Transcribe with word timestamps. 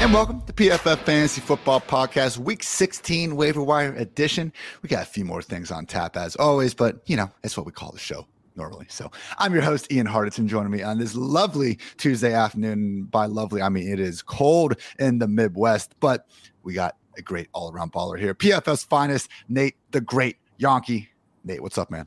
And 0.00 0.14
welcome 0.14 0.40
to 0.46 0.52
PFF 0.54 0.96
Fantasy 1.00 1.42
Football 1.42 1.82
Podcast, 1.82 2.38
Week 2.38 2.62
16 2.62 3.36
Waiver 3.36 3.62
Wire 3.62 3.92
Edition. 3.96 4.50
We 4.80 4.88
got 4.88 5.02
a 5.02 5.06
few 5.06 5.26
more 5.26 5.42
things 5.42 5.70
on 5.70 5.84
tap 5.84 6.16
as 6.16 6.36
always, 6.36 6.72
but 6.72 7.02
you 7.04 7.18
know, 7.18 7.30
it's 7.44 7.54
what 7.54 7.66
we 7.66 7.72
call 7.72 7.92
the 7.92 7.98
show 7.98 8.26
normally. 8.56 8.86
So 8.88 9.10
I'm 9.36 9.52
your 9.52 9.62
host, 9.62 9.92
Ian 9.92 10.06
Hartitz, 10.06 10.42
joining 10.46 10.72
me 10.72 10.82
on 10.82 10.98
this 10.98 11.14
lovely 11.14 11.78
Tuesday 11.98 12.32
afternoon. 12.32 13.08
By 13.10 13.26
lovely, 13.26 13.60
I 13.60 13.68
mean 13.68 13.92
it 13.92 14.00
is 14.00 14.22
cold 14.22 14.76
in 14.98 15.18
the 15.18 15.28
Midwest, 15.28 15.94
but 16.00 16.26
we 16.62 16.72
got 16.72 16.96
a 17.18 17.22
great 17.22 17.48
all 17.52 17.70
around 17.70 17.92
baller 17.92 18.18
here. 18.18 18.34
PFF's 18.34 18.84
finest, 18.84 19.28
Nate 19.50 19.76
the 19.90 20.00
Great 20.00 20.38
Jahnke. 20.58 21.08
Nate, 21.44 21.62
what's 21.62 21.76
up, 21.76 21.90
man? 21.90 22.06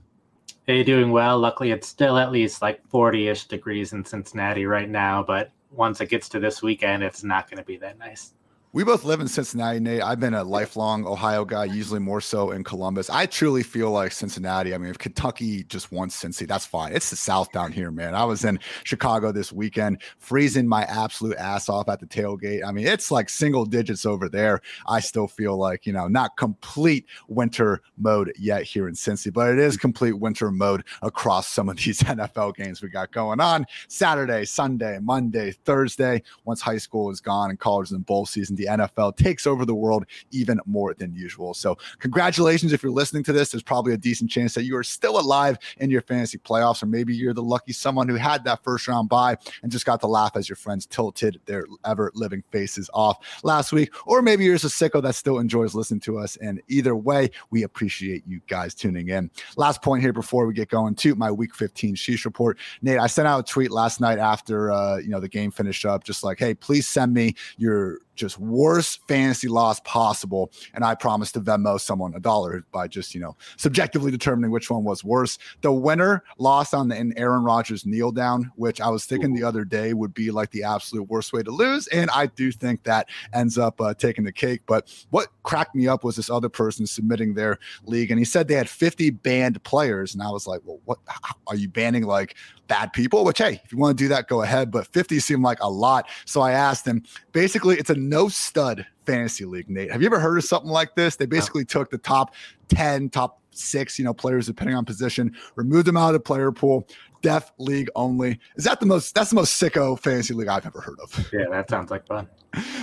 Hey, 0.66 0.84
doing 0.84 1.12
well. 1.12 1.38
Luckily, 1.38 1.70
it's 1.70 1.90
still 1.90 2.18
at 2.18 2.32
least 2.32 2.60
like 2.60 2.82
40 2.88 3.28
ish 3.28 3.46
degrees 3.46 3.94
in 3.94 4.04
Cincinnati 4.04 4.66
right 4.66 4.90
now, 4.90 5.22
but 5.22 5.52
once 5.74 6.02
it 6.02 6.10
gets 6.10 6.30
to 6.30 6.40
this 6.40 6.62
weekend, 6.62 7.04
it's 7.04 7.24
not 7.24 7.50
going 7.50 7.58
to 7.58 7.66
be 7.66 7.78
that 7.78 7.98
nice. 7.98 8.34
We 8.76 8.84
both 8.84 9.04
live 9.04 9.22
in 9.22 9.28
Cincinnati, 9.28 9.80
Nate. 9.80 10.02
I've 10.02 10.20
been 10.20 10.34
a 10.34 10.44
lifelong 10.44 11.06
Ohio 11.06 11.46
guy, 11.46 11.66
usually 11.66 12.00
more 12.00 12.20
so 12.20 12.50
in 12.50 12.64
Columbus. 12.64 13.08
I 13.08 13.28
truly 13.28 13.62
feel 13.62 13.92
like 13.92 14.12
Cincinnati. 14.12 14.74
I 14.74 14.80
mean, 14.80 14.90
if 14.90 14.98
Kentucky 14.98 15.64
just 15.66 15.92
won 15.92 16.10
Cincy, 16.10 16.48
that's 16.48 16.66
fine. 16.66 16.92
It's 16.92 17.12
the 17.12 17.16
South 17.16 17.52
down 17.52 17.72
here, 17.72 17.92
man. 17.92 18.16
I 18.16 18.24
was 18.24 18.44
in 18.44 18.58
Chicago 18.84 19.32
this 19.32 19.54
weekend, 19.54 20.02
freezing 20.18 20.68
my 20.68 20.86
absolute 20.86 21.38
ass 21.38 21.70
off 21.70 21.88
at 21.88 22.00
the 22.00 22.08
tailgate. 22.08 22.66
I 22.66 22.72
mean, 22.72 22.88
it's 22.88 23.12
like 23.12 23.30
single 23.30 23.64
digits 23.64 24.08
over 24.08 24.28
there. 24.28 24.60
I 24.88 25.02
still 25.02 25.28
feel 25.28 25.56
like, 25.56 25.86
you 25.86 25.94
know, 25.94 26.08
not 26.08 26.36
complete 26.36 27.06
winter 27.28 27.84
mode 28.00 28.34
yet 28.40 28.64
here 28.64 28.88
in 28.88 28.96
Cincy, 28.96 29.32
but 29.32 29.52
it 29.52 29.60
is 29.60 29.78
complete 29.78 30.14
winter 30.14 30.50
mode 30.50 30.84
across 31.04 31.48
some 31.48 31.70
of 31.70 31.78
these 31.78 32.00
NFL 32.02 32.56
games 32.56 32.82
we 32.82 32.90
got 32.90 33.12
going 33.12 33.40
on 33.40 33.68
Saturday, 33.88 34.46
Sunday, 34.46 34.98
Monday, 35.00 35.52
Thursday. 35.52 36.24
Once 36.46 36.60
high 36.60 36.80
school 36.80 37.12
is 37.12 37.22
gone 37.22 37.52
and 37.52 37.60
college 37.60 37.92
and 37.92 38.04
bowl 38.04 38.26
season, 38.26 38.56
the 38.64 38.72
NFL 38.72 39.18
takes 39.18 39.46
over 39.46 39.66
the 39.66 39.76
world 39.76 40.06
even 40.32 40.60
more 40.66 40.94
than 40.94 41.14
usual. 41.14 41.54
So, 41.54 41.78
congratulations. 42.00 42.74
If 42.74 42.84
you're 42.84 42.92
listening 42.92 43.24
to 43.26 43.34
this, 43.34 43.52
there's 43.52 43.64
probably 43.64 43.94
a 43.94 43.98
decent 43.98 44.30
chance 44.30 44.54
that 44.54 44.64
you 44.64 44.76
are 44.78 44.84
still 44.84 45.20
alive 45.20 45.58
in 45.78 45.90
your 45.90 46.02
fantasy 46.02 46.38
playoffs, 46.38 46.82
or 46.84 46.86
maybe 46.86 47.16
you're 47.16 47.34
the 47.34 47.44
lucky 47.44 47.74
someone 47.74 48.08
who 48.08 48.16
had 48.16 48.44
that 48.46 48.64
first 48.64 48.88
round 48.88 49.10
bye 49.10 49.38
and 49.62 49.72
just 49.72 49.86
got 49.86 50.00
to 50.02 50.08
laugh 50.08 50.32
as 50.36 50.48
your 50.48 50.56
friends 50.56 50.86
tilted 50.86 51.40
their 51.46 51.66
ever 51.86 52.12
living 52.14 52.44
faces 52.52 52.90
off 52.94 53.18
last 53.44 53.72
week. 53.72 53.92
Or 54.06 54.22
maybe 54.22 54.44
you're 54.46 54.58
just 54.58 54.82
a 54.82 54.90
sicko 54.90 55.02
that 55.02 55.16
still 55.16 55.40
enjoys 55.40 55.76
listening 55.76 56.00
to 56.02 56.18
us. 56.18 56.36
And 56.38 56.62
either 56.68 56.96
way, 56.96 57.30
we 57.50 57.64
appreciate 57.64 58.24
you 58.28 58.42
guys 58.48 58.74
tuning 58.74 59.10
in. 59.10 59.30
Last 59.58 59.82
point 59.82 60.02
here 60.02 60.14
before 60.14 60.46
we 60.46 60.54
get 60.54 60.70
going 60.70 60.96
to 60.96 61.16
my 61.16 61.32
week 61.32 61.56
15 61.56 61.96
sheesh 61.96 62.26
report. 62.26 62.58
Nate, 62.82 63.00
I 63.00 63.08
sent 63.08 63.28
out 63.28 63.40
a 63.40 63.44
tweet 63.44 63.72
last 63.72 64.00
night 64.00 64.20
after 64.20 64.72
uh, 64.72 64.98
you 64.98 65.10
know 65.10 65.20
the 65.20 65.30
game 65.30 65.52
finished 65.52 65.86
up, 65.86 66.04
just 66.04 66.24
like, 66.24 66.40
hey, 66.40 66.54
please 66.54 66.88
send 66.88 67.14
me 67.14 67.36
your 67.58 68.00
just 68.16 68.40
worst 68.40 69.02
fantasy 69.08 69.48
loss 69.48 69.80
possible. 69.82 70.52
And 70.74 70.84
I 70.84 70.96
promised 70.96 71.34
to 71.36 71.42
Venmo 71.42 71.80
someone 71.80 72.14
a 72.16 72.20
dollar 72.20 72.64
by 72.72 72.88
just, 72.88 73.14
you 73.14 73.22
know, 73.22 73.36
subjectively 73.58 74.12
determining 74.12 74.52
which 74.52 74.70
one 74.70 74.84
was 74.84 75.04
worse. 75.04 75.38
The 75.62 75.72
winner 75.72 76.24
lost 76.38 76.74
on 76.74 76.88
the 76.88 76.96
an 76.96 77.14
Aaron 77.18 77.44
Rodgers 77.44 77.86
kneel 77.86 78.12
down, 78.12 78.52
which 78.56 78.80
I 78.80 78.90
was 78.90 79.06
thinking 79.06 79.34
the 79.34 79.44
other 79.44 79.66
day 79.66 79.94
would 79.94 80.14
be 80.14 80.32
like 80.32 80.52
the 80.52 80.64
absolute 80.64 81.10
worst 81.10 81.34
way 81.34 81.44
to 81.44 81.52
lose. 81.52 81.88
And 81.88 82.10
I 82.12 82.28
do 82.28 82.52
think 82.52 82.84
that 82.84 83.10
ends 83.34 83.58
up 83.58 83.80
uh, 83.82 83.94
taking 83.94 84.24
the 84.24 84.32
cake. 84.32 84.62
But 84.66 84.94
what 85.10 85.28
cracked 85.44 85.76
me 85.76 85.88
up 85.88 86.04
was 86.04 86.16
this 86.16 86.30
other 86.30 86.50
person 86.50 86.88
submitting 86.88 87.34
their 87.34 87.60
league. 87.86 88.12
And 88.12 88.20
he 88.20 88.26
said 88.26 88.48
they 88.48 88.56
had 88.56 88.70
50 88.70 89.10
banned 89.12 89.62
players. 89.64 90.14
And 90.14 90.24
I 90.24 90.30
was 90.30 90.48
like, 90.48 90.62
well, 90.64 90.80
what 90.86 91.00
are 91.48 91.56
you 91.56 91.70
banning 91.70 92.04
like 92.04 92.36
bad 92.68 92.94
people? 92.94 93.26
Which, 93.26 93.40
hey, 93.40 93.62
if 93.64 93.72
you 93.72 93.78
want 93.78 93.98
to 93.98 94.04
do 94.04 94.08
that, 94.10 94.28
go 94.28 94.42
ahead. 94.42 94.72
But 94.72 94.88
50 94.88 95.20
seemed 95.20 95.44
like 95.44 95.62
a 95.62 95.70
lot. 95.70 96.08
So 96.26 96.42
I 96.42 96.52
asked 96.52 96.88
him 96.88 97.04
basically, 97.32 97.78
it's 97.78 97.90
a 97.90 97.96
no 98.10 98.30
stud 98.30 98.86
fantasy 99.06 99.46
league, 99.46 99.70
Nate. 99.70 99.92
Have 99.92 100.02
you 100.02 100.08
ever 100.08 100.20
heard 100.20 100.38
of 100.38 100.44
something 100.44 100.70
like 100.70 100.96
this? 100.96 101.16
They 101.16 101.26
basically 101.26 101.66
took 101.66 101.90
the 101.90 101.98
top 101.98 102.34
10, 102.70 103.10
top 103.10 103.42
six, 103.52 104.00
you 104.00 104.06
know, 104.06 104.14
players 104.14 104.48
depending 104.48 104.76
on 104.76 104.86
position, 104.86 105.36
removed 105.56 105.88
them 105.88 105.98
out 105.98 106.08
of 106.08 106.14
the 106.14 106.20
player 106.20 106.52
pool, 106.52 106.88
deaf 107.22 107.52
league 107.58 107.90
only. 107.96 108.40
Is 108.56 108.64
that 108.66 108.80
the 108.80 108.86
most 108.86 109.16
that's 109.16 109.30
the 109.30 109.36
most 109.36 109.62
sicko 109.62 109.98
fantasy 110.00 110.34
league 110.34 110.48
I've 110.48 110.66
ever 110.66 110.82
heard 110.82 111.00
of? 111.02 111.30
Yeah, 111.34 111.46
that 111.52 111.70
sounds 111.70 111.92
like 111.92 112.06
fun. 112.08 112.28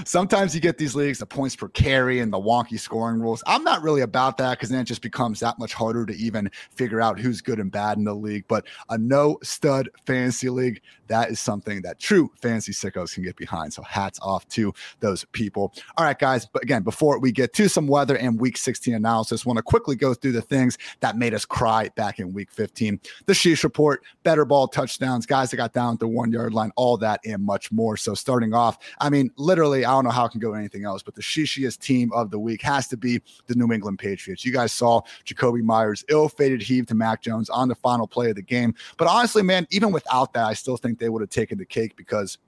Sometimes 0.05 0.55
you 0.55 0.61
get 0.61 0.79
these 0.79 0.95
leagues, 0.95 1.19
the 1.19 1.27
points 1.27 1.57
per 1.57 1.69
carry 1.69 2.21
and 2.21 2.33
the 2.33 2.39
wonky 2.39 2.79
scoring 2.79 3.21
rules. 3.21 3.43
I'm 3.47 3.65
not 3.65 3.83
really 3.83 4.01
about 4.01 4.37
that 4.39 4.59
because 4.59 4.69
then 4.69 4.81
it 4.81 4.85
just 4.85 5.03
becomes 5.03 5.41
that 5.41 5.59
much 5.59 5.75
harder 5.75 6.05
to 6.07 6.15
even 6.17 6.51
figure 6.71 7.01
out 7.01 7.19
who's 7.19 7.41
good 7.41 7.59
and 7.59 7.71
bad 7.71 7.99
in 7.99 8.05
the 8.05 8.15
league. 8.15 8.45
But 8.49 8.67
a 8.89 8.99
no 8.99 9.39
stud 9.43 9.89
fantasy 10.07 10.49
league, 10.49 10.81
that 11.07 11.31
is 11.31 11.41
something 11.41 11.83
that 11.83 11.99
true 11.99 12.31
fantasy 12.41 12.73
sickos 12.73 13.15
can 13.15 13.23
get 13.23 13.37
behind. 13.37 13.73
So 13.73 13.83
hats 13.83 14.19
off 14.23 14.49
to 14.49 14.73
those 15.01 15.25
people. 15.33 15.73
All 15.97 16.05
right, 16.05 16.19
guys. 16.19 16.47
But 16.47 16.63
again, 16.63 16.83
before 16.83 17.19
we 17.19 17.33
get 17.33 17.53
to 17.55 17.69
some 17.69 17.87
weather 17.87 18.17
and 18.17 18.41
week 18.41 18.57
16 18.57 18.95
analysis, 18.95 19.47
want 19.47 19.57
to 19.57 19.63
quickly 19.63 19.97
go 19.97 20.15
through 20.15 20.33
the 20.33 20.43
things 20.43 20.79
that 21.01 21.17
made 21.17 21.35
us 21.35 21.45
cry 21.45 21.89
back 21.97 22.19
in 22.19 22.33
week 22.33 22.51
15. 22.51 23.01
The 23.27 23.33
Sheesh 23.33 23.65
report, 23.65 24.05
better 24.23 24.45
ball 24.45 24.69
touchdowns, 24.69 25.27
guys 25.27 25.51
that 25.51 25.57
got 25.57 25.73
down 25.73 25.95
at 25.95 26.01
the 26.01 26.09
one 26.09 26.33
yard 26.33 26.55
line, 26.55 26.73
all 26.77 26.97
that 26.99 27.21
and 27.25 27.45
much 27.45 27.71
more. 27.71 27.97
So 27.97 28.15
starting 28.15 28.55
off, 28.55 28.79
I 29.01 29.11
mean, 29.11 29.31
literally 29.37 29.60
literally, 29.61 29.85
I 29.85 29.91
don't 29.91 30.05
know 30.05 30.11
how 30.11 30.25
it 30.25 30.31
can 30.31 30.41
go 30.41 30.55
anything 30.55 30.85
else, 30.85 31.03
but 31.03 31.15
the 31.15 31.21
shishiest 31.21 31.81
team 31.81 32.11
of 32.13 32.31
the 32.31 32.39
week 32.39 32.63
has 32.63 32.89
to 32.89 32.97
be 32.97 33.21
the 33.47 33.55
New 33.55 33.71
England 33.73 33.99
Patriots. 33.99 34.43
You 34.43 34.53
guys 34.53 34.73
saw 34.73 35.03
Jakobi 35.27 35.63
Meyers 35.63 36.03
ill-fated 36.09 36.63
heave 36.63 36.87
to 36.87 36.95
Mac 36.95 37.21
Jones 37.21 37.51
on 37.51 37.69
the 37.69 37.75
final 37.75 38.07
play 38.07 38.31
of 38.31 38.37
the 38.37 38.43
game. 38.43 38.75
But 38.97 39.07
honestly, 39.07 39.43
man, 39.43 39.67
even 39.71 39.93
without 39.93 40.33
that, 40.33 40.47
I 40.47 40.55
still 40.55 40.79
think 40.79 40.99
they 40.99 41.11
would 41.11 41.21
have 41.21 41.29
taken 41.29 41.59
the 41.59 41.67
cake 41.67 41.95
because 41.95 42.39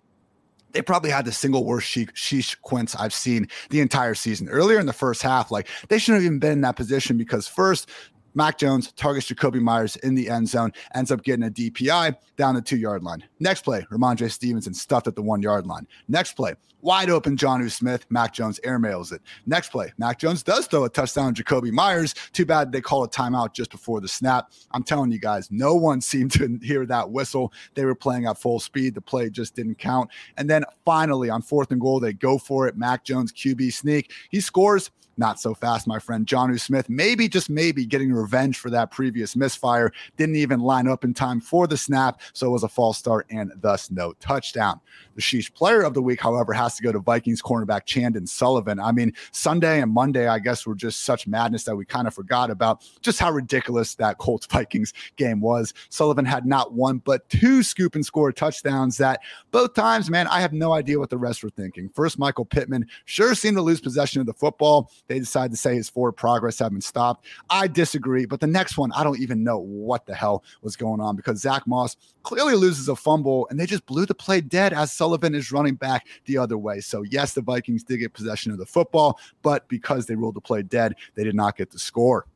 they 0.72 0.80
probably 0.80 1.10
had 1.10 1.26
the 1.26 1.32
single 1.32 1.66
worst 1.66 1.86
sheesh 1.86 2.58
quince 2.62 2.96
I've 2.96 3.12
seen 3.12 3.46
the 3.68 3.80
entire 3.80 4.14
season. 4.14 4.48
Earlier 4.48 4.80
in 4.80 4.86
the 4.86 4.94
first 4.94 5.20
half, 5.20 5.50
like 5.50 5.68
they 5.88 5.98
shouldn't 5.98 6.22
have 6.22 6.26
even 6.26 6.38
been 6.38 6.52
in 6.52 6.60
that 6.62 6.76
position 6.76 7.18
because 7.18 7.46
first, 7.46 7.90
Mac 8.34 8.58
Jones 8.58 8.92
targets 8.92 9.30
Jakobi 9.30 9.60
Meyers 9.60 9.96
in 9.96 10.14
the 10.14 10.28
end 10.28 10.48
zone, 10.48 10.72
ends 10.94 11.10
up 11.10 11.22
getting 11.22 11.44
a 11.44 11.50
DPI 11.50 12.16
down 12.36 12.54
the 12.54 12.62
two 12.62 12.76
yard 12.76 13.02
line. 13.02 13.22
Next 13.40 13.62
play, 13.62 13.86
Rhamondre 13.90 14.30
Stevenson 14.30 14.74
stuffed 14.74 15.06
at 15.06 15.16
the 15.16 15.22
one 15.22 15.42
yard 15.42 15.66
line. 15.66 15.86
Next 16.08 16.34
play, 16.34 16.54
wide 16.80 17.10
open 17.10 17.36
Jonnu 17.36 17.70
Smith, 17.70 18.06
Mac 18.10 18.32
Jones 18.32 18.58
airmails 18.64 19.12
it. 19.12 19.22
Next 19.46 19.70
play, 19.70 19.92
Mac 19.98 20.18
Jones 20.18 20.42
does 20.42 20.66
throw 20.66 20.84
a 20.84 20.88
touchdown 20.88 21.34
to 21.34 21.44
Jakobi 21.44 21.70
Meyers. 21.70 22.14
Too 22.32 22.46
bad 22.46 22.72
they 22.72 22.80
call 22.80 23.04
a 23.04 23.08
timeout 23.08 23.54
just 23.54 23.70
before 23.70 24.00
the 24.00 24.08
snap. 24.08 24.52
I'm 24.72 24.82
telling 24.82 25.12
you 25.12 25.18
guys, 25.18 25.50
no 25.50 25.74
one 25.74 26.00
seemed 26.12 26.32
to 26.32 26.58
hear 26.62 26.86
that 26.86 27.10
whistle. 27.10 27.52
They 27.74 27.84
were 27.84 27.94
playing 27.94 28.26
at 28.26 28.38
full 28.38 28.60
speed. 28.60 28.94
The 28.94 29.00
play 29.00 29.30
just 29.30 29.54
didn't 29.54 29.78
count. 29.78 30.10
And 30.36 30.48
then 30.48 30.64
finally, 30.84 31.30
on 31.30 31.42
fourth 31.42 31.70
and 31.70 31.80
goal, 31.80 32.00
they 32.00 32.12
go 32.12 32.38
for 32.38 32.66
it. 32.66 32.76
Mac 32.76 33.04
Jones 33.04 33.32
QB 33.32 33.72
sneak. 33.72 34.10
He 34.30 34.40
scores 34.40 34.90
not 35.16 35.38
so 35.38 35.54
fast, 35.54 35.86
my 35.86 35.98
friend. 35.98 36.26
Jonnu 36.26 36.58
Smith, 36.58 36.88
maybe, 36.88 37.28
just 37.28 37.50
maybe, 37.50 37.84
getting 37.84 38.12
revenge 38.22 38.58
for 38.58 38.70
that 38.70 38.90
previous 38.90 39.36
misfire. 39.36 39.92
Didn't 40.16 40.36
even 40.36 40.60
line 40.60 40.88
up 40.88 41.04
in 41.04 41.14
time 41.14 41.40
for 41.40 41.66
the 41.66 41.76
snap, 41.76 42.20
so 42.32 42.46
it 42.46 42.50
was 42.50 42.62
a 42.62 42.68
false 42.68 42.98
start 42.98 43.26
and 43.30 43.52
thus 43.60 43.90
no 43.90 44.12
touchdown. 44.14 44.80
The 45.14 45.20
Sheesh 45.20 45.52
player 45.52 45.82
of 45.82 45.94
the 45.94 46.02
week, 46.02 46.20
however, 46.20 46.52
has 46.52 46.76
to 46.76 46.82
go 46.82 46.92
to 46.92 46.98
Vikings 46.98 47.42
cornerback 47.42 47.84
Chandon 47.84 48.26
Sullivan. 48.26 48.80
I 48.80 48.92
mean, 48.92 49.12
Sunday 49.32 49.82
and 49.82 49.92
Monday, 49.92 50.26
I 50.26 50.38
guess, 50.38 50.66
were 50.66 50.74
just 50.74 51.04
such 51.04 51.26
madness 51.26 51.64
that 51.64 51.76
we 51.76 51.84
kind 51.84 52.06
of 52.06 52.14
forgot 52.14 52.50
about 52.50 52.88
just 53.02 53.18
how 53.18 53.30
ridiculous 53.30 53.94
that 53.96 54.18
Colts 54.18 54.46
Vikings 54.46 54.94
game 55.16 55.40
was. 55.40 55.74
Sullivan 55.90 56.24
had 56.24 56.46
not 56.46 56.72
one, 56.72 56.98
but 56.98 57.28
two 57.28 57.62
scoop 57.62 57.94
and 57.94 58.04
score 58.06 58.32
touchdowns 58.32 58.96
that 58.98 59.20
both 59.50 59.74
times, 59.74 60.08
man, 60.08 60.26
I 60.28 60.40
have 60.40 60.52
no 60.52 60.72
idea 60.72 60.98
what 60.98 61.10
the 61.10 61.18
rest 61.18 61.42
were 61.42 61.50
thinking. 61.50 61.90
First, 61.90 62.18
Michael 62.18 62.44
Pittman 62.44 62.86
sure 63.04 63.34
seemed 63.34 63.56
to 63.56 63.62
lose 63.62 63.80
possession 63.80 64.20
of 64.20 64.26
the 64.26 64.32
football. 64.32 64.90
They 65.08 65.18
decided 65.18 65.50
to 65.50 65.56
say 65.56 65.74
his 65.74 65.90
forward 65.90 66.12
progress 66.12 66.58
had 66.58 66.72
been 66.72 66.80
stopped. 66.80 67.26
I 67.50 67.66
disagree, 67.66 68.11
but 68.26 68.40
the 68.40 68.46
next 68.46 68.76
one, 68.76 68.92
I 68.92 69.04
don't 69.04 69.20
even 69.20 69.42
know 69.42 69.58
what 69.58 70.06
the 70.06 70.14
hell 70.14 70.44
was 70.62 70.76
going 70.76 71.00
on 71.00 71.16
because 71.16 71.40
Zach 71.40 71.66
Moss 71.66 71.96
clearly 72.22 72.54
loses 72.54 72.88
a 72.88 72.96
fumble 72.96 73.46
and 73.50 73.58
they 73.58 73.66
just 73.66 73.86
blew 73.86 74.06
the 74.06 74.14
play 74.14 74.40
dead 74.40 74.72
as 74.72 74.92
Sullivan 74.92 75.34
is 75.34 75.52
running 75.52 75.74
back 75.74 76.06
the 76.26 76.38
other 76.38 76.58
way. 76.58 76.80
So, 76.80 77.02
yes, 77.02 77.34
the 77.34 77.42
Vikings 77.42 77.84
did 77.84 77.98
get 77.98 78.12
possession 78.12 78.52
of 78.52 78.58
the 78.58 78.66
football, 78.66 79.18
but 79.42 79.66
because 79.68 80.06
they 80.06 80.14
ruled 80.14 80.34
the 80.34 80.40
play 80.40 80.62
dead, 80.62 80.94
they 81.14 81.24
did 81.24 81.34
not 81.34 81.56
get 81.56 81.70
the 81.70 81.78
score 81.78 82.26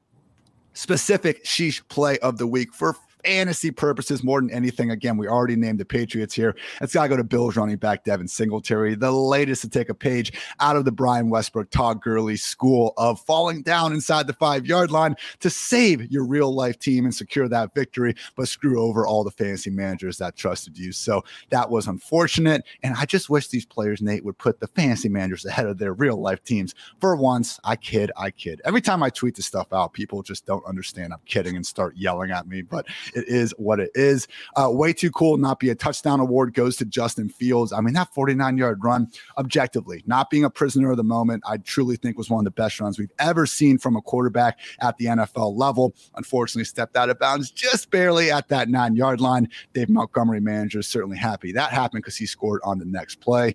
specific 0.77 1.43
sheesh 1.43 1.87
play 1.89 2.19
of 2.19 2.37
the 2.37 2.47
week 2.47 2.75
for 2.75 2.95
fantasy 3.26 3.70
purposes 3.73 4.23
more 4.23 4.40
than 4.40 4.50
anything. 4.50 4.90
Again, 4.90 5.17
we 5.17 5.26
already 5.26 5.56
named 5.56 5.81
the 5.81 5.84
Patriots 5.84 6.34
here. 6.34 6.55
It's 6.81 6.94
got 6.94 7.02
to 7.02 7.08
go 7.08 7.17
to 7.17 7.25
Bills 7.25 7.56
running 7.56 7.76
back 7.76 8.05
Devin 8.05 8.28
Singletary, 8.28 8.94
the 8.94 9.11
latest 9.11 9.62
to 9.62 9.69
take 9.69 9.88
a 9.88 9.94
page 9.94 10.32
out 10.61 10.76
of 10.76 10.84
the 10.84 10.93
Brian 10.93 11.28
Westbrook, 11.28 11.70
Todd 11.70 12.00
Gurley 12.00 12.37
school 12.37 12.94
of 12.96 13.20
falling 13.20 13.62
down 13.62 13.93
inside 13.93 14.26
the 14.28 14.32
five 14.34 14.64
yard 14.64 14.90
line 14.90 15.17
to 15.40 15.50
save 15.50 16.11
your 16.11 16.25
real 16.25 16.55
life 16.55 16.78
team 16.78 17.05
and 17.05 17.14
secure 17.14 17.49
that 17.49 17.75
victory, 17.75 18.14
but 18.37 18.49
screw 18.49 18.81
over 18.81 19.06
all 19.06 19.25
the 19.25 19.31
fantasy 19.31 19.70
managers 19.70 20.19
that 20.19 20.37
trusted 20.37 20.78
you. 20.78 20.93
So 20.93 21.25
that 21.50 21.69
was 21.69 21.88
unfortunate. 21.88 22.64
And 22.82 22.94
I 22.96 23.06
just 23.06 23.28
wish 23.28 23.49
these 23.49 23.67
players, 23.67 24.00
Nate, 24.00 24.25
would 24.25 24.38
put 24.38 24.61
the 24.61 24.69
fantasy 24.69 25.08
managers 25.08 25.44
ahead 25.44 25.67
of 25.67 25.78
their 25.78 25.94
real 25.94 26.20
life 26.20 26.44
teams. 26.44 26.75
For 27.00 27.17
once, 27.17 27.58
I 27.64 27.75
kid, 27.75 28.12
I 28.17 28.31
kid. 28.31 28.61
Every 28.64 28.81
time 28.81 29.02
I 29.02 29.11
tweet 29.11 29.34
this 29.34 29.46
stuff 29.46 29.73
out, 29.73 29.93
people 29.93 30.23
just 30.23 30.46
don't 30.46 30.64
understand 30.64 31.12
I'm 31.12 31.19
kidding 31.26 31.56
and 31.56 31.67
start 31.67 31.96
yelling 31.96 32.31
at 32.31 32.46
me. 32.46 32.62
But 32.62 32.87
it 33.17 33.27
is 33.29 33.53
what 33.59 33.81
it 33.81 33.91
is. 33.95 34.29
Uh, 34.55 34.71
way 34.71 34.93
too 34.93 35.11
cool 35.11 35.37
not 35.37 35.59
be 35.59 35.71
a 35.71 35.75
touchdown 35.75 36.21
award 36.21 36.55
goes 36.55 36.77
to 36.77 36.85
Justin 36.85 37.29
Fields. 37.29 37.73
I 37.73 37.81
mean, 37.81 37.95
that 37.95 38.13
49 38.15 38.59
yard 38.59 38.85
run, 38.85 39.09
objectively, 39.39 40.03
not 40.07 40.31
being 40.31 40.45
a 40.45 40.51
prisoner 40.51 40.91
of 40.91 40.97
the 40.97 41.05
moment, 41.05 41.43
I 41.47 41.57
truly 41.57 41.97
think 41.97 42.17
was 42.17 42.31
one 42.31 42.41
of 42.41 42.45
the 42.45 42.51
best 42.63 42.79
runs 42.79 42.99
we've 42.99 43.11
ever 43.19 43.47
seen 43.47 43.79
from 43.79 43.97
a 43.97 44.03
quarterback 44.03 44.59
at 44.81 44.97
the 44.99 45.07
NFL 45.07 45.57
level. 45.57 45.95
Unfortunately, 46.15 46.65
stepped 46.65 46.97
out 46.97 47.11
of 47.11 47.19
bounds 47.19 47.51
just 47.51 47.91
barely 47.91 48.31
at 48.31 48.49
that 48.49 48.69
nine 48.69 48.95
yard 48.95 49.21
line. 49.21 49.49
Dave 49.73 49.89
Montgomery 49.89 50.41
manager 50.41 50.81
is 50.81 50.87
certainly 50.87 51.17
happy 51.17 51.53
that 51.53 51.71
happened 51.71 52.03
because 52.03 52.17
he 52.17 52.27
scored 52.27 52.61
on 52.65 52.79
the 52.79 52.85
next 52.85 53.21
play. 53.21 53.55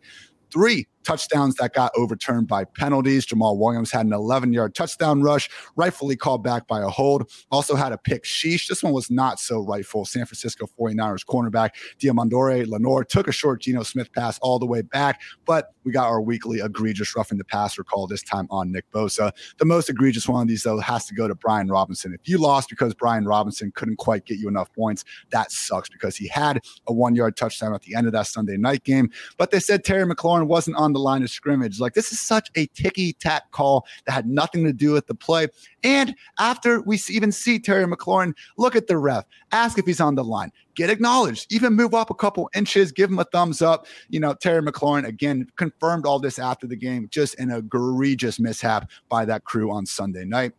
Three 0.51 0.87
touchdowns 1.03 1.55
that 1.55 1.73
got 1.73 1.91
overturned 1.95 2.47
by 2.47 2.65
penalties. 2.65 3.25
Jamaal 3.25 3.57
Williams 3.57 3.91
had 3.91 4.05
an 4.05 4.13
11 4.13 4.53
yard 4.53 4.75
touchdown 4.75 5.21
rush, 5.21 5.49
rightfully 5.75 6.15
called 6.15 6.43
back 6.43 6.67
by 6.67 6.81
a 6.81 6.89
hold. 6.89 7.29
Also 7.51 7.75
had 7.75 7.91
a 7.91 7.97
pick 7.97 8.23
sheesh. 8.23 8.67
This 8.67 8.83
one 8.83 8.93
was 8.93 9.09
not 9.09 9.39
so 9.39 9.59
rightful. 9.59 10.05
San 10.05 10.25
Francisco 10.25 10.67
49ers 10.79 11.25
cornerback 11.25 11.71
Deommodore 11.99 12.67
Lenoir 12.67 13.03
took 13.03 13.27
a 13.27 13.31
short 13.31 13.61
Geno 13.61 13.83
Smith 13.83 14.11
pass 14.13 14.39
all 14.39 14.59
the 14.59 14.65
way 14.65 14.81
back, 14.81 15.21
but 15.45 15.73
we 15.83 15.91
got 15.91 16.07
our 16.07 16.21
weekly 16.21 16.59
egregious 16.59 17.15
roughing 17.15 17.37
the 17.37 17.45
passer 17.45 17.83
call 17.83 18.07
this 18.07 18.23
time 18.23 18.47
on 18.49 18.71
Nick 18.71 18.89
Bosa. 18.91 19.31
The 19.57 19.65
most 19.65 19.89
egregious 19.89 20.27
one 20.27 20.41
of 20.41 20.47
these, 20.47 20.63
though, 20.63 20.79
has 20.79 21.05
to 21.07 21.15
go 21.15 21.27
to 21.27 21.35
Brian 21.35 21.67
Robinson. 21.67 22.13
If 22.13 22.27
you 22.29 22.37
lost 22.37 22.69
because 22.69 22.93
Brian 22.93 23.25
Robinson 23.25 23.71
couldn't 23.73 23.97
quite 23.97 24.25
get 24.25 24.37
you 24.37 24.47
enough 24.47 24.71
points, 24.73 25.03
that 25.31 25.51
sucks 25.51 25.89
because 25.89 26.15
he 26.15 26.27
had 26.27 26.63
a 26.87 26.93
one 26.93 27.15
yard 27.15 27.35
touchdown 27.35 27.73
at 27.73 27.81
the 27.81 27.95
end 27.95 28.07
of 28.07 28.13
that 28.13 28.27
Sunday 28.27 28.57
night 28.57 28.83
game. 28.83 29.09
But 29.37 29.51
they 29.51 29.59
said 29.59 29.83
Terry 29.83 30.05
McLaurin 30.05 30.47
wasn't 30.47 30.77
on 30.77 30.90
the 30.93 30.99
line 30.99 31.23
of 31.23 31.29
scrimmage. 31.29 31.79
Like 31.79 31.93
this 31.93 32.11
is 32.11 32.19
such 32.19 32.49
a 32.55 32.67
ticky 32.67 33.13
tack 33.13 33.51
call 33.51 33.85
that 34.05 34.11
had 34.11 34.27
nothing 34.27 34.63
to 34.63 34.73
do 34.73 34.91
with 34.91 35.07
the 35.07 35.15
play. 35.15 35.47
And 35.83 36.15
after 36.39 36.81
we 36.81 36.99
even 37.09 37.31
see 37.31 37.59
Terry 37.59 37.85
McLaurin, 37.85 38.33
look 38.57 38.75
at 38.75 38.87
the 38.87 38.97
ref, 38.97 39.25
ask 39.51 39.77
if 39.77 39.85
he's 39.85 40.01
on 40.01 40.15
the 40.15 40.23
line, 40.23 40.51
get 40.75 40.89
acknowledged, 40.89 41.51
even 41.51 41.73
move 41.73 41.93
up 41.93 42.09
a 42.09 42.15
couple 42.15 42.49
inches, 42.55 42.91
give 42.91 43.09
him 43.09 43.19
a 43.19 43.25
thumbs 43.25 43.61
up. 43.61 43.87
You 44.09 44.19
know, 44.19 44.33
Terry 44.33 44.61
McLaurin 44.61 45.05
again 45.05 45.47
confirmed 45.55 46.05
all 46.05 46.19
this 46.19 46.39
after 46.39 46.67
the 46.67 46.75
game. 46.75 47.07
Just 47.11 47.39
an 47.39 47.51
egregious 47.51 48.39
mishap 48.39 48.89
by 49.09 49.25
that 49.25 49.43
crew 49.43 49.71
on 49.71 49.85
Sunday 49.85 50.25
night 50.25 50.53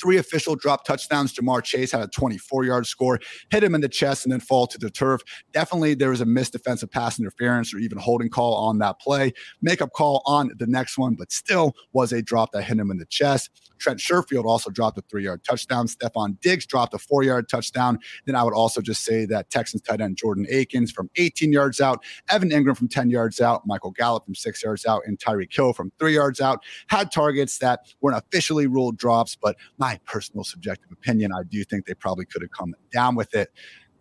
three 0.00 0.16
official 0.18 0.56
drop 0.56 0.84
touchdowns. 0.84 1.32
Ja'Marr 1.34 1.62
Chase 1.62 1.92
had 1.92 2.02
a 2.02 2.08
24 2.08 2.64
yard 2.64 2.86
score, 2.86 3.18
hit 3.50 3.62
him 3.62 3.74
in 3.74 3.80
the 3.80 3.88
chest, 3.88 4.24
and 4.24 4.32
then 4.32 4.40
fall 4.40 4.66
to 4.66 4.78
the 4.78 4.90
turf. 4.90 5.20
Definitely 5.52 5.94
there 5.94 6.10
was 6.10 6.20
a 6.20 6.26
missed 6.26 6.52
defensive 6.52 6.90
pass 6.90 7.18
interference 7.18 7.74
or 7.74 7.78
even 7.78 7.98
holding 7.98 8.28
call 8.28 8.54
on 8.54 8.78
that 8.78 9.00
play. 9.00 9.32
Makeup 9.62 9.92
call 9.92 10.22
on 10.26 10.50
the 10.58 10.66
next 10.66 10.98
one, 10.98 11.14
but 11.14 11.32
still 11.32 11.74
was 11.92 12.12
a 12.12 12.22
drop 12.22 12.52
that 12.52 12.62
hit 12.62 12.78
him 12.78 12.90
in 12.90 12.98
the 12.98 13.06
chest. 13.06 13.50
Trent 13.80 13.98
Sherfield 13.98 14.44
also 14.44 14.70
dropped 14.70 14.98
a 14.98 15.02
three 15.02 15.24
yard 15.24 15.42
touchdown. 15.42 15.86
Stefon 15.86 16.38
Diggs 16.40 16.66
dropped 16.66 16.94
a 16.94 16.98
four 16.98 17.22
yard 17.22 17.48
touchdown. 17.48 17.98
Then 18.26 18.36
I 18.36 18.44
would 18.44 18.54
also 18.54 18.80
just 18.80 19.04
say 19.04 19.24
that 19.26 19.50
Texans 19.50 19.82
tight 19.82 20.00
end 20.00 20.16
Jordan 20.16 20.46
Akins 20.50 20.92
from 20.92 21.10
18 21.16 21.52
yards 21.52 21.80
out, 21.80 22.04
Evan 22.28 22.50
Engram 22.50 22.76
from 22.76 22.88
10 22.88 23.10
yards 23.10 23.40
out, 23.40 23.66
Michael 23.66 23.90
Gallup 23.90 24.24
from 24.24 24.34
six 24.34 24.62
yards 24.62 24.86
out, 24.86 25.02
and 25.06 25.18
Tyreek 25.18 25.54
Hill 25.54 25.72
from 25.72 25.90
three 25.98 26.14
yards 26.14 26.40
out 26.40 26.62
had 26.88 27.10
targets 27.10 27.58
that 27.58 27.80
weren't 28.00 28.18
officially 28.18 28.66
ruled 28.66 28.98
drops, 28.98 29.34
but 29.34 29.56
my 29.78 29.89
personal 29.98 30.44
subjective 30.44 30.90
opinion, 30.92 31.32
I 31.32 31.42
do 31.48 31.64
think 31.64 31.86
they 31.86 31.94
probably 31.94 32.24
could 32.24 32.42
have 32.42 32.50
come 32.50 32.74
down 32.92 33.14
with 33.14 33.34
it 33.34 33.50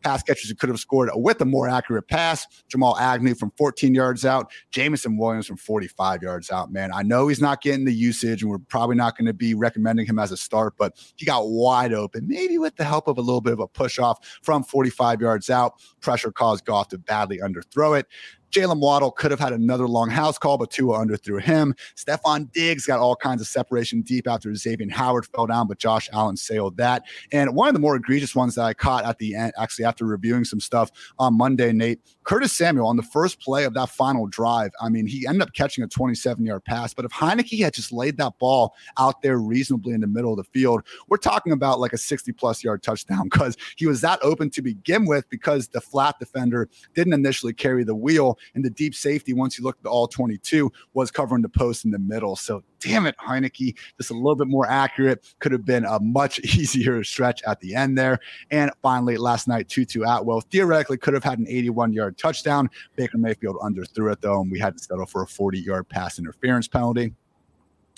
pass 0.01 0.23
catchers 0.23 0.49
who 0.49 0.55
could 0.55 0.69
have 0.69 0.79
scored 0.79 1.09
with 1.13 1.41
a 1.41 1.45
more 1.45 1.67
accurate 1.67 2.07
pass. 2.07 2.45
Jamal 2.69 2.97
Agnew 2.97 3.35
from 3.35 3.51
14 3.57 3.93
yards 3.93 4.25
out, 4.25 4.51
Jameson 4.71 5.17
Williams 5.17 5.47
from 5.47 5.57
45 5.57 6.21
yards 6.21 6.51
out. 6.51 6.71
Man, 6.71 6.91
I 6.93 7.03
know 7.03 7.27
he's 7.27 7.41
not 7.41 7.61
getting 7.61 7.85
the 7.85 7.93
usage, 7.93 8.41
and 8.41 8.51
we're 8.51 8.59
probably 8.59 8.95
not 8.95 9.17
going 9.17 9.25
to 9.25 9.33
be 9.33 9.53
recommending 9.53 10.05
him 10.05 10.19
as 10.19 10.31
a 10.31 10.37
start, 10.37 10.73
but 10.77 10.93
he 11.15 11.25
got 11.25 11.49
wide 11.49 11.93
open, 11.93 12.27
maybe 12.27 12.57
with 12.57 12.75
the 12.75 12.83
help 12.83 13.07
of 13.07 13.17
a 13.17 13.21
little 13.21 13.41
bit 13.41 13.53
of 13.53 13.59
a 13.59 13.67
push 13.67 13.99
off 13.99 14.39
from 14.41 14.63
45 14.63 15.21
yards 15.21 15.49
out. 15.49 15.73
Pressure 16.01 16.31
caused 16.31 16.65
Goff 16.65 16.89
to 16.89 16.97
badly 16.97 17.39
underthrow 17.39 17.99
it. 17.99 18.07
Jaylen 18.51 18.79
Waddle 18.79 19.11
could 19.11 19.31
have 19.31 19.39
had 19.39 19.53
another 19.53 19.87
long 19.87 20.09
house 20.09 20.37
call, 20.37 20.57
but 20.57 20.71
Tua 20.71 20.99
underthrew 20.99 21.41
him. 21.41 21.75
Stefon 21.95 22.51
Diggs 22.51 22.85
got 22.85 22.99
all 22.99 23.15
kinds 23.15 23.41
of 23.41 23.47
separation 23.47 24.01
deep 24.01 24.27
after 24.27 24.53
Xavier 24.53 24.87
Howard 24.91 25.25
fell 25.27 25.47
down, 25.47 25.67
but 25.67 25.77
Josh 25.77 26.09
Allen 26.13 26.37
sailed 26.37 26.77
that. 26.77 27.03
And 27.31 27.55
one 27.55 27.67
of 27.67 27.73
the 27.73 27.79
more 27.79 27.95
egregious 27.95 28.35
ones 28.35 28.55
that 28.55 28.63
I 28.63 28.73
caught 28.73 29.05
at 29.05 29.17
the 29.17 29.35
end, 29.35 29.53
actually 29.57 29.85
after 29.85 30.05
reviewing 30.05 30.45
some 30.45 30.59
stuff 30.59 30.91
on 31.19 31.37
Monday, 31.37 31.71
Nate, 31.73 31.99
Curtis 32.23 32.55
Samuel 32.55 32.87
on 32.87 32.97
the 32.97 33.03
first 33.03 33.39
play 33.39 33.65
of 33.65 33.73
that 33.73 33.89
final 33.89 34.27
drive. 34.27 34.71
I 34.81 34.89
mean, 34.89 35.07
he 35.07 35.27
ended 35.27 35.41
up 35.41 35.53
catching 35.53 35.83
a 35.83 35.87
27 35.87 36.45
yard 36.45 36.63
pass, 36.63 36.93
but 36.93 37.05
if 37.05 37.11
Heinicke 37.11 37.59
had 37.59 37.73
just 37.73 37.91
laid 37.91 38.17
that 38.17 38.37
ball 38.39 38.73
out 38.97 39.21
there 39.21 39.37
reasonably 39.37 39.93
in 39.93 40.01
the 40.01 40.07
middle 40.07 40.31
of 40.31 40.37
the 40.37 40.43
field, 40.43 40.83
we're 41.07 41.17
talking 41.17 41.51
about 41.51 41.79
like 41.79 41.93
a 41.93 41.97
60 41.97 42.31
plus 42.33 42.63
yard 42.63 42.83
touchdown 42.83 43.23
because 43.29 43.57
he 43.77 43.85
was 43.85 44.01
that 44.01 44.19
open 44.21 44.49
to 44.51 44.61
begin 44.61 45.05
with 45.05 45.29
because 45.29 45.67
the 45.69 45.81
flat 45.81 46.17
defender 46.19 46.69
didn't 46.93 47.13
initially 47.13 47.53
carry 47.53 47.83
the 47.83 47.95
wheel 47.95 48.38
and 48.55 48.63
the 48.63 48.69
deep 48.69 48.95
safety, 48.95 49.33
once 49.33 49.57
you 49.57 49.63
look 49.63 49.77
at 49.77 49.83
the 49.83 49.89
all 49.89 50.07
22, 50.07 50.71
was 50.93 51.11
covering 51.11 51.41
the 51.41 51.49
post 51.49 51.85
in 51.85 51.91
the 51.91 51.99
middle. 51.99 52.35
So 52.35 52.63
damn 52.79 53.05
it, 53.05 53.15
Heinicke, 53.17 53.75
just 53.97 54.11
a 54.11 54.13
little 54.13 54.35
bit 54.35 54.47
more 54.47 54.67
accurate. 54.67 55.33
Could 55.39 55.51
have 55.51 55.65
been 55.65 55.85
a 55.85 55.99
much 55.99 56.39
easier 56.57 57.03
stretch 57.03 57.43
at 57.43 57.59
the 57.59 57.75
end 57.75 57.97
there. 57.97 58.19
And 58.51 58.71
finally, 58.81 59.17
last 59.17 59.47
night, 59.47 59.69
Tutu 59.69 60.03
Atwell 60.03 60.41
theoretically 60.41 60.97
could 60.97 61.13
have 61.13 61.23
had 61.23 61.39
an 61.39 61.47
81 61.47 61.93
yard 61.93 62.17
touchdown. 62.17 62.69
Baker 62.95 63.17
Mayfield 63.17 63.57
underthrew 63.57 64.11
it 64.11 64.21
though, 64.21 64.41
and 64.41 64.51
we 64.51 64.59
had 64.59 64.77
to 64.77 64.83
settle 64.83 65.05
for 65.05 65.23
a 65.23 65.27
40 65.27 65.59
yard 65.59 65.89
pass 65.89 66.19
interference 66.19 66.67
penalty 66.67 67.13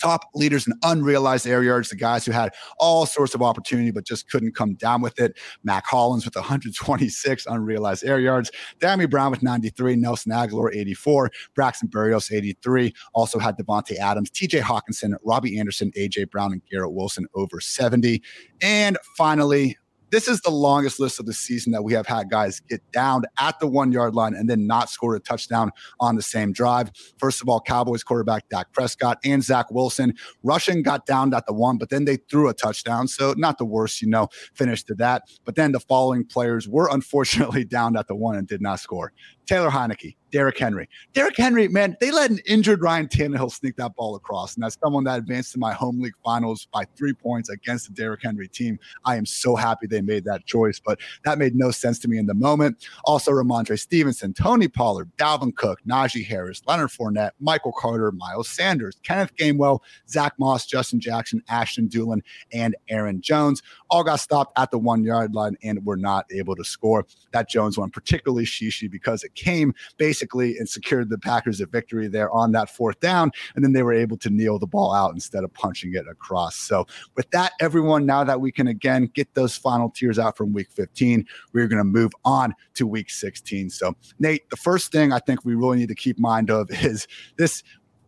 top 0.02 0.24
leaders 0.34 0.66
in 0.66 0.74
unrealized 0.82 1.46
air 1.46 1.62
yards, 1.62 1.88
the 1.88 1.96
guys 1.96 2.24
who 2.26 2.32
had 2.32 2.52
all 2.78 3.06
sorts 3.06 3.34
of 3.34 3.42
opportunity 3.42 3.90
but 3.90 4.04
just 4.04 4.28
couldn't 4.30 4.54
come 4.54 4.74
down 4.74 5.00
with 5.00 5.18
it. 5.20 5.38
Mack 5.62 5.86
Hollins 5.86 6.24
with 6.24 6.34
126 6.34 7.46
unrealized 7.46 8.04
air 8.04 8.18
yards, 8.18 8.50
Dyami 8.80 9.08
Brown 9.08 9.30
with 9.30 9.42
93, 9.42 9.96
Nelson 9.96 10.32
Agholor 10.32 10.74
84, 10.74 11.30
Braxton 11.54 11.88
Berrios 11.88 12.32
83. 12.32 12.92
Also 13.14 13.38
had 13.38 13.56
Davante 13.56 13.96
Adams, 13.96 14.30
TJ 14.30 14.60
Hockenson, 14.60 15.14
Robbie 15.24 15.58
Anderson, 15.58 15.92
AJ 15.92 16.30
Brown, 16.30 16.52
and 16.52 16.62
Garrett 16.70 16.92
Wilson 16.92 17.26
over 17.34 17.60
70. 17.60 18.22
And 18.60 18.98
finally, 19.16 19.76
this 20.12 20.28
is 20.28 20.42
the 20.42 20.50
longest 20.50 21.00
list 21.00 21.18
of 21.18 21.24
the 21.24 21.32
season 21.32 21.72
that 21.72 21.82
we 21.82 21.94
have 21.94 22.06
had 22.06 22.30
guys 22.30 22.60
get 22.60 22.80
down 22.92 23.22
at 23.40 23.58
the 23.58 23.66
one 23.66 23.90
yard 23.90 24.14
line 24.14 24.34
and 24.34 24.48
then 24.48 24.66
not 24.66 24.90
score 24.90 25.16
a 25.16 25.20
touchdown 25.20 25.70
on 26.00 26.16
the 26.16 26.22
same 26.22 26.52
drive. 26.52 26.92
First 27.18 27.40
of 27.40 27.48
all, 27.48 27.60
Cowboys 27.60 28.04
quarterback 28.04 28.48
Dak 28.50 28.72
Prescott 28.72 29.18
and 29.24 29.42
Zach 29.42 29.70
Wilson 29.70 30.14
rushing 30.42 30.82
got 30.82 31.06
down 31.06 31.32
at 31.32 31.46
the 31.46 31.54
one, 31.54 31.78
but 31.78 31.88
then 31.88 32.04
they 32.04 32.16
threw 32.16 32.48
a 32.48 32.54
touchdown. 32.54 33.08
So 33.08 33.34
not 33.38 33.56
the 33.56 33.64
worst, 33.64 34.02
you 34.02 34.08
know, 34.08 34.28
finish 34.54 34.84
to 34.84 34.94
that. 34.96 35.22
But 35.46 35.56
then 35.56 35.72
the 35.72 35.80
following 35.80 36.24
players 36.24 36.68
were 36.68 36.88
unfortunately 36.92 37.64
down 37.64 37.96
at 37.96 38.06
the 38.06 38.14
one 38.14 38.36
and 38.36 38.46
did 38.46 38.60
not 38.60 38.80
score. 38.80 39.12
Taylor 39.46 39.70
Heinicke, 39.70 40.16
Derrick 40.32 40.58
Henry. 40.58 40.88
Derrick 41.12 41.36
Henry, 41.36 41.68
man, 41.68 41.94
they 42.00 42.10
let 42.10 42.30
an 42.30 42.38
injured 42.46 42.80
Ryan 42.80 43.06
Tannehill 43.06 43.52
sneak 43.52 43.76
that 43.76 43.94
ball 43.94 44.16
across. 44.16 44.54
And 44.54 44.64
that's 44.64 44.78
someone 44.82 45.04
that 45.04 45.18
advanced 45.18 45.52
to 45.52 45.58
my 45.58 45.74
home 45.74 46.00
league 46.00 46.14
finals 46.24 46.66
by 46.72 46.86
three 46.96 47.12
points 47.12 47.50
against 47.50 47.86
the 47.86 47.92
Derrick 47.92 48.22
Henry 48.22 48.48
team. 48.48 48.78
I 49.04 49.16
am 49.16 49.26
so 49.26 49.54
happy 49.54 49.86
they 49.86 50.00
made 50.00 50.24
that 50.24 50.46
choice, 50.46 50.80
but 50.80 50.98
that 51.24 51.38
made 51.38 51.54
no 51.54 51.70
sense 51.70 51.98
to 52.00 52.08
me 52.08 52.16
in 52.16 52.26
the 52.26 52.34
moment. 52.34 52.88
Also, 53.04 53.30
Rhamondre 53.30 53.78
Stevenson, 53.78 54.32
Tony 54.32 54.68
Pollard, 54.68 55.10
Dalvin 55.18 55.54
Cook, 55.54 55.80
Najee 55.86 56.26
Harris, 56.26 56.62
Leonard 56.66 56.90
Fournette, 56.90 57.32
Michael 57.38 57.72
Carter, 57.72 58.10
Miles 58.10 58.48
Sanders, 58.48 58.96
Kenneth 59.02 59.36
Gainwell, 59.36 59.80
Zach 60.08 60.32
Moss, 60.38 60.64
Justin 60.64 60.98
Jackson, 60.98 61.42
Ashton 61.48 61.88
Dulin, 61.88 62.22
and 62.52 62.74
Aaron 62.88 63.20
Jones 63.20 63.62
all 63.90 64.02
got 64.02 64.16
stopped 64.16 64.58
at 64.58 64.70
the 64.70 64.78
one 64.78 65.04
yard 65.04 65.34
line 65.34 65.58
and 65.62 65.84
were 65.84 65.98
not 65.98 66.24
able 66.32 66.56
to 66.56 66.64
score. 66.64 67.04
That 67.32 67.50
Jones 67.50 67.76
one, 67.76 67.90
particularly 67.90 68.46
Shishi, 68.46 68.90
because 68.90 69.24
it 69.24 69.34
came 69.34 69.74
basically 69.98 70.21
and 70.32 70.68
secured 70.68 71.10
the 71.10 71.18
Packers 71.18 71.60
a 71.60 71.66
victory 71.66 72.08
there 72.08 72.30
on 72.30 72.52
that 72.52 72.70
fourth 72.70 72.98
down. 73.00 73.30
And 73.54 73.64
then 73.64 73.72
they 73.72 73.82
were 73.82 73.92
able 73.92 74.16
to 74.18 74.30
kneel 74.30 74.58
the 74.58 74.66
ball 74.66 74.94
out 74.94 75.12
instead 75.14 75.44
of 75.44 75.52
punching 75.54 75.94
it 75.94 76.06
across. 76.08 76.56
So, 76.56 76.86
with 77.16 77.30
that, 77.30 77.52
everyone, 77.60 78.06
now 78.06 78.24
that 78.24 78.40
we 78.40 78.52
can 78.52 78.68
again 78.68 79.10
get 79.14 79.32
those 79.34 79.56
final 79.56 79.90
tiers 79.90 80.18
out 80.18 80.36
from 80.36 80.52
week 80.52 80.70
15, 80.70 81.26
we're 81.52 81.68
going 81.68 81.78
to 81.78 81.84
move 81.84 82.12
on 82.24 82.54
to 82.74 82.86
week 82.86 83.10
16. 83.10 83.70
So, 83.70 83.94
Nate, 84.18 84.48
the 84.50 84.56
first 84.56 84.92
thing 84.92 85.12
I 85.12 85.18
think 85.18 85.44
we 85.44 85.54
really 85.54 85.78
need 85.78 85.88
to 85.88 85.94
keep 85.94 86.18
mind 86.18 86.50
of 86.50 86.70
is 86.84 87.06
this 87.36 87.62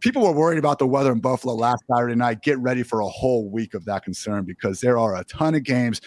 people 0.04 0.22
were 0.22 0.32
worried 0.32 0.58
about 0.58 0.78
the 0.78 0.86
weather 0.86 1.10
in 1.12 1.18
Buffalo 1.18 1.54
last 1.54 1.82
Saturday 1.90 2.14
night. 2.14 2.42
Get 2.42 2.58
ready 2.58 2.82
for 2.82 3.00
a 3.00 3.08
whole 3.08 3.48
week 3.48 3.72
of 3.72 3.86
that 3.86 4.04
concern 4.04 4.44
because 4.44 4.82
there 4.82 4.98
are 4.98 5.16
a 5.16 5.24
ton 5.24 5.54
of 5.54 5.62
games 5.62 6.02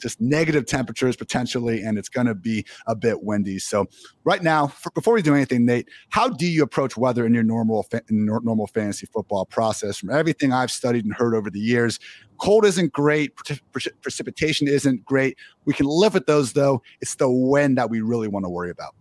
just 0.00 0.20
negative 0.20 0.66
temperatures 0.66 1.16
potentially, 1.16 1.82
and 1.82 1.98
it's 1.98 2.08
going 2.08 2.26
to 2.26 2.34
be 2.34 2.64
a 2.86 2.94
bit 2.94 3.22
windy. 3.22 3.58
So, 3.58 3.86
right 4.24 4.42
now, 4.42 4.66
for, 4.66 4.90
before 4.90 5.14
we 5.14 5.22
do 5.22 5.34
anything, 5.34 5.64
Nate, 5.64 5.88
how 6.10 6.28
do 6.28 6.46
you 6.46 6.62
approach 6.62 6.96
weather 6.96 7.26
in 7.26 7.34
your 7.34 7.42
normal 7.42 7.86
normal 8.10 8.66
fantasy 8.66 9.06
football 9.12 9.44
process? 9.44 9.98
From 9.98 10.10
everything 10.10 10.52
I've 10.52 10.70
studied 10.70 11.04
and 11.04 11.14
heard 11.14 11.34
over 11.34 11.50
the 11.50 11.60
years, 11.60 11.98
cold 12.38 12.64
isn't 12.64 12.92
great, 12.92 13.36
pre- 13.36 13.60
pre- 13.72 13.92
precipitation 14.02 14.68
isn't 14.68 15.04
great. 15.04 15.36
We 15.64 15.74
can 15.74 15.86
live 15.86 16.14
with 16.14 16.26
those 16.26 16.52
though. 16.52 16.82
It's 17.00 17.16
the 17.16 17.30
wind 17.30 17.78
that 17.78 17.90
we 17.90 18.00
really 18.00 18.28
want 18.28 18.44
to 18.44 18.50
worry 18.50 18.70
about. 18.70 18.94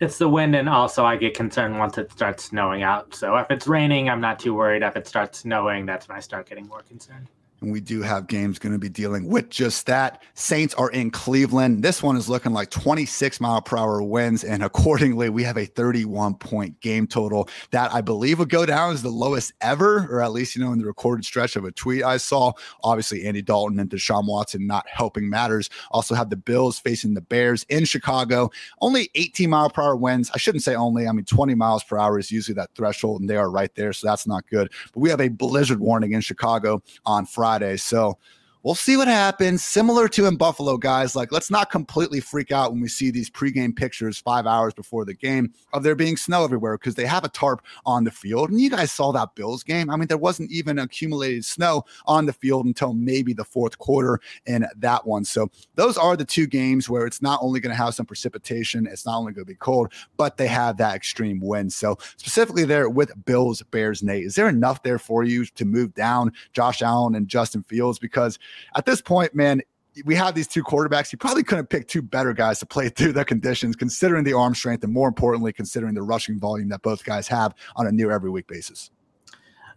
It's 0.00 0.18
the 0.18 0.28
wind, 0.28 0.54
and 0.54 0.68
also 0.68 1.04
I 1.04 1.16
get 1.16 1.34
concerned 1.34 1.76
once 1.76 1.98
it 1.98 2.12
starts 2.12 2.44
snowing 2.44 2.84
out. 2.84 3.14
So 3.14 3.36
if 3.36 3.50
it's 3.50 3.66
raining, 3.66 4.08
I'm 4.08 4.20
not 4.20 4.38
too 4.38 4.54
worried. 4.54 4.82
If 4.82 4.96
it 4.96 5.08
starts 5.08 5.40
snowing, 5.40 5.86
that's 5.86 6.08
when 6.08 6.16
I 6.16 6.20
start 6.20 6.48
getting 6.48 6.68
more 6.68 6.82
concerned. 6.82 7.28
And 7.60 7.72
we 7.72 7.80
do 7.80 8.02
have 8.02 8.28
games 8.28 8.58
going 8.58 8.72
to 8.72 8.78
be 8.78 8.88
dealing 8.88 9.28
with 9.28 9.50
just 9.50 9.86
that. 9.86 10.22
Saints 10.34 10.74
are 10.74 10.90
in 10.90 11.10
Cleveland. 11.10 11.82
This 11.82 12.02
one 12.02 12.16
is 12.16 12.28
looking 12.28 12.52
like 12.52 12.70
26 12.70 13.40
mile 13.40 13.60
per 13.60 13.76
hour 13.76 14.00
winds. 14.00 14.44
And 14.44 14.62
accordingly, 14.62 15.28
we 15.28 15.42
have 15.42 15.56
a 15.56 15.64
31 15.64 16.34
point 16.34 16.80
game 16.80 17.08
total 17.08 17.48
that 17.72 17.92
I 17.92 18.00
believe 18.00 18.38
would 18.38 18.48
go 18.48 18.64
down 18.64 18.92
as 18.92 19.02
the 19.02 19.10
lowest 19.10 19.52
ever, 19.60 20.06
or 20.08 20.22
at 20.22 20.30
least, 20.30 20.54
you 20.54 20.64
know, 20.64 20.72
in 20.72 20.78
the 20.78 20.86
recorded 20.86 21.24
stretch 21.24 21.56
of 21.56 21.64
a 21.64 21.72
tweet 21.72 22.04
I 22.04 22.18
saw. 22.18 22.52
Obviously, 22.84 23.24
Andy 23.26 23.42
Dalton 23.42 23.80
and 23.80 23.90
Deshaun 23.90 24.28
Watson 24.28 24.66
not 24.66 24.86
helping 24.88 25.28
matters. 25.28 25.68
Also 25.90 26.14
have 26.14 26.30
the 26.30 26.36
Bills 26.36 26.78
facing 26.78 27.14
the 27.14 27.20
Bears 27.20 27.66
in 27.68 27.84
Chicago. 27.84 28.50
Only 28.80 29.10
18 29.16 29.50
mile 29.50 29.70
per 29.70 29.82
hour 29.82 29.96
winds. 29.96 30.30
I 30.32 30.38
shouldn't 30.38 30.62
say 30.62 30.76
only. 30.76 31.08
I 31.08 31.12
mean, 31.12 31.24
20 31.24 31.56
miles 31.56 31.82
per 31.82 31.98
hour 31.98 32.20
is 32.20 32.30
usually 32.30 32.54
that 32.54 32.70
threshold, 32.76 33.20
and 33.20 33.28
they 33.28 33.36
are 33.36 33.50
right 33.50 33.74
there. 33.74 33.92
So 33.92 34.06
that's 34.06 34.28
not 34.28 34.48
good. 34.48 34.70
But 34.92 35.00
we 35.00 35.10
have 35.10 35.20
a 35.20 35.28
blizzard 35.28 35.80
warning 35.80 36.12
in 36.12 36.20
Chicago 36.20 36.82
on 37.04 37.26
Friday. 37.26 37.47
Friday. 37.48 37.78
So 37.78 38.18
we'll 38.62 38.74
see 38.74 38.96
what 38.96 39.08
happens. 39.08 39.64
Similar 39.64 40.08
to 40.08 40.26
in 40.26 40.36
Buffalo, 40.36 40.76
guys. 40.76 41.14
Like, 41.14 41.32
let's 41.32 41.50
not 41.50 41.70
completely 41.70 42.20
freak 42.20 42.52
out 42.52 42.72
when 42.72 42.80
we 42.80 42.88
see 42.88 43.10
these 43.10 43.30
pregame 43.30 43.74
pictures 43.74 44.18
five 44.18 44.46
hours 44.46 44.74
before 44.74 45.04
the 45.04 45.14
game 45.14 45.52
of 45.72 45.82
there 45.82 45.94
being 45.94 46.16
snow 46.16 46.44
everywhere 46.44 46.76
because 46.76 46.94
they 46.94 47.06
have 47.06 47.24
a 47.24 47.28
tarp 47.28 47.62
on 47.86 48.04
the 48.04 48.10
field. 48.10 48.50
And 48.50 48.60
you 48.60 48.70
guys 48.70 48.92
saw 48.92 49.12
that 49.12 49.34
Bills 49.34 49.62
game. 49.62 49.90
I 49.90 49.96
mean, 49.96 50.08
there 50.08 50.18
wasn't 50.18 50.50
even 50.50 50.78
accumulated 50.78 51.44
snow 51.44 51.84
on 52.06 52.26
the 52.26 52.32
field 52.32 52.66
until 52.66 52.92
maybe 52.92 53.32
the 53.32 53.44
fourth 53.44 53.78
quarter 53.78 54.20
in 54.46 54.66
that 54.76 55.06
one. 55.06 55.24
So 55.24 55.50
those 55.74 55.96
are 55.96 56.16
the 56.16 56.24
two 56.24 56.46
games 56.46 56.88
where 56.88 57.06
it's 57.06 57.22
not 57.22 57.40
only 57.42 57.60
going 57.60 57.74
to 57.74 57.82
have 57.82 57.94
some 57.94 58.06
precipitation, 58.06 58.86
it's 58.86 59.06
not 59.06 59.18
only 59.18 59.32
going 59.32 59.44
to 59.44 59.52
be 59.52 59.56
cold, 59.56 59.92
but 60.16 60.36
they 60.36 60.46
have 60.48 60.76
that 60.78 60.94
extreme 60.94 61.40
wind. 61.40 61.72
So 61.72 61.98
specifically 62.16 62.64
there 62.64 62.88
with 62.88 63.12
Bills, 63.24 63.62
Bears, 63.70 64.02
Nate, 64.02 64.24
is 64.24 64.34
there 64.34 64.48
enough 64.48 64.82
there 64.82 64.98
for 64.98 65.24
you 65.24 65.44
to 65.46 65.64
move 65.64 65.94
down 65.94 66.32
Josh 66.52 66.82
Allen 66.82 67.14
and 67.14 67.28
Justin 67.28 67.62
Fields? 67.64 67.98
Because 67.98 68.38
at 68.76 68.86
this 68.86 69.00
point, 69.00 69.34
man, 69.34 69.62
we 70.04 70.14
have 70.14 70.34
these 70.34 70.46
two 70.46 70.62
quarterbacks. 70.62 71.12
You 71.12 71.18
probably 71.18 71.42
couldn't 71.42 71.66
pick 71.66 71.88
two 71.88 72.02
better 72.02 72.32
guys 72.32 72.58
to 72.60 72.66
play 72.66 72.88
through 72.96 73.12
the 73.12 73.24
conditions, 73.24 73.76
considering 73.76 74.24
the 74.24 74.32
arm 74.32 74.54
strength 74.54 74.84
and 74.84 74.92
more 74.92 75.08
importantly, 75.08 75.52
considering 75.52 75.94
the 75.94 76.02
rushing 76.02 76.38
volume 76.38 76.68
that 76.68 76.82
both 76.82 77.04
guys 77.04 77.28
have 77.28 77.54
on 77.76 77.86
a 77.86 77.92
near 77.92 78.10
every 78.10 78.30
week 78.30 78.46
basis. 78.46 78.90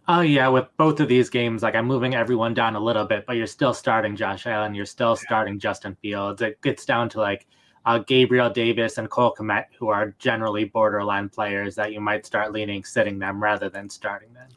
Oh 0.08 0.20
yeah, 0.20 0.48
with 0.48 0.66
both 0.76 0.98
of 0.98 1.08
these 1.08 1.30
games, 1.30 1.62
like 1.62 1.76
I'm 1.76 1.86
moving 1.86 2.14
everyone 2.14 2.54
down 2.54 2.74
a 2.74 2.80
little 2.80 3.04
bit, 3.04 3.24
but 3.24 3.36
you're 3.36 3.46
still 3.46 3.72
starting 3.72 4.16
Josh 4.16 4.46
Allen, 4.48 4.74
you're 4.74 4.84
still 4.84 5.14
starting 5.14 5.60
Justin 5.60 5.96
Fields. 6.02 6.42
It 6.42 6.60
gets 6.60 6.84
down 6.84 7.08
to 7.10 7.20
like 7.20 7.46
uh, 7.84 7.98
Gabriel 7.98 8.50
Davis 8.50 8.98
and 8.98 9.08
Cole 9.08 9.34
Kmet, 9.38 9.66
who 9.78 9.88
are 9.88 10.14
generally 10.18 10.64
borderline 10.64 11.28
players 11.28 11.76
that 11.76 11.92
you 11.92 12.00
might 12.00 12.26
start 12.26 12.52
leaning 12.52 12.82
sitting 12.82 13.18
them 13.20 13.40
rather 13.40 13.68
than 13.68 13.88
starting 13.88 14.32
them. 14.34 14.48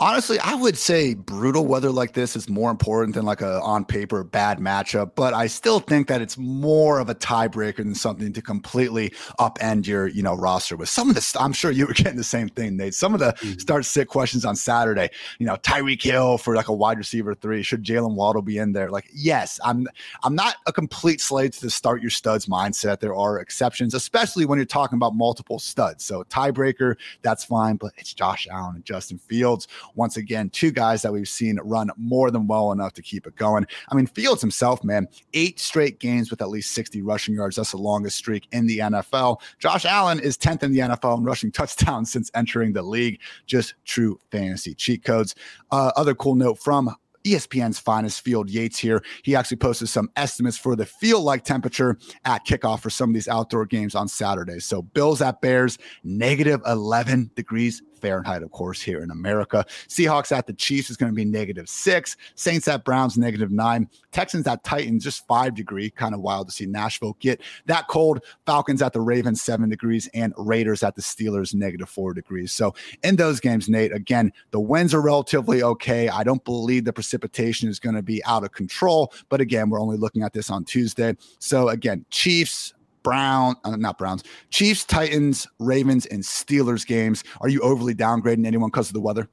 Honestly, 0.00 0.40
I 0.40 0.56
would 0.56 0.76
say 0.76 1.14
brutal 1.14 1.66
weather 1.66 1.90
like 1.90 2.14
this 2.14 2.34
is 2.34 2.48
more 2.48 2.72
important 2.72 3.14
than 3.14 3.24
like 3.24 3.40
a 3.40 3.60
on 3.60 3.84
paper 3.84 4.24
bad 4.24 4.58
matchup, 4.58 5.12
but 5.14 5.34
I 5.34 5.46
still 5.46 5.78
think 5.78 6.08
that 6.08 6.20
it's 6.20 6.36
more 6.36 6.98
of 6.98 7.08
a 7.08 7.14
tiebreaker 7.14 7.76
than 7.76 7.94
something 7.94 8.32
to 8.32 8.42
completely 8.42 9.10
upend 9.38 9.86
your, 9.86 10.08
you 10.08 10.20
know, 10.20 10.34
roster 10.34 10.76
with 10.76 10.88
some 10.88 11.10
of 11.10 11.14
the 11.14 11.36
I'm 11.38 11.52
sure 11.52 11.70
you 11.70 11.86
were 11.86 11.92
getting 11.94 12.16
the 12.16 12.24
same 12.24 12.48
thing, 12.48 12.76
Nate. 12.76 12.94
Some 12.94 13.14
of 13.14 13.20
the 13.20 13.34
mm-hmm. 13.34 13.58
start 13.60 13.84
sit 13.84 14.08
questions 14.08 14.44
on 14.44 14.56
Saturday, 14.56 15.10
you 15.38 15.46
know, 15.46 15.54
Tyreek 15.58 16.02
Hill 16.02 16.38
for 16.38 16.56
like 16.56 16.66
a 16.66 16.74
wide 16.74 16.98
receiver 16.98 17.32
three. 17.32 17.62
Should 17.62 17.84
Jaylen 17.84 18.16
Waddle 18.16 18.42
be 18.42 18.58
in 18.58 18.72
there? 18.72 18.90
Like, 18.90 19.08
yes, 19.14 19.60
I'm 19.62 19.86
I'm 20.24 20.34
not 20.34 20.56
a 20.66 20.72
complete 20.72 21.20
slave 21.20 21.52
to 21.52 21.60
the 21.60 21.70
start 21.70 22.02
your 22.02 22.10
studs 22.10 22.46
mindset. 22.46 22.98
There 22.98 23.14
are 23.14 23.38
exceptions, 23.38 23.94
especially 23.94 24.44
when 24.44 24.58
you're 24.58 24.66
talking 24.66 24.96
about 24.96 25.14
multiple 25.14 25.60
studs. 25.60 26.04
So 26.04 26.24
tiebreaker, 26.24 26.96
that's 27.22 27.44
fine, 27.44 27.76
but 27.76 27.92
it's 27.96 28.12
Josh 28.12 28.48
Allen 28.50 28.74
and 28.74 28.84
Justin 28.84 29.18
Fields 29.18 29.68
once 29.94 30.16
again, 30.16 30.50
two 30.50 30.70
guys 30.70 31.02
that 31.02 31.12
we've 31.12 31.28
seen 31.28 31.58
run 31.62 31.90
more 31.96 32.30
than 32.30 32.46
well 32.46 32.72
enough 32.72 32.92
to 32.94 33.02
keep 33.02 33.26
it 33.26 33.36
going. 33.36 33.66
I 33.88 33.94
mean, 33.94 34.06
Fields 34.06 34.40
himself, 34.40 34.84
man, 34.84 35.08
eight 35.32 35.58
straight 35.58 35.98
games 36.00 36.30
with 36.30 36.40
at 36.42 36.48
least 36.48 36.72
60 36.72 37.02
rushing 37.02 37.34
yards. 37.34 37.56
That's 37.56 37.72
the 37.72 37.78
longest 37.78 38.16
streak 38.16 38.46
in 38.52 38.66
the 38.66 38.78
NFL. 38.78 39.40
Josh 39.58 39.84
Allen 39.84 40.20
is 40.20 40.36
10th 40.36 40.62
in 40.62 40.72
the 40.72 40.80
NFL 40.80 41.18
in 41.18 41.24
rushing 41.24 41.52
touchdowns 41.52 42.12
since 42.12 42.30
entering 42.34 42.72
the 42.72 42.82
league. 42.82 43.20
Just 43.46 43.74
true 43.84 44.18
fantasy 44.30 44.74
cheat 44.74 45.04
codes. 45.04 45.34
Uh, 45.70 45.92
other 45.96 46.14
cool 46.14 46.34
note 46.34 46.58
from 46.58 46.94
ESPN's 47.24 47.78
finest 47.78 48.20
Field 48.20 48.50
Yates 48.50 48.78
here. 48.78 49.02
He 49.22 49.34
actually 49.34 49.56
posted 49.56 49.88
some 49.88 50.10
estimates 50.16 50.58
for 50.58 50.76
the 50.76 50.84
feel 50.84 51.22
like 51.22 51.44
temperature 51.44 51.98
at 52.24 52.46
kickoff 52.46 52.80
for 52.80 52.90
some 52.90 53.10
of 53.10 53.14
these 53.14 53.28
outdoor 53.28 53.64
games 53.64 53.94
on 53.94 54.08
Saturday. 54.08 54.60
So 54.60 54.82
Bills 54.82 55.22
at 55.22 55.40
Bears, 55.40 55.78
negative 56.04 56.60
11 56.66 57.30
degrees 57.34 57.82
Fahrenheit, 58.04 58.42
of 58.42 58.50
course, 58.50 58.82
here 58.82 59.00
in 59.00 59.10
America. 59.10 59.64
Seahawks 59.88 60.30
at 60.30 60.46
the 60.46 60.52
Chiefs 60.52 60.90
is 60.90 60.98
going 60.98 61.10
to 61.10 61.16
be 61.16 61.24
negative 61.24 61.70
six. 61.70 62.18
Saints 62.34 62.68
at 62.68 62.84
Browns, 62.84 63.16
negative 63.16 63.50
nine. 63.50 63.88
Texans 64.12 64.46
at 64.46 64.62
Titans, 64.62 65.04
just 65.04 65.26
five 65.26 65.54
degree. 65.54 65.88
Kind 65.88 66.14
of 66.14 66.20
wild 66.20 66.48
to 66.48 66.52
see 66.52 66.66
Nashville 66.66 67.16
get 67.18 67.40
that 67.64 67.88
cold. 67.88 68.22
Falcons 68.44 68.82
at 68.82 68.92
the 68.92 69.00
Ravens, 69.00 69.40
seven 69.40 69.70
degrees. 69.70 70.06
And 70.12 70.34
Raiders 70.36 70.82
at 70.82 70.96
the 70.96 71.00
Steelers, 71.00 71.54
negative 71.54 71.88
four 71.88 72.12
degrees. 72.12 72.52
So 72.52 72.74
in 73.02 73.16
those 73.16 73.40
games, 73.40 73.70
Nate, 73.70 73.94
again, 73.94 74.30
the 74.50 74.60
winds 74.60 74.92
are 74.92 75.00
relatively 75.00 75.62
okay. 75.62 76.10
I 76.10 76.24
don't 76.24 76.44
believe 76.44 76.84
the 76.84 76.92
precipitation 76.92 77.70
is 77.70 77.78
going 77.78 77.96
to 77.96 78.02
be 78.02 78.22
out 78.26 78.44
of 78.44 78.52
control. 78.52 79.14
But 79.30 79.40
again, 79.40 79.70
we're 79.70 79.80
only 79.80 79.96
looking 79.96 80.22
at 80.22 80.34
this 80.34 80.50
on 80.50 80.64
Tuesday. 80.64 81.16
So 81.38 81.70
again, 81.70 82.04
Chiefs, 82.10 82.74
Brown, 83.04 83.54
uh, 83.62 83.76
not 83.76 83.98
Browns, 83.98 84.24
Chiefs, 84.50 84.84
Titans, 84.84 85.46
Ravens, 85.60 86.06
and 86.06 86.24
Steelers 86.24 86.84
games. 86.84 87.22
Are 87.40 87.48
you 87.48 87.60
overly 87.60 87.94
downgrading 87.94 88.46
anyone 88.46 88.70
because 88.70 88.88
of 88.88 88.94
the 88.94 89.00
weather? 89.00 89.28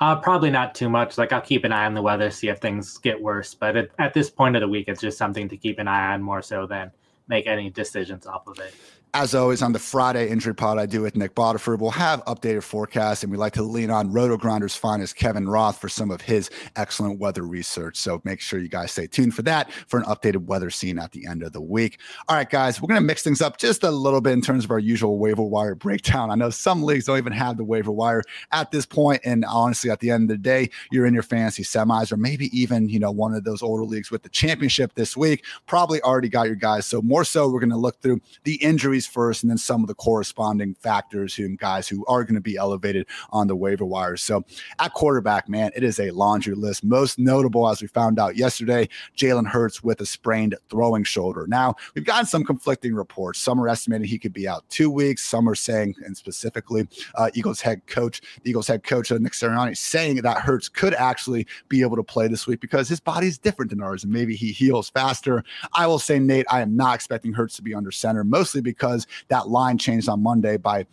Uh, 0.00 0.14
probably 0.16 0.50
not 0.50 0.74
too 0.74 0.88
much. 0.88 1.16
Like 1.16 1.32
I'll 1.32 1.40
keep 1.40 1.64
an 1.64 1.72
eye 1.72 1.86
on 1.86 1.94
the 1.94 2.02
weather, 2.02 2.30
see 2.30 2.48
if 2.48 2.58
things 2.58 2.98
get 2.98 3.20
worse. 3.20 3.54
But 3.54 3.76
at, 3.76 3.90
at 3.98 4.14
this 4.14 4.28
point 4.30 4.54
of 4.54 4.60
the 4.60 4.68
week, 4.68 4.86
it's 4.88 5.00
just 5.00 5.18
something 5.18 5.48
to 5.48 5.56
keep 5.56 5.78
an 5.78 5.88
eye 5.88 6.12
on 6.12 6.22
more 6.22 6.42
so 6.42 6.66
than 6.66 6.92
make 7.26 7.46
any 7.46 7.70
decisions 7.70 8.26
off 8.26 8.46
of 8.46 8.58
it. 8.58 8.74
As 9.14 9.34
always, 9.34 9.62
on 9.62 9.72
the 9.72 9.78
Friday 9.78 10.28
injury 10.28 10.54
pod 10.54 10.76
I 10.78 10.84
do 10.84 11.00
with 11.00 11.16
Nick 11.16 11.34
Botiford, 11.34 11.78
we'll 11.78 11.90
have 11.92 12.22
updated 12.26 12.62
forecasts, 12.62 13.22
and 13.22 13.32
we 13.32 13.38
like 13.38 13.54
to 13.54 13.62
lean 13.62 13.90
on 13.90 14.12
RotoGrinder's 14.12 14.76
finest 14.76 15.16
Kevin 15.16 15.48
Roth 15.48 15.80
for 15.80 15.88
some 15.88 16.10
of 16.10 16.20
his 16.20 16.50
excellent 16.76 17.18
weather 17.18 17.42
research. 17.42 17.96
So 17.96 18.20
make 18.24 18.40
sure 18.40 18.60
you 18.60 18.68
guys 18.68 18.92
stay 18.92 19.06
tuned 19.06 19.34
for 19.34 19.40
that 19.42 19.72
for 19.86 19.98
an 19.98 20.04
updated 20.04 20.44
weather 20.44 20.68
scene 20.68 20.98
at 20.98 21.12
the 21.12 21.26
end 21.26 21.42
of 21.42 21.52
the 21.52 21.60
week. 21.60 22.00
All 22.28 22.36
right, 22.36 22.48
guys, 22.48 22.82
we're 22.82 22.88
going 22.88 23.00
to 23.00 23.06
mix 23.06 23.22
things 23.22 23.40
up 23.40 23.56
just 23.56 23.82
a 23.82 23.90
little 23.90 24.20
bit 24.20 24.34
in 24.34 24.42
terms 24.42 24.64
of 24.64 24.70
our 24.70 24.78
usual 24.78 25.18
waiver 25.18 25.42
wire 25.42 25.74
breakdown. 25.74 26.30
I 26.30 26.34
know 26.34 26.50
some 26.50 26.82
leagues 26.82 27.06
don't 27.06 27.18
even 27.18 27.32
have 27.32 27.56
the 27.56 27.64
waiver 27.64 27.92
wire 27.92 28.22
at 28.52 28.70
this 28.72 28.84
point, 28.84 29.22
and 29.24 29.42
honestly, 29.46 29.90
at 29.90 30.00
the 30.00 30.10
end 30.10 30.24
of 30.24 30.36
the 30.36 30.42
day, 30.42 30.68
you're 30.90 31.06
in 31.06 31.14
your 31.14 31.22
fantasy 31.22 31.62
semis, 31.62 32.12
or 32.12 32.18
maybe 32.18 32.56
even 32.58 32.90
you 32.90 32.98
know 32.98 33.10
one 33.10 33.32
of 33.32 33.44
those 33.44 33.62
older 33.62 33.84
leagues 33.84 34.10
with 34.10 34.22
the 34.22 34.28
championship 34.28 34.92
this 34.94 35.16
week. 35.16 35.46
Probably 35.66 36.02
already 36.02 36.28
got 36.28 36.46
your 36.46 36.56
guys. 36.56 36.84
So 36.84 37.00
more 37.00 37.24
so, 37.24 37.48
we're 37.48 37.60
going 37.60 37.70
to 37.70 37.76
look 37.76 38.00
through 38.02 38.20
the 38.44 38.56
injuries 38.56 38.97
injuries 38.98 39.06
first, 39.06 39.42
and 39.42 39.50
then 39.50 39.58
some 39.58 39.82
of 39.82 39.88
the 39.88 39.94
corresponding 39.94 40.74
factors 40.74 41.34
who 41.34 41.56
guys 41.56 41.88
who 41.88 42.04
are 42.06 42.24
going 42.24 42.34
to 42.34 42.40
be 42.40 42.56
elevated 42.56 43.06
on 43.30 43.46
the 43.46 43.56
waiver 43.56 43.84
wires. 43.84 44.22
So 44.22 44.44
at 44.78 44.92
quarterback, 44.92 45.48
man, 45.48 45.70
it 45.76 45.82
is 45.82 46.00
a 46.00 46.10
laundry 46.10 46.54
list. 46.54 46.84
Most 46.84 47.18
notable, 47.18 47.68
as 47.68 47.80
we 47.80 47.88
found 47.88 48.18
out 48.18 48.36
yesterday, 48.36 48.88
Jalen 49.16 49.46
Hurts 49.46 49.82
with 49.82 50.00
a 50.00 50.06
sprained 50.06 50.56
throwing 50.68 51.04
shoulder. 51.04 51.46
Now 51.46 51.74
we've 51.94 52.04
gotten 52.04 52.26
some 52.26 52.44
conflicting 52.44 52.94
reports. 52.94 53.38
Some 53.38 53.60
are 53.60 53.68
estimating 53.68 54.08
he 54.08 54.18
could 54.18 54.32
be 54.32 54.48
out 54.48 54.68
two 54.68 54.90
weeks. 54.90 55.24
Some 55.24 55.48
are 55.48 55.54
saying, 55.54 55.94
and 56.04 56.16
specifically, 56.16 56.86
uh, 57.14 57.30
Eagles 57.34 57.60
head 57.60 57.86
coach, 57.86 58.20
the 58.42 58.50
Eagles 58.50 58.66
head 58.66 58.82
coach 58.82 59.12
uh, 59.12 59.18
Nick 59.18 59.32
Sirianni, 59.32 59.76
saying 59.76 60.16
that 60.16 60.38
Hurts 60.38 60.68
could 60.68 60.94
actually 60.94 61.46
be 61.68 61.82
able 61.82 61.96
to 61.96 62.02
play 62.02 62.28
this 62.28 62.46
week 62.46 62.60
because 62.60 62.88
his 62.88 63.00
body 63.00 63.26
is 63.26 63.38
different 63.38 63.70
than 63.70 63.82
ours, 63.82 64.04
and 64.04 64.12
maybe 64.12 64.34
he 64.34 64.52
heals 64.52 64.90
faster. 64.90 65.44
I 65.74 65.86
will 65.86 65.98
say, 65.98 66.18
Nate, 66.18 66.46
I 66.50 66.60
am 66.60 66.76
not 66.76 66.94
expecting 66.94 67.32
Hurts 67.32 67.56
to 67.56 67.62
be 67.62 67.74
under 67.74 67.90
center, 67.90 68.24
mostly 68.24 68.60
because 68.60 68.87
because 68.88 69.06
that 69.28 69.48
line 69.48 69.78
changed 69.78 70.08
on 70.08 70.22
Monday 70.22 70.56
by 70.56 70.86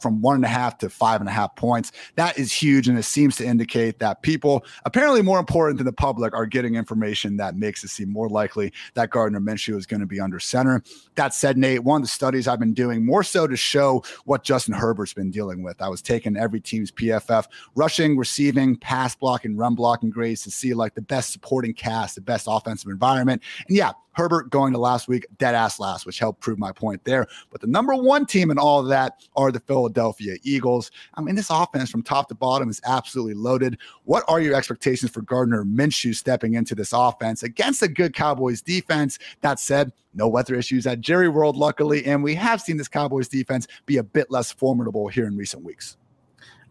from 0.00 0.20
one 0.20 0.36
and 0.36 0.44
a 0.44 0.48
half 0.48 0.78
to 0.78 0.90
five 0.90 1.20
and 1.20 1.28
a 1.28 1.32
half 1.32 1.54
points. 1.56 1.92
That 2.16 2.38
is 2.38 2.52
huge. 2.52 2.88
And 2.88 2.98
it 2.98 3.04
seems 3.04 3.36
to 3.36 3.46
indicate 3.46 3.98
that 4.00 4.22
people, 4.22 4.64
apparently 4.84 5.22
more 5.22 5.38
important 5.38 5.78
than 5.78 5.86
the 5.86 5.92
public, 5.92 6.34
are 6.34 6.46
getting 6.46 6.74
information 6.74 7.36
that 7.36 7.56
makes 7.56 7.84
it 7.84 7.88
seem 7.88 8.10
more 8.10 8.28
likely 8.28 8.72
that 8.94 9.10
Gardner 9.10 9.40
Minshew 9.40 9.76
is 9.76 9.86
going 9.86 10.00
to 10.00 10.06
be 10.06 10.20
under 10.20 10.40
center. 10.40 10.82
That 11.14 11.34
said, 11.34 11.56
Nate, 11.56 11.84
one 11.84 12.02
of 12.02 12.04
the 12.06 12.12
studies 12.12 12.48
I've 12.48 12.60
been 12.60 12.74
doing 12.74 13.04
more 13.04 13.22
so 13.22 13.46
to 13.46 13.56
show 13.56 14.04
what 14.24 14.44
Justin 14.44 14.74
Herbert's 14.74 15.14
been 15.14 15.30
dealing 15.30 15.62
with. 15.62 15.80
I 15.80 15.88
was 15.88 16.02
taking 16.02 16.36
every 16.36 16.60
team's 16.60 16.90
PFF 16.90 17.46
rushing, 17.74 18.16
receiving, 18.16 18.76
pass 18.76 19.14
blocking, 19.14 19.56
run 19.56 19.74
blocking 19.74 20.10
grades 20.10 20.42
to 20.42 20.50
see 20.50 20.74
like 20.74 20.94
the 20.94 21.02
best 21.02 21.32
supporting 21.32 21.74
cast, 21.74 22.14
the 22.14 22.20
best 22.20 22.46
offensive 22.48 22.90
environment. 22.90 23.42
And 23.68 23.76
yeah, 23.76 23.92
Herbert 24.12 24.50
going 24.50 24.72
to 24.72 24.78
last 24.78 25.08
week, 25.08 25.26
dead 25.38 25.54
ass 25.54 25.80
last, 25.80 26.06
which 26.06 26.18
helped 26.18 26.40
prove 26.40 26.58
my 26.58 26.72
point 26.72 27.04
there. 27.04 27.26
But 27.50 27.60
the 27.60 27.66
number 27.66 27.94
one 27.94 28.26
team 28.26 28.50
in 28.50 28.58
all 28.58 28.80
of 28.80 28.88
that 28.88 29.26
are 29.36 29.51
the 29.52 29.60
Philadelphia 29.60 30.36
Eagles. 30.42 30.90
I 31.14 31.20
mean, 31.20 31.34
this 31.34 31.50
offense 31.50 31.90
from 31.90 32.02
top 32.02 32.28
to 32.28 32.34
bottom 32.34 32.68
is 32.68 32.80
absolutely 32.84 33.34
loaded. 33.34 33.78
What 34.04 34.24
are 34.28 34.40
your 34.40 34.54
expectations 34.54 35.10
for 35.10 35.22
Gardner 35.22 35.64
Minshew 35.64 36.14
stepping 36.14 36.54
into 36.54 36.74
this 36.74 36.92
offense 36.92 37.42
against 37.42 37.82
a 37.82 37.88
good 37.88 38.14
Cowboys 38.14 38.62
defense? 38.62 39.18
That 39.40 39.60
said, 39.60 39.92
no 40.14 40.28
weather 40.28 40.54
issues 40.54 40.86
at 40.86 41.00
Jerry 41.00 41.28
World, 41.28 41.56
luckily, 41.56 42.04
and 42.04 42.22
we 42.22 42.34
have 42.34 42.60
seen 42.60 42.76
this 42.76 42.88
Cowboys 42.88 43.28
defense 43.28 43.66
be 43.86 43.96
a 43.96 44.02
bit 44.02 44.30
less 44.30 44.52
formidable 44.52 45.08
here 45.08 45.26
in 45.26 45.36
recent 45.36 45.64
weeks. 45.64 45.96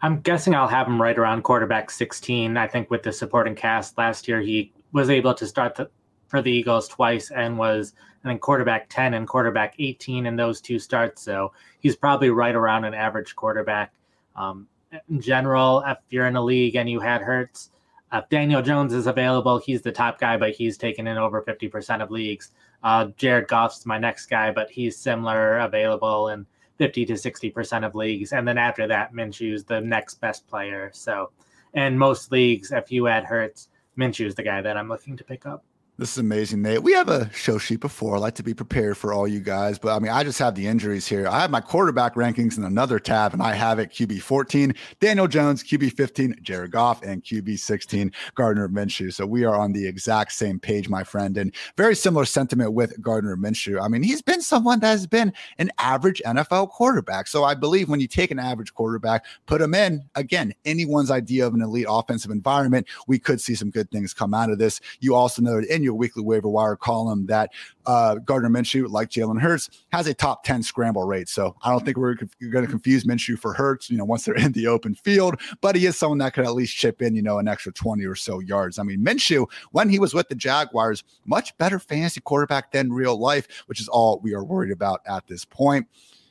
I'm 0.04 0.20
guessing 0.22 0.56
I'll 0.56 0.68
have 0.68 0.88
him 0.88 1.02
right 1.02 1.18
around 1.18 1.44
quarterback 1.44 1.92
16. 1.92 2.58
I 2.58 2.68
think 2.68 2.90
with 2.90 3.04
the 3.04 3.12
supporting 3.12 3.56
cast 3.56 3.98
last 3.98 4.28
year, 4.28 4.42
he 4.42 4.72
was 4.92 5.10
able 5.10 5.34
to 5.36 5.46
start 5.46 5.76
the, 5.76 5.90
for 6.28 6.42
the 6.42 6.52
Eagles 6.52 6.88
twice 6.88 7.30
and 7.32 7.58
was, 7.58 7.94
I 8.24 8.30
think, 8.30 8.42
quarterback 8.42 8.90
10 8.90 9.14
and 9.14 9.28
quarterback 9.28 9.76
18 9.80 10.26
in 10.26 10.36
those 10.36 10.62
two 10.62 10.80
starts. 10.80 11.22
So 11.22 11.54
he's 11.80 11.96
probably 11.96 12.30
right 12.30 12.56
around 12.56 12.86
an 12.86 12.94
average 12.94 13.36
quarterback. 13.36 13.94
Um, 14.36 14.68
in 15.10 15.22
general, 15.22 15.84
if 15.88 15.98
you're 16.10 16.28
in 16.28 16.36
a 16.36 16.44
league 16.44 16.76
and 16.76 16.90
you 16.90 17.00
had 17.00 17.22
Hurts, 17.22 17.70
if 18.14 18.28
Daniel 18.30 18.62
Jones 18.62 18.94
is 18.94 19.08
available, 19.08 19.58
he's 19.58 19.82
the 19.82 19.92
top 19.92 20.20
guy, 20.20 20.38
but 20.38 20.52
he's 20.52 20.78
taken 20.78 21.08
in 21.08 21.18
over 21.18 21.42
50% 21.42 22.02
of 22.02 22.12
leagues. 22.12 22.52
Uh, 22.84 23.06
Jared 23.16 23.48
Goff's 23.48 23.86
my 23.86 23.98
next 23.98 24.26
guy, 24.26 24.52
but 24.52 24.70
he's 24.70 24.98
similar, 24.98 25.60
available 25.60 26.30
in 26.30 26.46
50 26.78 27.06
to 27.06 27.14
60% 27.14 27.86
of 27.86 27.96
leagues. 27.96 28.34
And 28.34 28.48
then 28.48 28.58
after 28.58 28.88
that, 28.88 29.14
Minshew's 29.14 29.64
the 29.64 29.80
next 29.80 30.16
best 30.16 30.48
player. 30.48 30.90
So, 30.94 31.32
in 31.74 31.98
most 31.98 32.32
leagues, 32.32 32.72
if 32.72 32.92
you 32.92 33.08
add 33.08 33.24
Hurts, 33.24 33.70
Minshew's 33.96 34.36
the 34.36 34.44
guy 34.44 34.62
that 34.62 34.76
I'm 34.76 34.90
looking 34.90 35.16
to 35.16 35.24
pick 35.24 35.46
up. 35.46 35.64
This 36.02 36.14
is 36.14 36.18
amazing, 36.18 36.64
Nate. 36.64 36.82
We 36.82 36.94
have 36.94 37.10
a 37.10 37.32
show 37.32 37.60
sheet 37.60 37.80
before. 37.80 38.16
I 38.16 38.18
like 38.18 38.34
to 38.34 38.42
be 38.42 38.56
prepared 38.56 38.98
for 38.98 39.14
all 39.14 39.28
you 39.28 39.40
guys, 39.40 39.78
but 39.78 39.96
I 39.96 40.00
mean, 40.00 40.12
I 40.12 40.24
just 40.24 40.40
have 40.40 40.56
the 40.56 40.66
injuries 40.66 41.06
here. 41.06 41.28
I 41.28 41.42
have 41.42 41.52
my 41.52 41.62
quarterback 41.62 42.16
rankings 42.16 42.58
in 42.58 42.64
another 42.64 42.98
tab, 42.98 43.34
and 43.34 43.42
I 43.44 43.54
have 43.54 43.78
it 43.78 43.92
QB 43.92 44.24
14, 44.24 44.74
Daniel 45.00 45.28
Jones, 45.28 45.64
QB 45.64 45.94
15, 45.94 46.38
Jared 46.42 46.72
Goff, 46.72 47.04
and 47.04 47.24
QB 47.24 47.60
16, 47.60 48.12
Gardner 48.34 48.68
Minshew. 48.68 49.14
So 49.14 49.28
we 49.28 49.44
are 49.44 49.56
on 49.56 49.74
the 49.74 49.86
exact 49.86 50.32
same 50.32 50.60
page, 50.60 50.90
my 50.90 51.04
friend, 51.04 51.38
and 51.38 51.54
very 51.78 51.96
similar 51.96 52.26
sentiment 52.26 52.74
with 52.74 53.00
Gardner 53.00 53.38
Minshew. 53.38 53.80
I 53.80 53.88
mean, 53.88 54.02
he's 54.02 54.24
been 54.24 54.42
someone 54.42 54.80
that 54.80 54.88
has 54.88 55.06
been 55.06 55.32
an 55.60 55.70
average 55.78 56.20
NFL 56.26 56.72
quarterback. 56.72 57.28
So 57.28 57.44
I 57.44 57.54
believe 57.54 57.90
when 57.90 58.00
you 58.00 58.08
take 58.08 58.32
an 58.32 58.40
average 58.40 58.74
quarterback, 58.74 59.24
put 59.46 59.62
him 59.62 59.76
in, 59.76 60.02
again, 60.16 60.56
anyone's 60.66 61.12
idea 61.12 61.46
of 61.46 61.54
an 61.54 61.62
elite 61.62 61.86
offensive 61.88 62.32
environment, 62.32 62.88
we 63.06 63.20
could 63.20 63.40
see 63.40 63.54
some 63.54 63.70
good 63.70 63.92
things 63.92 64.16
come 64.16 64.34
out 64.34 64.50
of 64.50 64.58
this. 64.58 64.82
You 65.00 65.14
also 65.14 65.44
noted 65.44 65.70
in 65.70 65.84
your 65.84 65.91
your 65.92 65.98
weekly 65.98 66.24
waiver 66.24 66.48
wire 66.48 66.76
column 66.76 67.26
that 67.26 67.52
uh, 67.86 68.16
Gardner 68.16 68.50
Minshew, 68.50 68.90
like 68.90 69.10
Jalen 69.10 69.40
Hurts, 69.40 69.70
has 69.92 70.08
a 70.08 70.14
top 70.14 70.44
10 70.44 70.64
scramble 70.64 71.04
rate. 71.04 71.28
So 71.28 71.56
I 71.62 71.70
don't 71.70 71.84
think 71.84 71.98
we're 71.98 72.16
going 72.16 72.66
to 72.66 72.72
confuse 72.72 73.04
Minshew 73.04 73.38
for 73.38 73.54
Hurts, 73.54 73.90
you 73.90 73.98
know, 73.98 74.06
once 74.06 74.26
they're 74.26 74.36
in 74.38 74.54
the 74.54 74.68
open 74.68 74.96
field, 74.96 75.40
but 75.62 75.76
he 75.76 75.86
is 75.86 75.98
someone 75.98 76.20
that 76.20 76.34
could 76.34 76.46
at 76.46 76.54
least 76.54 76.76
chip 76.76 77.02
in, 77.02 77.16
you 77.16 77.22
know, 77.22 77.40
an 77.40 77.48
extra 77.48 77.72
20 77.72 78.06
or 78.06 78.16
so 78.16 78.40
yards. 78.40 78.80
I 78.80 78.84
mean, 78.84 79.04
Minshew, 79.04 79.50
when 79.72 79.90
he 79.90 80.00
was 80.00 80.14
with 80.14 80.30
the 80.30 80.36
Jaguars, 80.36 81.04
much 81.26 81.58
better 81.58 81.80
fantasy 81.80 82.22
quarterback 82.22 82.72
than 82.72 82.94
real 82.94 83.18
life, 83.18 83.48
which 83.66 83.82
is 83.82 83.88
all 83.88 84.20
we 84.24 84.34
are 84.34 84.44
worried 84.44 84.72
about 84.72 85.02
at 85.06 85.28
this 85.28 85.46
point. 85.46 85.88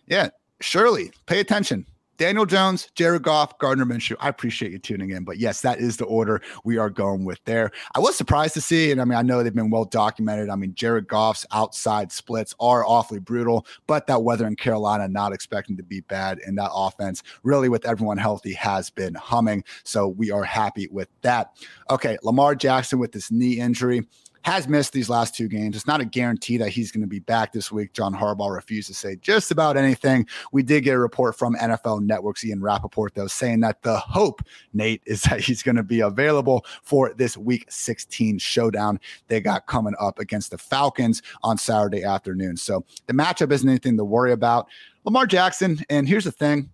Yeah, 0.07 0.31
surely 0.61 1.13
pay 1.27 1.41
attention. 1.41 1.87
Daniel 2.21 2.45
Jones, 2.45 2.91
Jared 2.95 3.23
Goff, 3.23 3.57
Gardner 3.57 3.87
Minshew. 3.87 4.15
I 4.21 4.29
appreciate 4.29 4.73
you 4.73 4.79
tuning 4.79 5.09
in. 5.09 5.25
But 5.25 5.39
yes, 5.39 5.63
that 5.63 5.79
is 5.79 5.97
the 5.97 6.05
order 6.05 6.43
we 6.65 6.77
are 6.77 6.91
going 6.91 7.25
with 7.25 7.43
there. 7.47 7.71
I 7.95 7.99
was 7.99 8.15
surprised 8.15 8.53
to 8.55 8.61
see, 8.61 8.93
and 8.93 9.01
I 9.01 9.07
mean, 9.07 9.17
I 9.17 9.23
know 9.23 9.43
they've 9.43 9.55
been 9.55 9.71
well 9.71 9.87
documented. 9.87 10.51
I 10.51 10.57
mean, 10.57 10.75
Jared 10.75 11.09
Goff's 11.09 11.47
outside 11.51 12.13
splits 12.13 12.55
are 12.61 12.85
awfully 12.85 13.21
brutal, 13.21 13.65
but 13.87 14.07
that 14.07 14.23
weather 14.23 14.47
in 14.47 14.55
Carolina, 14.55 15.09
not 15.09 15.33
expecting 15.33 15.79
to 15.79 15.83
be 15.83 16.03
bad. 16.03 16.41
And 16.45 16.59
that 16.59 16.73
offense, 16.75 17.23
really, 17.43 17.71
with 17.71 17.87
everyone 17.87 18.19
healthy, 18.19 18.53
has 18.53 18.91
been 18.91 19.15
humming. 19.15 19.65
So 19.85 20.09
we 20.09 20.31
are 20.31 20.45
happy 20.45 20.89
with 20.89 21.09
that. 21.23 21.53
Okay, 21.89 22.19
Lamar 22.23 22.55
Jackson 22.55 22.99
with 22.99 23.13
this 23.13 23.31
knee 23.31 23.59
injury 23.59 24.07
has 24.43 24.69
missed 24.69 24.93
these 24.93 25.09
last 25.09 25.35
two 25.35 25.49
games. 25.49 25.77
It's 25.77 25.87
not 25.87 26.01
a 26.01 26.05
guarantee 26.05 26.57
that 26.59 26.71
he's 26.71 26.91
going 26.91 27.03
to 27.03 27.07
be 27.07 27.19
back 27.19 27.53
this 27.53 27.71
week. 27.71 27.93
John 27.93 28.15
Harbaugh 28.15 28.55
refused 28.55 28.89
to 28.89 28.95
say 28.95 29.17
just 29.17 29.51
about 29.51 29.77
anything. 29.77 30.27
We 30.53 30.63
did 30.63 30.85
get 30.85 30.95
a 30.95 30.99
report 30.99 31.37
from 31.37 31.55
NFL 31.57 32.03
Network's 32.03 32.45
Ian 32.45 32.63
Rapoport, 32.63 33.15
though, 33.15 33.27
saying 33.27 33.61
that 33.61 33.83
the 33.83 33.99
hope, 33.99 34.43
Nate, 34.73 35.03
is 35.07 35.23
that 35.31 35.41
he's 35.41 35.63
going 35.63 35.77
to 35.77 35.83
be 35.83 36.01
available 36.01 36.65
for 36.83 37.13
this 37.15 37.37
week 37.37 37.67
16 37.69 38.39
showdown 38.39 38.99
they 39.29 39.41
got 39.41 39.67
coming 39.67 39.95
up 40.01 40.19
against 40.19 40.51
the 40.51 40.59
Falcons 40.59 41.23
on 41.43 41.59
Saturday 41.59 42.05
afternoon. 42.05 42.57
So 42.57 42.85
the 43.07 43.13
matchup 43.13 43.53
isn't 43.53 43.69
anything 43.69 43.97
to 43.97 44.05
worry 44.05 44.33
about. 44.33 44.69
Lamar 45.05 45.27
Jackson, 45.27 45.81
and 45.89 46.09
here's 46.09 46.25
the 46.25 46.33
thing 46.33 46.71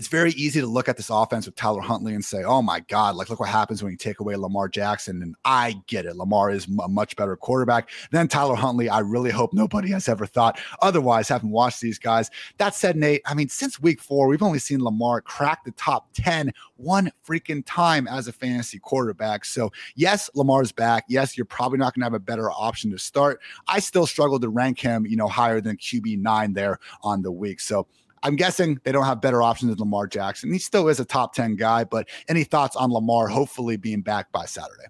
it's 0.00 0.08
very 0.08 0.30
easy 0.30 0.62
to 0.62 0.66
look 0.66 0.88
at 0.88 0.96
this 0.96 1.10
offense 1.10 1.44
with 1.44 1.56
Tyler 1.56 1.82
Huntley 1.82 2.14
and 2.14 2.24
say, 2.24 2.42
oh 2.42 2.62
my 2.62 2.80
God, 2.80 3.16
like, 3.16 3.28
look 3.28 3.38
what 3.38 3.50
happens 3.50 3.82
when 3.82 3.92
you 3.92 3.98
take 3.98 4.18
away 4.20 4.34
Lamar 4.34 4.66
Jackson. 4.66 5.20
And 5.20 5.36
I 5.44 5.76
get 5.88 6.06
it. 6.06 6.16
Lamar 6.16 6.50
is 6.50 6.66
a 6.82 6.88
much 6.88 7.16
better 7.16 7.36
quarterback 7.36 7.90
than 8.10 8.26
Tyler 8.26 8.54
Huntley. 8.54 8.88
I 8.88 9.00
really 9.00 9.30
hope 9.30 9.52
nobody 9.52 9.90
has 9.90 10.08
ever 10.08 10.24
thought 10.24 10.58
otherwise, 10.80 11.28
having 11.28 11.50
watched 11.50 11.82
these 11.82 11.98
guys. 11.98 12.30
That 12.56 12.74
said, 12.74 12.96
Nate, 12.96 13.20
I 13.26 13.34
mean, 13.34 13.50
since 13.50 13.78
week 13.78 14.00
four, 14.00 14.26
we've 14.26 14.42
only 14.42 14.58
seen 14.58 14.82
Lamar 14.82 15.20
crack 15.20 15.66
the 15.66 15.72
top 15.72 16.08
10 16.14 16.50
one 16.76 17.12
freaking 17.28 17.62
time 17.66 18.08
as 18.08 18.26
a 18.26 18.32
fantasy 18.32 18.78
quarterback. 18.78 19.44
So, 19.44 19.70
yes, 19.96 20.30
Lamar's 20.34 20.72
back. 20.72 21.04
Yes, 21.08 21.36
you're 21.36 21.44
probably 21.44 21.76
not 21.76 21.92
going 21.92 22.00
to 22.00 22.06
have 22.06 22.14
a 22.14 22.18
better 22.18 22.50
option 22.50 22.90
to 22.92 22.98
start. 22.98 23.38
I 23.68 23.80
still 23.80 24.06
struggle 24.06 24.40
to 24.40 24.48
rank 24.48 24.80
him, 24.80 25.04
you 25.04 25.18
know, 25.18 25.28
higher 25.28 25.60
than 25.60 25.76
QB9 25.76 26.54
there 26.54 26.78
on 27.02 27.20
the 27.20 27.30
week. 27.30 27.60
So, 27.60 27.86
I'm 28.22 28.36
guessing 28.36 28.78
they 28.84 28.92
don't 28.92 29.04
have 29.04 29.20
better 29.20 29.42
options 29.42 29.70
than 29.70 29.78
Lamar 29.78 30.06
Jackson. 30.06 30.52
He 30.52 30.58
still 30.58 30.88
is 30.88 31.00
a 31.00 31.04
top 31.04 31.34
10 31.34 31.56
guy, 31.56 31.84
but 31.84 32.08
any 32.28 32.44
thoughts 32.44 32.76
on 32.76 32.90
Lamar 32.92 33.28
hopefully 33.28 33.76
being 33.76 34.02
back 34.02 34.30
by 34.32 34.44
Saturday? 34.44 34.86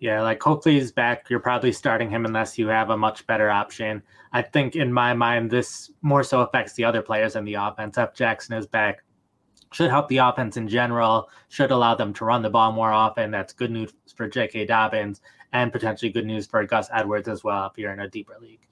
Yeah, 0.00 0.22
like 0.22 0.42
hopefully 0.42 0.78
he's 0.78 0.92
back. 0.92 1.28
You're 1.28 1.40
probably 1.40 1.72
starting 1.72 2.10
him 2.10 2.24
unless 2.24 2.56
you 2.56 2.68
have 2.68 2.90
a 2.90 2.96
much 2.96 3.26
better 3.26 3.50
option. 3.50 4.02
I 4.32 4.42
think 4.42 4.76
in 4.76 4.92
my 4.92 5.12
mind, 5.14 5.50
this 5.50 5.90
more 6.02 6.22
so 6.22 6.40
affects 6.40 6.74
the 6.74 6.84
other 6.84 7.02
players 7.02 7.34
in 7.34 7.44
the 7.44 7.54
offense. 7.54 7.98
If 7.98 8.14
Jackson 8.14 8.56
is 8.56 8.66
back, 8.66 9.02
should 9.72 9.90
help 9.90 10.08
the 10.08 10.18
offense 10.18 10.56
in 10.56 10.68
general, 10.68 11.28
should 11.48 11.70
allow 11.70 11.94
them 11.94 12.12
to 12.14 12.24
run 12.24 12.42
the 12.42 12.50
ball 12.50 12.72
more 12.72 12.92
often. 12.92 13.30
That's 13.30 13.52
good 13.52 13.70
news 13.70 13.92
for 14.14 14.28
J.K. 14.28 14.66
Dobbins 14.66 15.20
and 15.52 15.72
potentially 15.72 16.12
good 16.12 16.26
news 16.26 16.46
for 16.46 16.64
Gus 16.64 16.88
Edwards 16.92 17.28
as 17.28 17.42
well 17.42 17.66
if 17.66 17.76
you're 17.76 17.92
in 17.92 18.00
a 18.00 18.08
deeper 18.08 18.36
league. 18.40 18.67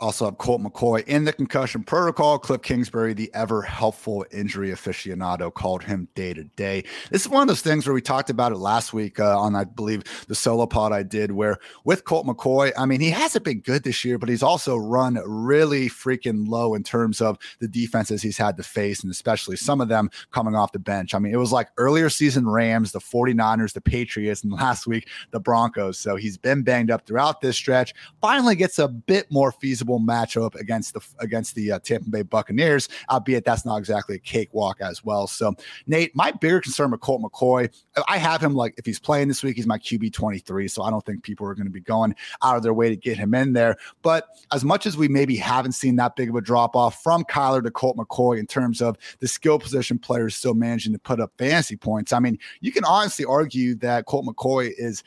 Also 0.00 0.24
have 0.24 0.38
Colt 0.38 0.62
McCoy 0.62 1.06
in 1.06 1.24
the 1.24 1.32
concussion 1.32 1.82
protocol. 1.82 2.38
Cliff 2.38 2.62
Kingsbury, 2.62 3.12
the 3.12 3.30
ever 3.34 3.60
helpful 3.60 4.24
injury 4.32 4.70
aficionado, 4.70 5.52
called 5.52 5.82
him 5.84 6.08
day 6.14 6.32
to 6.32 6.44
day. 6.44 6.84
This 7.10 7.22
is 7.22 7.28
one 7.28 7.42
of 7.42 7.48
those 7.48 7.60
things 7.60 7.86
where 7.86 7.92
we 7.92 8.00
talked 8.00 8.30
about 8.30 8.52
it 8.52 8.56
last 8.56 8.94
week 8.94 9.20
uh, 9.20 9.38
on, 9.38 9.54
I 9.54 9.64
believe, 9.64 10.02
the 10.26 10.34
solo 10.34 10.66
pod 10.66 10.92
I 10.92 11.02
did, 11.02 11.32
where 11.32 11.58
with 11.84 12.04
Colt 12.04 12.26
McCoy, 12.26 12.72
I 12.78 12.86
mean, 12.86 13.00
he 13.00 13.10
hasn't 13.10 13.44
been 13.44 13.60
good 13.60 13.84
this 13.84 14.02
year, 14.04 14.16
but 14.16 14.30
he's 14.30 14.42
also 14.42 14.76
run 14.76 15.18
really 15.26 15.88
freaking 15.88 16.48
low 16.48 16.74
in 16.74 16.82
terms 16.82 17.20
of 17.20 17.36
the 17.58 17.68
defenses 17.68 18.22
he's 18.22 18.38
had 18.38 18.56
to 18.56 18.62
face, 18.62 19.02
and 19.02 19.10
especially 19.10 19.56
some 19.56 19.82
of 19.82 19.88
them 19.88 20.10
coming 20.30 20.54
off 20.54 20.72
the 20.72 20.78
bench. 20.78 21.14
I 21.14 21.18
mean, 21.18 21.34
it 21.34 21.38
was 21.38 21.52
like 21.52 21.68
earlier 21.76 22.08
season 22.08 22.48
Rams, 22.48 22.92
the 22.92 23.00
49ers, 23.00 23.74
the 23.74 23.80
Patriots, 23.82 24.44
and 24.44 24.52
last 24.52 24.86
week 24.86 25.08
the 25.30 25.40
Broncos. 25.40 25.98
So 25.98 26.16
he's 26.16 26.38
been 26.38 26.62
banged 26.62 26.90
up 26.90 27.06
throughout 27.06 27.40
this 27.42 27.56
stretch. 27.56 27.92
Finally 28.22 28.56
gets 28.56 28.78
a 28.78 28.88
bit 28.88 29.30
more 29.30 29.52
feasible 29.52 29.89
matchup 29.98 30.54
against 30.54 30.94
the 30.94 31.00
against 31.18 31.54
the 31.54 31.72
uh, 31.72 31.78
Tampa 31.80 32.10
Bay 32.10 32.22
Buccaneers, 32.22 32.88
albeit 33.08 33.44
that's 33.44 33.64
not 33.64 33.76
exactly 33.76 34.16
a 34.16 34.18
cakewalk 34.18 34.80
as 34.80 35.04
well. 35.04 35.26
So, 35.26 35.54
Nate, 35.86 36.14
my 36.14 36.30
bigger 36.30 36.60
concern 36.60 36.90
with 36.90 37.00
Colt 37.00 37.22
McCoy, 37.22 37.72
I 38.08 38.18
have 38.18 38.42
him 38.42 38.54
like 38.54 38.74
if 38.78 38.86
he's 38.86 39.00
playing 39.00 39.28
this 39.28 39.42
week, 39.42 39.56
he's 39.56 39.66
my 39.66 39.78
QB 39.78 40.12
23. 40.12 40.68
So 40.68 40.82
I 40.82 40.90
don't 40.90 41.04
think 41.04 41.22
people 41.22 41.46
are 41.46 41.54
going 41.54 41.66
to 41.66 41.72
be 41.72 41.80
going 41.80 42.14
out 42.42 42.56
of 42.56 42.62
their 42.62 42.74
way 42.74 42.88
to 42.88 42.96
get 42.96 43.18
him 43.18 43.34
in 43.34 43.52
there. 43.52 43.76
But 44.02 44.28
as 44.52 44.64
much 44.64 44.86
as 44.86 44.96
we 44.96 45.08
maybe 45.08 45.36
haven't 45.36 45.72
seen 45.72 45.96
that 45.96 46.16
big 46.16 46.28
of 46.28 46.36
a 46.36 46.40
drop 46.40 46.76
off 46.76 47.02
from 47.02 47.24
Kyler 47.24 47.62
to 47.62 47.70
Colt 47.70 47.96
McCoy 47.96 48.38
in 48.38 48.46
terms 48.46 48.80
of 48.80 48.96
the 49.20 49.28
skill 49.28 49.58
position 49.58 49.98
players 49.98 50.36
still 50.36 50.54
managing 50.54 50.92
to 50.92 50.98
put 50.98 51.20
up 51.20 51.32
fantasy 51.38 51.76
points, 51.76 52.12
I 52.12 52.20
mean, 52.20 52.38
you 52.60 52.72
can 52.72 52.84
honestly 52.84 53.24
argue 53.24 53.74
that 53.76 54.06
Colt 54.06 54.26
McCoy 54.26 54.72
is 54.76 55.02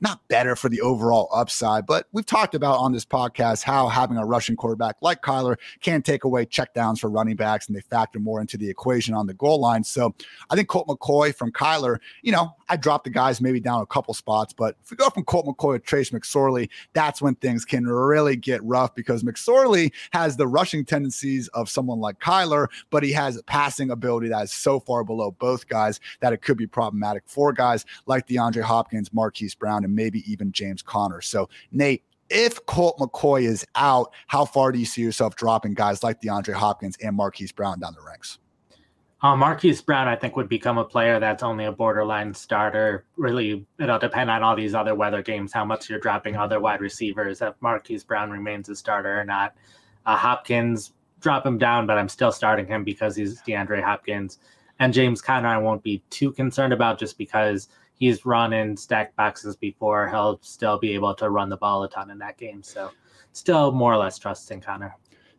not 0.00 0.26
better 0.28 0.56
for 0.56 0.68
the 0.68 0.80
overall 0.80 1.28
upside. 1.32 1.86
But 1.86 2.06
we've 2.12 2.26
talked 2.26 2.54
about 2.54 2.78
on 2.78 2.92
this 2.92 3.04
podcast 3.04 3.62
how 3.62 3.88
having 3.88 4.16
a 4.16 4.24
rushing 4.24 4.56
quarterback 4.56 4.96
like 5.00 5.22
Kyler 5.22 5.56
can 5.80 6.02
take 6.02 6.24
away 6.24 6.46
checkdowns 6.46 6.98
for 7.00 7.10
running 7.10 7.36
backs 7.36 7.66
and 7.66 7.76
they 7.76 7.80
factor 7.80 8.18
more 8.18 8.40
into 8.40 8.56
the 8.56 8.68
equation 8.68 9.14
on 9.14 9.26
the 9.26 9.34
goal 9.34 9.60
line. 9.60 9.84
So 9.84 10.14
I 10.50 10.56
think 10.56 10.68
Colt 10.68 10.86
McCoy 10.88 11.34
from 11.34 11.52
Kyler, 11.52 11.98
you 12.22 12.32
know, 12.32 12.54
I 12.68 12.76
dropped 12.76 13.04
the 13.04 13.10
guys 13.10 13.40
maybe 13.40 13.60
down 13.60 13.82
a 13.82 13.86
couple 13.86 14.14
spots, 14.14 14.52
but 14.52 14.76
if 14.82 14.90
we 14.90 14.96
go 14.96 15.10
from 15.10 15.24
Colt 15.24 15.46
McCoy 15.46 15.74
to 15.74 15.78
Trace 15.80 16.10
McSorley, 16.10 16.68
that's 16.92 17.20
when 17.20 17.34
things 17.36 17.64
can 17.64 17.86
really 17.86 18.36
get 18.36 18.62
rough 18.64 18.94
because 18.94 19.22
McSorley 19.22 19.92
has 20.12 20.36
the 20.36 20.46
rushing 20.46 20.84
tendencies 20.84 21.48
of 21.48 21.68
someone 21.68 22.00
like 22.00 22.18
Kyler, 22.20 22.68
but 22.90 23.02
he 23.02 23.12
has 23.12 23.40
passing 23.42 23.90
ability 23.90 24.28
that 24.28 24.44
is 24.44 24.52
so 24.52 24.80
far 24.80 25.04
below 25.04 25.30
both 25.32 25.68
guys 25.68 26.00
that 26.20 26.32
it 26.32 26.42
could 26.42 26.56
be 26.56 26.66
problematic 26.66 27.22
for 27.26 27.52
guys 27.52 27.84
like 28.06 28.26
DeAndre 28.26 28.62
Hopkins, 28.62 29.12
Marquise 29.12 29.54
Brown, 29.64 29.82
and 29.82 29.96
maybe 29.96 30.22
even 30.30 30.52
James 30.52 30.82
Conner. 30.82 31.22
So, 31.22 31.48
Nate, 31.72 32.02
if 32.28 32.66
Colt 32.66 32.98
McCoy 32.98 33.44
is 33.44 33.64
out, 33.74 34.12
how 34.26 34.44
far 34.44 34.72
do 34.72 34.78
you 34.78 34.84
see 34.84 35.00
yourself 35.00 35.36
dropping 35.36 35.72
guys 35.72 36.02
like 36.02 36.20
DeAndre 36.20 36.52
Hopkins 36.52 36.98
and 37.02 37.16
Marquise 37.16 37.50
Brown 37.50 37.80
down 37.80 37.94
the 37.94 38.02
ranks? 38.06 38.38
Uh, 39.22 39.34
Marquise 39.34 39.80
Brown, 39.80 40.06
I 40.06 40.16
think, 40.16 40.36
would 40.36 40.50
become 40.50 40.76
a 40.76 40.84
player 40.84 41.18
that's 41.18 41.42
only 41.42 41.64
a 41.64 41.72
borderline 41.72 42.34
starter. 42.34 43.06
Really, 43.16 43.64
it'll 43.78 43.98
depend 43.98 44.30
on 44.30 44.42
all 44.42 44.54
these 44.54 44.74
other 44.74 44.94
weather 44.94 45.22
games, 45.22 45.50
how 45.50 45.64
much 45.64 45.88
you're 45.88 45.98
dropping 45.98 46.36
other 46.36 46.60
wide 46.60 46.82
receivers, 46.82 47.40
if 47.40 47.54
Marquise 47.62 48.04
Brown 48.04 48.30
remains 48.30 48.68
a 48.68 48.76
starter 48.76 49.18
or 49.18 49.24
not. 49.24 49.54
Uh, 50.04 50.14
Hopkins, 50.14 50.92
drop 51.20 51.46
him 51.46 51.56
down, 51.56 51.86
but 51.86 51.96
I'm 51.96 52.10
still 52.10 52.32
starting 52.32 52.66
him 52.66 52.84
because 52.84 53.16
he's 53.16 53.40
DeAndre 53.40 53.82
Hopkins. 53.82 54.40
And 54.78 54.92
James 54.92 55.22
Conner, 55.22 55.48
I 55.48 55.56
won't 55.56 55.82
be 55.82 56.02
too 56.10 56.30
concerned 56.32 56.74
about 56.74 56.98
just 56.98 57.16
because 57.16 57.68
he's 57.98 58.26
run 58.26 58.52
in 58.52 58.76
stack 58.76 59.14
boxes 59.16 59.56
before. 59.56 60.08
He'll 60.08 60.38
still 60.42 60.78
be 60.78 60.92
able 60.94 61.14
to 61.16 61.30
run 61.30 61.48
the 61.48 61.56
ball 61.56 61.82
a 61.84 61.88
ton 61.88 62.10
in 62.10 62.18
that 62.18 62.38
game. 62.38 62.62
So 62.62 62.90
still 63.32 63.72
more 63.72 63.92
or 63.92 63.98
less 63.98 64.18
trusting 64.18 64.60
Conner. 64.60 64.96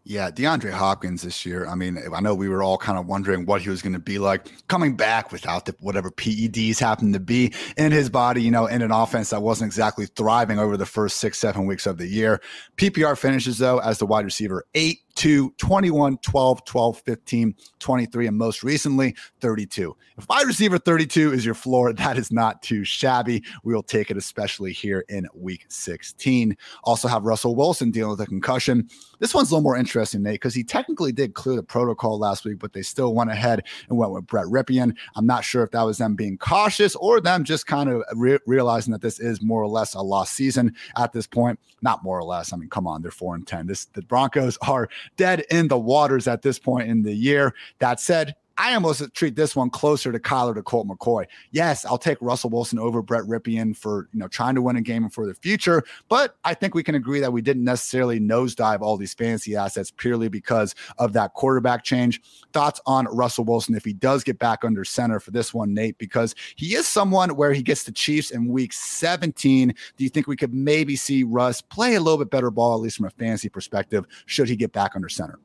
Yeah, 0.07 0.29
DeAndre 0.29 0.69
Hopkins 0.69 1.23
this 1.23 1.47
year. 1.47 1.65
I 1.65 1.73
mean, 1.73 1.97
I 2.13 2.21
know 2.21 2.35
we 2.35 2.47
were 2.47 2.61
all 2.61 2.77
kind 2.77 2.99
of 2.99 3.07
wondering 3.07 3.47
what 3.47 3.63
he 3.63 3.69
was 3.69 3.81
going 3.81 3.93
to 3.93 3.99
be 3.99 4.19
like 4.19 4.67
coming 4.67 4.95
back 4.95 5.31
without 5.31 5.65
the, 5.65 5.75
whatever 5.79 6.11
PEDs 6.11 6.79
happened 6.79 7.15
to 7.15 7.19
be 7.19 7.51
in 7.75 7.91
his 7.91 8.07
body, 8.07 8.43
you 8.43 8.51
know, 8.51 8.67
in 8.67 8.83
an 8.83 8.91
offense 8.91 9.31
that 9.31 9.41
wasn't 9.41 9.67
exactly 9.67 10.05
thriving 10.05 10.59
over 10.59 10.77
the 10.77 10.85
first 10.85 11.17
six, 11.17 11.39
seven 11.39 11.65
weeks 11.65 11.87
of 11.87 11.97
the 11.97 12.05
year. 12.05 12.39
PPR 12.77 13.17
finishes, 13.17 13.57
though, 13.57 13.79
as 13.79 13.97
the 13.97 14.05
wide 14.05 14.25
receiver 14.25 14.67
eight 14.75 14.99
to 15.15 15.51
21, 15.57 16.17
12, 16.17 16.65
12, 16.65 16.99
15, 16.99 17.55
23, 17.79 18.27
and 18.27 18.37
most 18.37 18.63
recently 18.63 19.15
32. 19.39 19.95
If 20.17 20.29
wide 20.29 20.45
receiver 20.45 20.77
32 20.77 21.33
is 21.33 21.45
your 21.45 21.55
floor, 21.55 21.93
that 22.05 22.17
is 22.17 22.31
not 22.31 22.61
too 22.61 22.83
shabby. 22.83 23.43
We 23.63 23.73
will 23.73 23.83
take 23.83 24.11
it, 24.11 24.17
especially 24.17 24.73
here 24.73 25.05
in 25.09 25.27
week 25.33 25.65
16. 25.69 26.55
Also 26.83 27.07
have 27.07 27.23
Russell 27.23 27.55
Wilson 27.55 27.91
dealing 27.91 28.11
with 28.11 28.21
a 28.21 28.25
concussion. 28.25 28.89
This 29.19 29.33
one's 29.33 29.51
a 29.51 29.55
little 29.55 29.63
more 29.63 29.77
interesting, 29.77 30.23
Nate, 30.23 30.35
because 30.35 30.53
he 30.53 30.63
technically 30.63 31.11
did 31.11 31.33
clear 31.33 31.55
the 31.55 31.63
protocol 31.63 32.19
last 32.19 32.45
week, 32.45 32.59
but 32.59 32.73
they 32.73 32.81
still 32.81 33.13
went 33.13 33.31
ahead 33.31 33.63
and 33.89 33.97
went 33.97 34.11
with 34.11 34.27
Brett 34.27 34.45
Rypien. 34.45 34.95
I'm 35.15 35.25
not 35.25 35.43
sure 35.43 35.63
if 35.63 35.71
that 35.71 35.83
was 35.83 35.97
them 35.97 36.15
being 36.15 36.37
cautious 36.37 36.95
or 36.95 37.21
them 37.21 37.43
just 37.43 37.67
kind 37.67 37.89
of 37.89 38.03
re- 38.15 38.39
realizing 38.45 38.91
that 38.91 39.01
this 39.01 39.19
is 39.19 39.41
more 39.41 39.61
or 39.61 39.67
less 39.67 39.93
a 39.93 40.01
lost 40.01 40.33
season 40.33 40.75
at 40.97 41.13
this 41.13 41.27
point. 41.27 41.59
Not 41.81 42.03
more 42.03 42.17
or 42.17 42.23
less. 42.23 42.51
I 42.51 42.57
mean, 42.57 42.69
come 42.69 42.87
on, 42.87 43.01
they're 43.01 43.11
four 43.11 43.35
and 43.35 43.47
ten. 43.47 43.67
This 43.67 43.85
the 43.85 44.01
Broncos 44.01 44.57
are 44.61 44.89
dead 45.17 45.43
in 45.49 45.67
the 45.67 45.77
waters 45.77 46.27
at 46.27 46.41
this 46.41 46.59
point 46.59 46.89
in 46.89 47.03
the 47.03 47.13
year. 47.13 47.53
That 47.79 47.99
said, 47.99 48.35
I 48.57 48.73
almost 48.73 49.13
treat 49.13 49.35
this 49.35 49.55
one 49.55 49.69
closer 49.69 50.11
to 50.11 50.19
Kyler 50.19 50.55
to 50.55 50.63
Colt 50.63 50.87
McCoy. 50.87 51.25
Yes, 51.51 51.85
I'll 51.85 51.97
take 51.97 52.17
Russell 52.21 52.49
Wilson 52.49 52.79
over 52.79 53.01
Brett 53.01 53.23
Rypien 53.23 53.75
for 53.75 54.07
you 54.13 54.19
know 54.19 54.27
trying 54.27 54.55
to 54.55 54.61
win 54.61 54.77
a 54.77 54.81
game 54.81 55.03
and 55.03 55.13
for 55.13 55.25
the 55.25 55.33
future, 55.33 55.83
but 56.07 56.37
I 56.45 56.53
think 56.53 56.73
we 56.73 56.83
can 56.83 56.95
agree 56.95 57.19
that 57.19 57.33
we 57.33 57.41
didn't 57.41 57.65
necessarily 57.65 58.19
nosedive 58.19 58.81
all 58.81 58.95
these 58.95 59.13
fancy 59.13 59.55
assets 59.55 59.91
purely 59.91 60.29
because 60.29 60.73
of 60.97 61.13
that 61.13 61.33
quarterback 61.33 61.83
change. 61.83 62.21
Thoughts 62.53 62.79
on 62.85 63.05
Russell 63.05 63.43
Wilson 63.43 63.75
if 63.75 63.83
he 63.83 63.93
does 63.93 64.23
get 64.23 64.39
back 64.39 64.63
under 64.63 64.85
center 64.85 65.19
for 65.19 65.31
this 65.31 65.53
one, 65.53 65.73
Nate, 65.73 65.97
because 65.97 66.33
he 66.55 66.75
is 66.75 66.87
someone 66.87 67.35
where 67.35 67.51
he 67.51 67.61
gets 67.61 67.83
the 67.83 67.91
Chiefs 67.91 68.31
in 68.31 68.47
week 68.47 68.71
17. 68.71 69.73
Do 69.97 70.03
you 70.03 70.09
think 70.09 70.27
we 70.27 70.37
could 70.37 70.53
maybe 70.53 70.95
see 70.95 71.23
Russ 71.23 71.61
play 71.61 71.95
a 71.95 71.99
little 71.99 72.19
bit 72.19 72.29
better 72.29 72.51
ball, 72.51 72.75
at 72.75 72.81
least 72.81 72.97
from 72.97 73.07
a 73.07 73.11
fantasy 73.11 73.49
perspective, 73.49 74.05
should 74.25 74.47
he 74.47 74.55
get 74.55 74.71
back 74.71 74.95
under 74.95 75.09
center? 75.09 75.39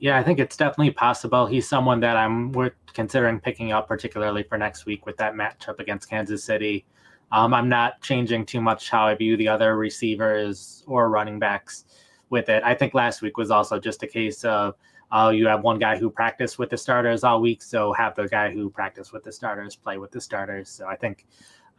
Yeah, 0.00 0.16
I 0.16 0.22
think 0.22 0.38
it's 0.38 0.56
definitely 0.56 0.92
possible. 0.92 1.46
He's 1.46 1.68
someone 1.68 2.00
that 2.00 2.16
I'm 2.16 2.52
we're 2.52 2.72
considering 2.94 3.40
picking 3.40 3.72
up, 3.72 3.88
particularly 3.88 4.44
for 4.44 4.56
next 4.56 4.86
week 4.86 5.06
with 5.06 5.16
that 5.16 5.34
matchup 5.34 5.80
against 5.80 6.08
Kansas 6.08 6.44
City. 6.44 6.84
Um, 7.32 7.52
I'm 7.52 7.68
not 7.68 8.00
changing 8.00 8.46
too 8.46 8.60
much 8.60 8.90
how 8.90 9.06
I 9.06 9.14
view 9.14 9.36
the 9.36 9.48
other 9.48 9.76
receivers 9.76 10.84
or 10.86 11.10
running 11.10 11.38
backs 11.38 11.84
with 12.30 12.48
it. 12.48 12.62
I 12.64 12.74
think 12.74 12.94
last 12.94 13.22
week 13.22 13.36
was 13.36 13.50
also 13.50 13.78
just 13.78 14.02
a 14.02 14.06
case 14.06 14.44
of 14.44 14.74
uh, 15.10 15.32
you 15.34 15.46
have 15.46 15.62
one 15.62 15.78
guy 15.78 15.96
who 15.96 16.10
practiced 16.10 16.58
with 16.58 16.70
the 16.70 16.76
starters 16.76 17.24
all 17.24 17.40
week, 17.40 17.62
so 17.62 17.92
have 17.94 18.14
the 18.14 18.28
guy 18.28 18.50
who 18.52 18.70
practiced 18.70 19.12
with 19.12 19.24
the 19.24 19.32
starters 19.32 19.74
play 19.74 19.98
with 19.98 20.10
the 20.10 20.20
starters. 20.20 20.68
So 20.68 20.86
I 20.86 20.96
think 20.96 21.26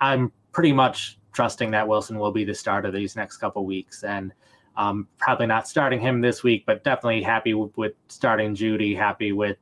I'm 0.02 0.32
pretty 0.52 0.74
much 0.74 1.20
trusting 1.32 1.72
that 1.72 1.88
Wilson 1.88 2.18
will 2.20 2.32
be 2.32 2.44
the 2.44 2.56
starter 2.56 2.92
these 2.92 3.16
next 3.16 3.38
couple 3.38 3.66
weeks, 3.66 4.04
and 4.04 4.34
um, 4.80 5.08
probably 5.18 5.46
not 5.46 5.68
starting 5.68 6.00
him 6.00 6.22
this 6.22 6.42
week, 6.42 6.64
but 6.66 6.86
definitely 6.86 7.22
happy 7.22 7.54
with, 7.54 7.78
with 7.78 7.94
starting 8.08 8.56
Jeudy. 8.56 8.96
Happy 8.96 9.34
with 9.34 9.58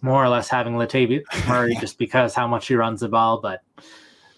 more 0.00 0.24
or 0.24 0.28
less 0.28 0.48
having 0.48 0.74
Latavius 0.74 1.24
Murray 1.48 1.76
just 1.80 1.98
because 1.98 2.34
how 2.34 2.46
much 2.46 2.68
he 2.68 2.76
runs 2.76 3.00
the 3.00 3.08
ball, 3.08 3.40
but 3.40 3.62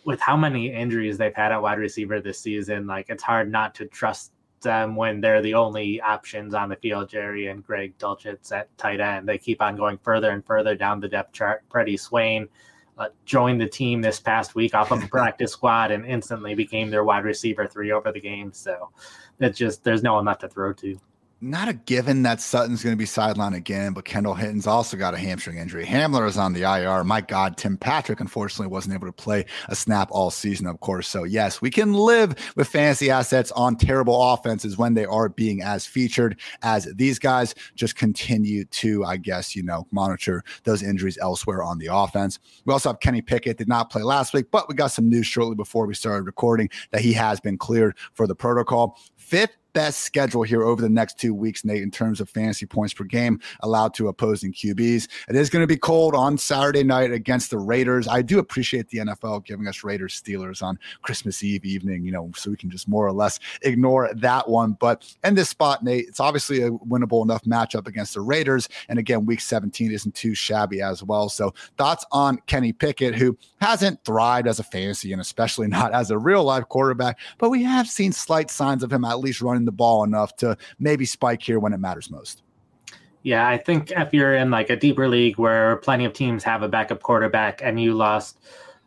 with 0.06 0.18
how 0.18 0.38
many 0.38 0.72
injuries 0.72 1.18
they've 1.18 1.34
had 1.34 1.52
at 1.52 1.60
wide 1.60 1.78
receiver 1.78 2.18
this 2.18 2.40
season, 2.40 2.86
like 2.86 3.10
it's 3.10 3.22
hard 3.22 3.52
not 3.52 3.74
to 3.74 3.84
trust 3.84 4.32
them 4.62 4.96
when 4.96 5.20
they're 5.20 5.42
the 5.42 5.52
only 5.52 6.00
options 6.00 6.54
on 6.54 6.70
the 6.70 6.76
field. 6.76 7.10
Jerry 7.10 7.48
and 7.48 7.62
Greg 7.62 7.96
Dulcich 7.98 8.52
at 8.52 8.76
tight 8.78 9.00
end. 9.00 9.28
They 9.28 9.36
keep 9.36 9.60
on 9.60 9.76
going 9.76 9.98
further 9.98 10.30
and 10.30 10.42
further 10.46 10.74
down 10.74 11.00
the 11.00 11.08
depth 11.08 11.34
chart. 11.34 11.62
Freddie 11.70 11.98
Swain 11.98 12.48
uh, 13.00 13.08
joined 13.24 13.60
the 13.60 13.66
team 13.66 14.02
this 14.02 14.20
past 14.20 14.54
week 14.54 14.74
off 14.74 14.92
of 14.92 15.02
a 15.02 15.08
practice 15.08 15.52
squad 15.52 15.90
and 15.90 16.04
instantly 16.04 16.54
became 16.54 16.90
their 16.90 17.02
wide 17.02 17.24
receiver 17.24 17.66
three 17.66 17.90
over 17.90 18.12
the 18.12 18.20
game. 18.20 18.52
So 18.52 18.90
it's 19.40 19.58
just 19.58 19.82
there's 19.82 20.02
no 20.02 20.14
one 20.14 20.26
left 20.26 20.42
to 20.42 20.48
throw 20.48 20.74
to 20.74 21.00
not 21.40 21.68
a 21.68 21.72
given 21.72 22.22
that 22.22 22.40
Sutton's 22.40 22.83
going 22.83 22.94
to 22.94 22.98
be 22.98 23.07
sidelined 23.07 23.57
again, 23.57 23.92
but 23.92 24.05
Kendall 24.05 24.35
Hinton's 24.35 24.66
also 24.66 24.96
got 24.96 25.14
a 25.14 25.18
hamstring 25.18 25.57
injury. 25.57 25.87
Hamler 25.87 26.29
is 26.29 26.37
on 26.37 26.53
the 26.53 26.62
IR. 26.62 27.03
My 27.05 27.22
God, 27.22 27.57
Tim 27.57 27.79
Patrick 27.79 28.20
unfortunately 28.20 28.66
wasn't 28.66 28.94
able 28.94 29.07
to 29.07 29.12
play 29.12 29.46
a 29.68 29.74
snap 29.74 30.09
all 30.11 30.31
season, 30.31 30.66
of 30.66 30.81
course. 30.81 31.09
So, 31.09 31.24
yes, 31.24 31.62
we 31.62 31.70
can 31.70 31.94
live 31.94 32.35
with 32.57 32.68
fantasy 32.68 33.11
assets 33.11 33.50
on 33.53 33.76
terrible 33.76 34.33
offenses 34.33 34.76
when 34.76 34.94
they 34.94 35.07
are 35.07 35.31
being 35.31 35.62
as 35.62 35.87
featured 35.87 36.38
as 36.62 36.85
these 36.94 37.18
guys. 37.18 37.55
Just 37.74 37.96
continue 37.96 38.66
to, 38.66 39.05
I 39.05 39.16
guess, 39.16 39.57
you 39.57 39.62
know, 39.62 39.87
monitor 39.92 40.44
those 40.64 40.83
injuries 40.83 41.18
elsewhere 41.22 41.62
on 41.62 41.79
the 41.79 41.88
offense. 41.90 42.38
We 42.66 42.72
also 42.72 42.90
have 42.90 43.00
Kenny 43.00 43.22
Pickett, 43.22 43.57
did 43.57 43.68
not 43.68 43.90
play 43.90 44.03
last 44.03 44.35
week, 44.35 44.46
but 44.50 44.68
we 44.68 44.74
got 44.74 44.88
some 44.88 45.09
news 45.09 45.26
shortly 45.26 45.55
before 45.55 45.87
we 45.87 45.94
started 45.94 46.24
recording 46.24 46.68
that 46.90 47.00
he 47.00 47.14
has 47.14 47.40
been 47.40 47.57
cleared 47.57 47.96
for 48.12 48.26
the 48.26 48.35
protocol. 48.35 48.98
Fifth 49.16 49.57
best 49.72 50.00
schedule 50.00 50.42
here 50.42 50.62
over 50.62 50.80
the 50.80 50.88
next 50.88 51.18
two 51.18 51.35
weeks, 51.35 51.64
Nate, 51.64 51.83
in 51.83 51.90
terms 51.90 52.20
of 52.20 52.28
fantasy 52.28 52.66
points 52.66 52.94
per 52.94 53.04
game 53.04 53.40
allowed 53.61 53.94
to 53.94 54.09
opposing 54.09 54.52
QBs. 54.52 55.09
It 55.28 55.37
is 55.37 55.50
going 55.50 55.62
to 55.62 55.66
be 55.66 55.76
cold 55.76 56.14
on 56.14 56.38
Saturday 56.38 56.83
night 56.83 57.12
against 57.12 57.50
the 57.50 57.59
Raiders. 57.59 58.09
I 58.09 58.22
do 58.22 58.38
appreciate 58.38 58.88
the 58.88 58.98
NFL 58.98 59.44
giving 59.44 59.66
us 59.66 59.85
Raiders 59.85 60.20
Steelers 60.20 60.62
on 60.62 60.78
Christmas 61.02 61.42
Eve 61.42 61.64
evening, 61.64 62.04
you 62.04 62.12
know, 62.12 62.30
so 62.37 62.50
we 62.50 62.56
can 62.56 62.70
just 62.70 62.88
more 62.88 63.06
or 63.06 63.12
less 63.12 63.38
ignore 63.62 64.11
that 64.14 64.48
one. 64.48 64.72
But 64.80 65.12
in 65.24 65.35
this 65.35 65.48
spot, 65.48 65.83
Nate, 65.83 66.09
it's 66.09 66.20
obviously 66.20 66.62
a 66.62 66.70
winnable 66.70 67.22
enough 67.22 67.44
matchup 67.44 67.87
against 67.87 68.14
the 68.14 68.20
Raiders. 68.20 68.68
And 68.88 68.98
again, 68.98 69.26
week 69.26 69.40
17 69.40 69.90
isn't 69.92 70.14
too 70.14 70.35
shabby 70.35 70.83
as 70.83 71.02
well. 71.02 71.28
So 71.28 71.54
thoughts 71.76 72.04
on 72.12 72.38
Kenny 72.46 72.72
Pickett, 72.72 73.14
who 73.14 73.37
hasn't 73.61 74.04
thrived 74.04 74.48
as 74.48 74.59
a 74.59 74.64
fantasy 74.64 75.12
and 75.12 75.20
especially 75.20 75.66
not 75.68 75.92
as 75.92 76.11
a 76.11 76.18
real 76.18 76.44
life 76.44 76.68
quarterback, 76.68 77.18
but 77.38 77.50
we 77.50 77.62
have 77.62 77.88
seen 77.88 78.12
slight 78.12 78.50
signs 78.50 78.83
of 78.83 78.92
him 78.92 79.04
at 79.04 79.20
least 79.20 79.40
running 79.40 79.60
running 79.61 79.66
the 79.66 79.73
ball 79.73 80.05
enough 80.05 80.37
to 80.37 80.57
maybe 80.79 81.05
spike 81.05 81.42
here 81.42 81.59
when 81.59 81.73
it 81.73 81.79
matters 81.79 82.11
most. 82.11 82.42
Yeah, 83.23 83.46
I 83.46 83.59
think 83.59 83.90
if 83.90 84.14
you're 84.14 84.35
in 84.35 84.51
like 84.51 84.70
a 84.70 84.77
deeper 84.77 85.07
league 85.07 85.37
where 85.38 85.77
plenty 85.77 86.07
of 86.07 86.14
teams 86.14 86.42
have 86.44 86.62
a 86.62 86.68
backup 86.68 87.03
quarterback 87.03 87.61
and 87.62 87.79
you 87.79 87.92
lost 87.92 88.38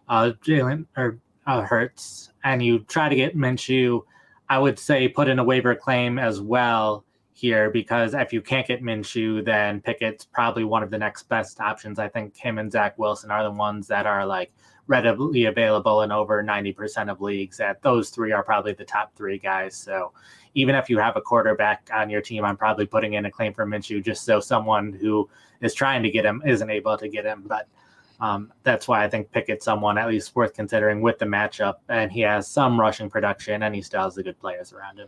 uh, 0.09 0.31
Jalen 0.43 0.85
or 0.97 1.19
uh, 1.45 1.61
Hurts 1.61 2.31
and 2.43 2.63
you 2.63 2.79
try 2.79 3.09
to 3.09 3.15
get 3.15 3.37
Minshew, 3.37 4.01
I 4.49 4.57
would 4.57 4.79
say 4.79 5.07
put 5.07 5.27
in 5.27 5.37
a 5.37 5.43
waiver 5.43 5.75
claim 5.75 6.17
as 6.17 6.41
well 6.41 7.05
here 7.31 7.69
because 7.69 8.15
if 8.15 8.33
you 8.33 8.41
can't 8.41 8.67
get 8.67 8.81
Minshew, 8.81 9.45
then 9.45 9.81
Pickett's 9.81 10.25
probably 10.25 10.63
one 10.63 10.81
of 10.81 10.89
the 10.89 10.97
next 10.97 11.29
best 11.29 11.61
options. 11.61 11.99
I 11.99 12.07
think 12.07 12.35
him 12.35 12.57
and 12.57 12.71
Zach 12.71 12.97
Wilson 12.97 13.29
are 13.29 13.43
the 13.43 13.51
ones 13.51 13.87
that 13.87 14.07
are 14.07 14.25
like 14.25 14.51
readily 14.87 15.45
available 15.45 16.01
in 16.01 16.11
over 16.11 16.43
90% 16.43 17.09
of 17.09 17.21
leagues. 17.21 17.57
That 17.57 17.81
those 17.81 18.09
three 18.09 18.31
are 18.31 18.43
probably 18.43 18.73
the 18.73 18.85
top 18.85 19.15
three 19.15 19.37
guys. 19.37 19.75
So 19.75 20.11
even 20.55 20.75
if 20.75 20.89
you 20.89 20.97
have 20.99 21.15
a 21.15 21.21
quarterback 21.21 21.89
on 21.93 22.09
your 22.09 22.21
team, 22.21 22.45
I'm 22.45 22.57
probably 22.57 22.85
putting 22.85 23.13
in 23.13 23.25
a 23.25 23.31
claim 23.31 23.53
for 23.53 23.65
Minshew 23.65 24.03
just 24.03 24.25
so 24.25 24.39
someone 24.39 24.93
who 24.93 25.29
is 25.61 25.73
trying 25.73 26.03
to 26.03 26.11
get 26.11 26.25
him 26.25 26.41
isn't 26.45 26.69
able 26.69 26.97
to 26.97 27.07
get 27.07 27.25
him. 27.25 27.43
But 27.45 27.67
um, 28.19 28.51
that's 28.63 28.87
why 28.87 29.03
I 29.03 29.09
think 29.09 29.31
Pickett's 29.31 29.65
someone 29.65 29.97
at 29.97 30.07
least 30.07 30.35
worth 30.35 30.53
considering 30.53 31.01
with 31.01 31.19
the 31.19 31.25
matchup. 31.25 31.75
And 31.89 32.11
he 32.11 32.21
has 32.21 32.47
some 32.47 32.79
rushing 32.79 33.09
production 33.09 33.63
and 33.63 33.73
he 33.73 33.81
still 33.81 34.03
has 34.03 34.15
the 34.15 34.23
good 34.23 34.39
players 34.39 34.73
around 34.73 34.99
him 34.99 35.07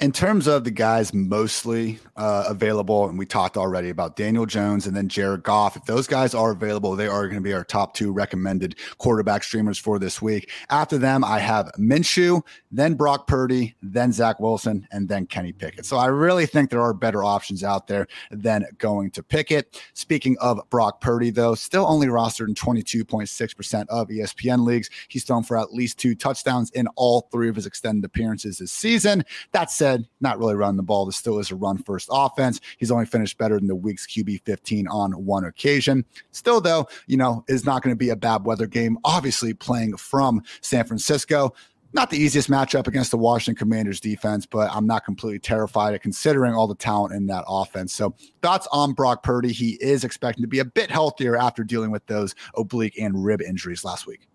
in 0.00 0.12
terms 0.12 0.46
of 0.46 0.64
the 0.64 0.70
guys 0.70 1.12
mostly 1.12 1.98
uh, 2.16 2.44
available, 2.48 3.08
and 3.08 3.18
we 3.18 3.26
talked 3.26 3.56
already 3.56 3.90
about 3.90 4.16
Daniel 4.16 4.46
Jones 4.46 4.86
and 4.86 4.96
then 4.96 5.08
Jared 5.08 5.42
Goff. 5.42 5.76
If 5.76 5.84
those 5.84 6.06
guys 6.06 6.34
are 6.34 6.52
available, 6.52 6.96
they 6.96 7.06
are 7.06 7.24
going 7.26 7.36
to 7.36 7.42
be 7.42 7.52
our 7.52 7.64
top 7.64 7.94
two 7.94 8.10
recommended 8.10 8.76
quarterback 8.98 9.42
streamers 9.42 9.78
for 9.78 9.98
this 9.98 10.22
week. 10.22 10.50
After 10.70 10.96
them, 10.96 11.22
I 11.22 11.38
have 11.38 11.70
Minshew, 11.78 12.42
then 12.70 12.94
Brock 12.94 13.26
Purdy, 13.26 13.74
then 13.82 14.12
Zach 14.12 14.38
Wilson, 14.40 14.86
and 14.92 15.08
then 15.08 15.26
Kenny 15.26 15.52
Pickett. 15.52 15.84
So 15.84 15.96
I 15.96 16.06
really 16.06 16.46
think 16.46 16.70
there 16.70 16.82
are 16.82 16.94
better 16.94 17.24
options 17.24 17.64
out 17.64 17.86
there 17.86 18.06
than 18.30 18.66
going 18.78 19.10
to 19.12 19.22
Pickett. 19.22 19.82
Speaking 19.94 20.36
of 20.40 20.60
Brock 20.70 21.00
Purdy, 21.00 21.30
though, 21.30 21.54
still 21.54 21.86
only 21.86 22.06
rostered 22.06 22.48
in 22.48 22.54
22.6% 22.54 23.86
of 23.88 24.08
ESPN 24.08 24.64
leagues. 24.64 24.90
He's 25.08 25.24
thrown 25.24 25.42
for 25.42 25.58
at 25.58 25.72
least 25.72 25.98
two 25.98 26.14
touchdowns 26.14 26.70
in 26.70 26.86
all 26.96 27.28
three 27.32 27.48
of 27.48 27.56
his 27.56 27.66
extended 27.66 28.04
appearances 28.04 28.58
this 28.58 28.72
season. 28.72 29.24
That 29.52 29.70
said, 29.70 30.06
not 30.20 30.38
really 30.38 30.54
running 30.54 30.76
the 30.76 30.82
ball. 30.82 31.06
This 31.06 31.16
still 31.16 31.38
is 31.38 31.50
a 31.50 31.56
run 31.56 31.78
first 31.78 32.08
offense. 32.12 32.60
He's 32.78 32.90
only 32.90 33.06
finished 33.06 33.38
better 33.38 33.58
than 33.58 33.66
the 33.66 33.74
week's 33.74 34.06
QB 34.06 34.42
15 34.44 34.86
on 34.88 35.12
one 35.12 35.44
occasion. 35.44 36.04
Still, 36.30 36.60
though, 36.60 36.88
you 37.06 37.16
know, 37.16 37.44
is 37.48 37.64
not 37.64 37.82
going 37.82 37.94
to 37.94 37.98
be 37.98 38.10
a 38.10 38.16
bad 38.16 38.44
weather 38.44 38.66
game. 38.66 38.98
Obviously, 39.04 39.54
playing 39.54 39.96
from 39.96 40.42
San 40.60 40.84
Francisco 40.84 41.52
not 41.92 42.10
the 42.10 42.16
easiest 42.16 42.48
matchup 42.48 42.86
against 42.86 43.10
the 43.10 43.16
Washington 43.16 43.58
Commanders 43.58 44.00
defense, 44.00 44.46
but 44.46 44.70
I'm 44.72 44.86
not 44.86 45.04
completely 45.04 45.38
terrified 45.38 45.94
at 45.94 46.02
considering 46.02 46.54
all 46.54 46.66
the 46.66 46.74
talent 46.74 47.14
in 47.14 47.26
that 47.26 47.44
offense. 47.48 47.92
So, 47.92 48.14
thoughts 48.42 48.68
on 48.72 48.92
Brock 48.92 49.22
Purdy? 49.22 49.52
He 49.52 49.78
is 49.80 50.04
expecting 50.04 50.42
to 50.42 50.48
be 50.48 50.60
a 50.60 50.64
bit 50.64 50.90
healthier 50.90 51.36
after 51.36 51.64
dealing 51.64 51.90
with 51.90 52.06
those 52.06 52.34
oblique 52.54 52.98
and 52.98 53.24
rib 53.24 53.42
injuries 53.42 53.84
last 53.84 54.06
week. 54.06 54.28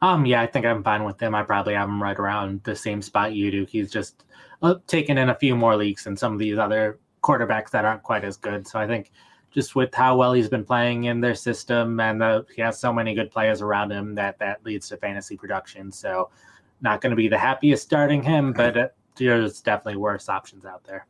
Um, 0.00 0.26
yeah, 0.26 0.40
I 0.40 0.46
think 0.46 0.64
I'm 0.64 0.84
fine 0.84 1.04
with 1.04 1.20
him. 1.20 1.34
I 1.34 1.42
probably 1.42 1.74
have 1.74 1.88
him 1.88 2.02
right 2.02 2.18
around 2.18 2.62
the 2.64 2.76
same 2.76 3.02
spot 3.02 3.32
you 3.32 3.50
do. 3.50 3.64
He's 3.64 3.90
just 3.90 4.24
uh, 4.62 4.76
taken 4.86 5.18
in 5.18 5.30
a 5.30 5.34
few 5.34 5.56
more 5.56 5.76
leaks 5.76 6.06
and 6.06 6.18
some 6.18 6.32
of 6.32 6.38
these 6.38 6.58
other 6.58 6.98
quarterbacks 7.22 7.70
that 7.70 7.84
aren't 7.84 8.02
quite 8.02 8.24
as 8.24 8.36
good. 8.36 8.66
So 8.66 8.78
I 8.78 8.86
think 8.86 9.10
just 9.50 9.74
with 9.74 9.92
how 9.92 10.16
well 10.16 10.34
he's 10.34 10.48
been 10.48 10.64
playing 10.64 11.04
in 11.04 11.20
their 11.20 11.34
system 11.34 11.98
and 11.98 12.20
the, 12.20 12.46
he 12.54 12.62
has 12.62 12.78
so 12.78 12.92
many 12.92 13.14
good 13.14 13.30
players 13.30 13.60
around 13.60 13.90
him 13.90 14.14
that 14.14 14.38
that 14.38 14.64
leads 14.64 14.88
to 14.88 14.96
fantasy 14.96 15.36
production. 15.36 15.90
So 15.90 16.30
not 16.80 17.00
going 17.00 17.10
to 17.10 17.16
be 17.16 17.28
the 17.28 17.38
happiest 17.38 17.82
starting 17.82 18.22
him, 18.22 18.52
but 18.52 18.76
uh, 18.76 18.88
there's 19.16 19.60
definitely 19.60 19.96
worse 19.96 20.28
options 20.28 20.64
out 20.64 20.84
there. 20.84 21.06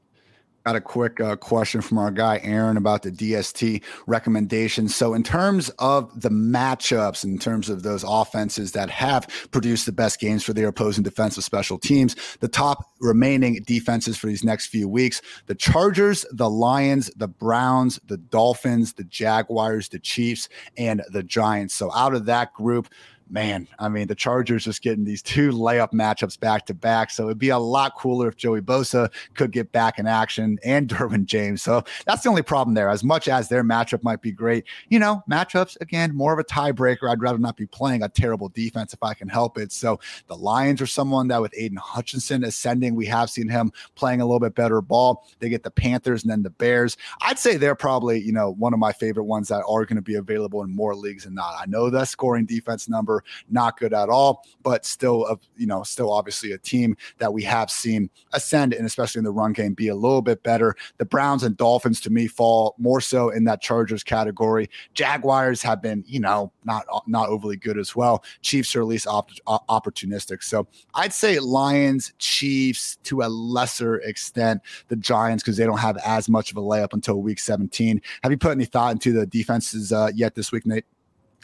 Got 0.67 0.77
a 0.77 0.81
quick 0.83 1.19
uh, 1.19 1.37
question 1.37 1.81
from 1.81 1.97
our 1.97 2.11
guy 2.11 2.41
Aaron 2.43 2.77
about 2.77 3.03
the 3.03 3.11
DST 3.11 3.83
recommendations. 4.07 4.95
So, 4.95 5.15
in 5.15 5.23
terms 5.23 5.71
of 5.79 6.21
the 6.21 6.29
matchups, 6.29 7.25
in 7.25 7.39
terms 7.39 7.71
of 7.71 7.85
those 7.85 8.05
offenses 8.07 8.73
that 8.73 8.91
have 8.91 9.29
produced 9.51 9.87
the 9.87 9.93
best 9.93 10.21
games 10.21 10.45
for 10.45 10.53
their 10.53 10.69
opposing 10.69 11.05
defensive 11.05 11.45
special 11.45 11.79
teams, 11.79 12.17
the 12.41 12.49
top 12.49 12.85
remaining 13.01 13.63
defenses 13.67 14.19
for 14.19 14.27
these 14.27 14.45
next 14.45 14.67
few 14.67 14.89
weeks 14.89 15.23
the 15.47 15.55
Chargers, 15.55 16.27
the 16.33 16.51
Lions, 16.51 17.11
the 17.17 17.29
Browns, 17.29 17.99
the 18.07 18.19
Dolphins, 18.19 18.93
the 18.93 19.05
Jaguars, 19.05 19.89
the 19.89 19.99
Chiefs, 19.99 20.51
and 20.77 21.03
the 21.11 21.23
Giants. 21.23 21.75
So, 21.75 21.91
out 21.95 22.13
of 22.13 22.27
that 22.27 22.53
group, 22.53 22.89
man, 23.31 23.69
I 23.79 23.89
mean, 23.89 24.07
the 24.07 24.15
Chargers 24.15 24.65
just 24.65 24.83
getting 24.83 25.05
these 25.05 25.23
two 25.23 25.51
layup 25.51 25.93
matchups 25.93 26.39
back 26.39 26.67
to 26.67 26.75
back. 26.75 27.11
So 27.11 27.25
it'd 27.25 27.39
be 27.39 27.51
a 27.51 27.59
lot 27.59 27.97
cooler 27.97 28.29
if 28.29 28.37
Joey 28.37 28.61
Bosa 28.61 29.11
could 29.35 29.53
get 29.53 29.73
back 29.73 29.99
in 29.99 30.07
action 30.07 30.59
and 30.65 30.89
Derwin 30.89 31.25
James. 31.25 31.63
So 31.63 31.85
that's 32.07 32.23
the 32.23 32.29
only 32.29 32.43
problem 32.43 32.75
there. 32.75 32.89
As 32.89 33.05
much 33.05 33.29
as 33.29 33.49
their 33.49 33.65
matchup 33.65 34.03
might 34.03 34.23
be 34.23 34.33
great, 34.33 34.65
you 34.89 34.99
know, 34.99 35.23
matchups, 35.31 35.81
again, 35.81 36.15
more 36.15 36.33
of 36.33 36.39
a 36.39 36.45
tiebreaker. 36.45 37.11
I'd 37.11 37.23
rather 37.23 37.39
not 37.39 37.57
be 37.57 37.67
playing 37.67 38.03
a 38.03 38.09
terrible 38.09 38.49
defense 38.49 38.93
if 38.93 39.03
I 39.03 39.15
can 39.15 39.29
help 39.29 39.59
it. 39.59 39.73
So 39.73 40.01
the 40.27 40.37
Lions 40.37 40.81
are 40.81 40.87
someone 40.87 41.29
that 41.29 41.41
with 41.41 41.55
Aidan 41.57 41.79
Hutchinson 41.79 42.45
ascending, 42.45 42.95
we 42.95 43.07
have 43.07 43.31
seen 43.31 43.49
him 43.49 43.73
playing 43.95 44.21
a 44.21 44.25
little 44.25 44.41
bit 44.41 44.55
better 44.55 44.81
ball. 44.81 45.27
They 45.39 45.49
get 45.49 45.63
the 45.63 45.71
Panthers 45.71 46.23
and 46.23 46.31
then 46.31 46.43
the 46.43 46.51
Bears. 46.51 46.97
I'd 47.21 47.39
say 47.39 47.57
they're 47.57 47.75
probably, 47.75 48.21
you 48.21 48.33
know, 48.33 48.53
one 48.53 48.73
of 48.73 48.79
my 48.79 48.93
favorite 48.93 49.25
ones 49.25 49.49
that 49.49 49.65
are 49.69 49.85
going 49.85 49.97
to 49.97 50.03
be 50.03 50.15
available 50.15 50.63
in 50.63 50.75
more 50.75 50.95
leagues 50.95 51.25
than 51.25 51.35
not. 51.35 51.55
I 51.59 51.67
know 51.67 51.91
that 51.91 52.09
scoring 52.09 52.47
defense 52.47 52.89
number 52.89 53.18
not 53.49 53.79
good 53.79 53.93
at 53.93 54.09
all, 54.09 54.45
but 54.63 54.85
still, 54.85 55.27
a, 55.27 55.39
you 55.57 55.67
know, 55.67 55.83
still 55.83 56.13
obviously 56.13 56.53
a 56.53 56.59
team 56.59 56.97
that 57.19 57.33
we 57.33 57.43
have 57.43 57.71
seen 57.71 58.11
ascend 58.33 58.73
and 58.73 58.87
especially 58.87 59.19
in 59.19 59.25
the 59.25 59.31
run 59.31 59.53
game 59.53 59.75
be 59.75 59.89
a 59.89 59.95
little 59.95 60.23
bit 60.23 60.43
better. 60.43 60.77
The 60.99 61.05
Browns 61.05 61.43
and 61.43 61.57
Dolphins 61.57 62.01
to 62.03 62.11
me 62.11 62.27
fall 62.27 62.75
more 62.79 63.01
so 63.01 63.31
in 63.31 63.45
that 63.45 63.61
Chargers 63.61 64.03
category. 64.03 64.69
Jaguars 64.95 65.63
have 65.63 65.83
been, 65.83 66.05
you 66.07 66.21
know, 66.21 66.53
not 66.65 66.85
not 67.07 67.29
overly 67.29 67.57
good 67.57 67.79
as 67.79 67.95
well. 67.97 68.25
Chiefs 68.43 68.75
are 68.77 68.81
at 68.81 68.87
least 68.87 69.07
op- 69.07 69.31
opportunistic. 69.47 70.43
So 70.43 70.67
I'd 70.95 71.13
say 71.13 71.39
Lions, 71.39 72.13
Chiefs 72.19 72.97
to 73.05 73.23
a 73.23 73.29
lesser 73.29 73.97
extent, 74.01 74.63
the 74.89 74.97
Giants 74.97 75.43
because 75.43 75.57
they 75.57 75.65
don't 75.65 75.79
have 75.79 75.97
as 76.05 76.29
much 76.29 76.51
of 76.51 76.57
a 76.57 76.61
layup 76.61 76.93
until 76.93 77.23
week 77.23 77.39
17. 77.39 78.01
Have 78.23 78.33
you 78.33 78.39
put 78.39 78.53
any 78.53 78.65
thought 78.65 78.93
into 78.93 79.13
the 79.13 79.27
defenses 79.27 79.93
uh, 79.93 80.11
yet 80.15 80.35
this 80.35 80.53
week, 80.53 80.67
Nate? 80.67 80.85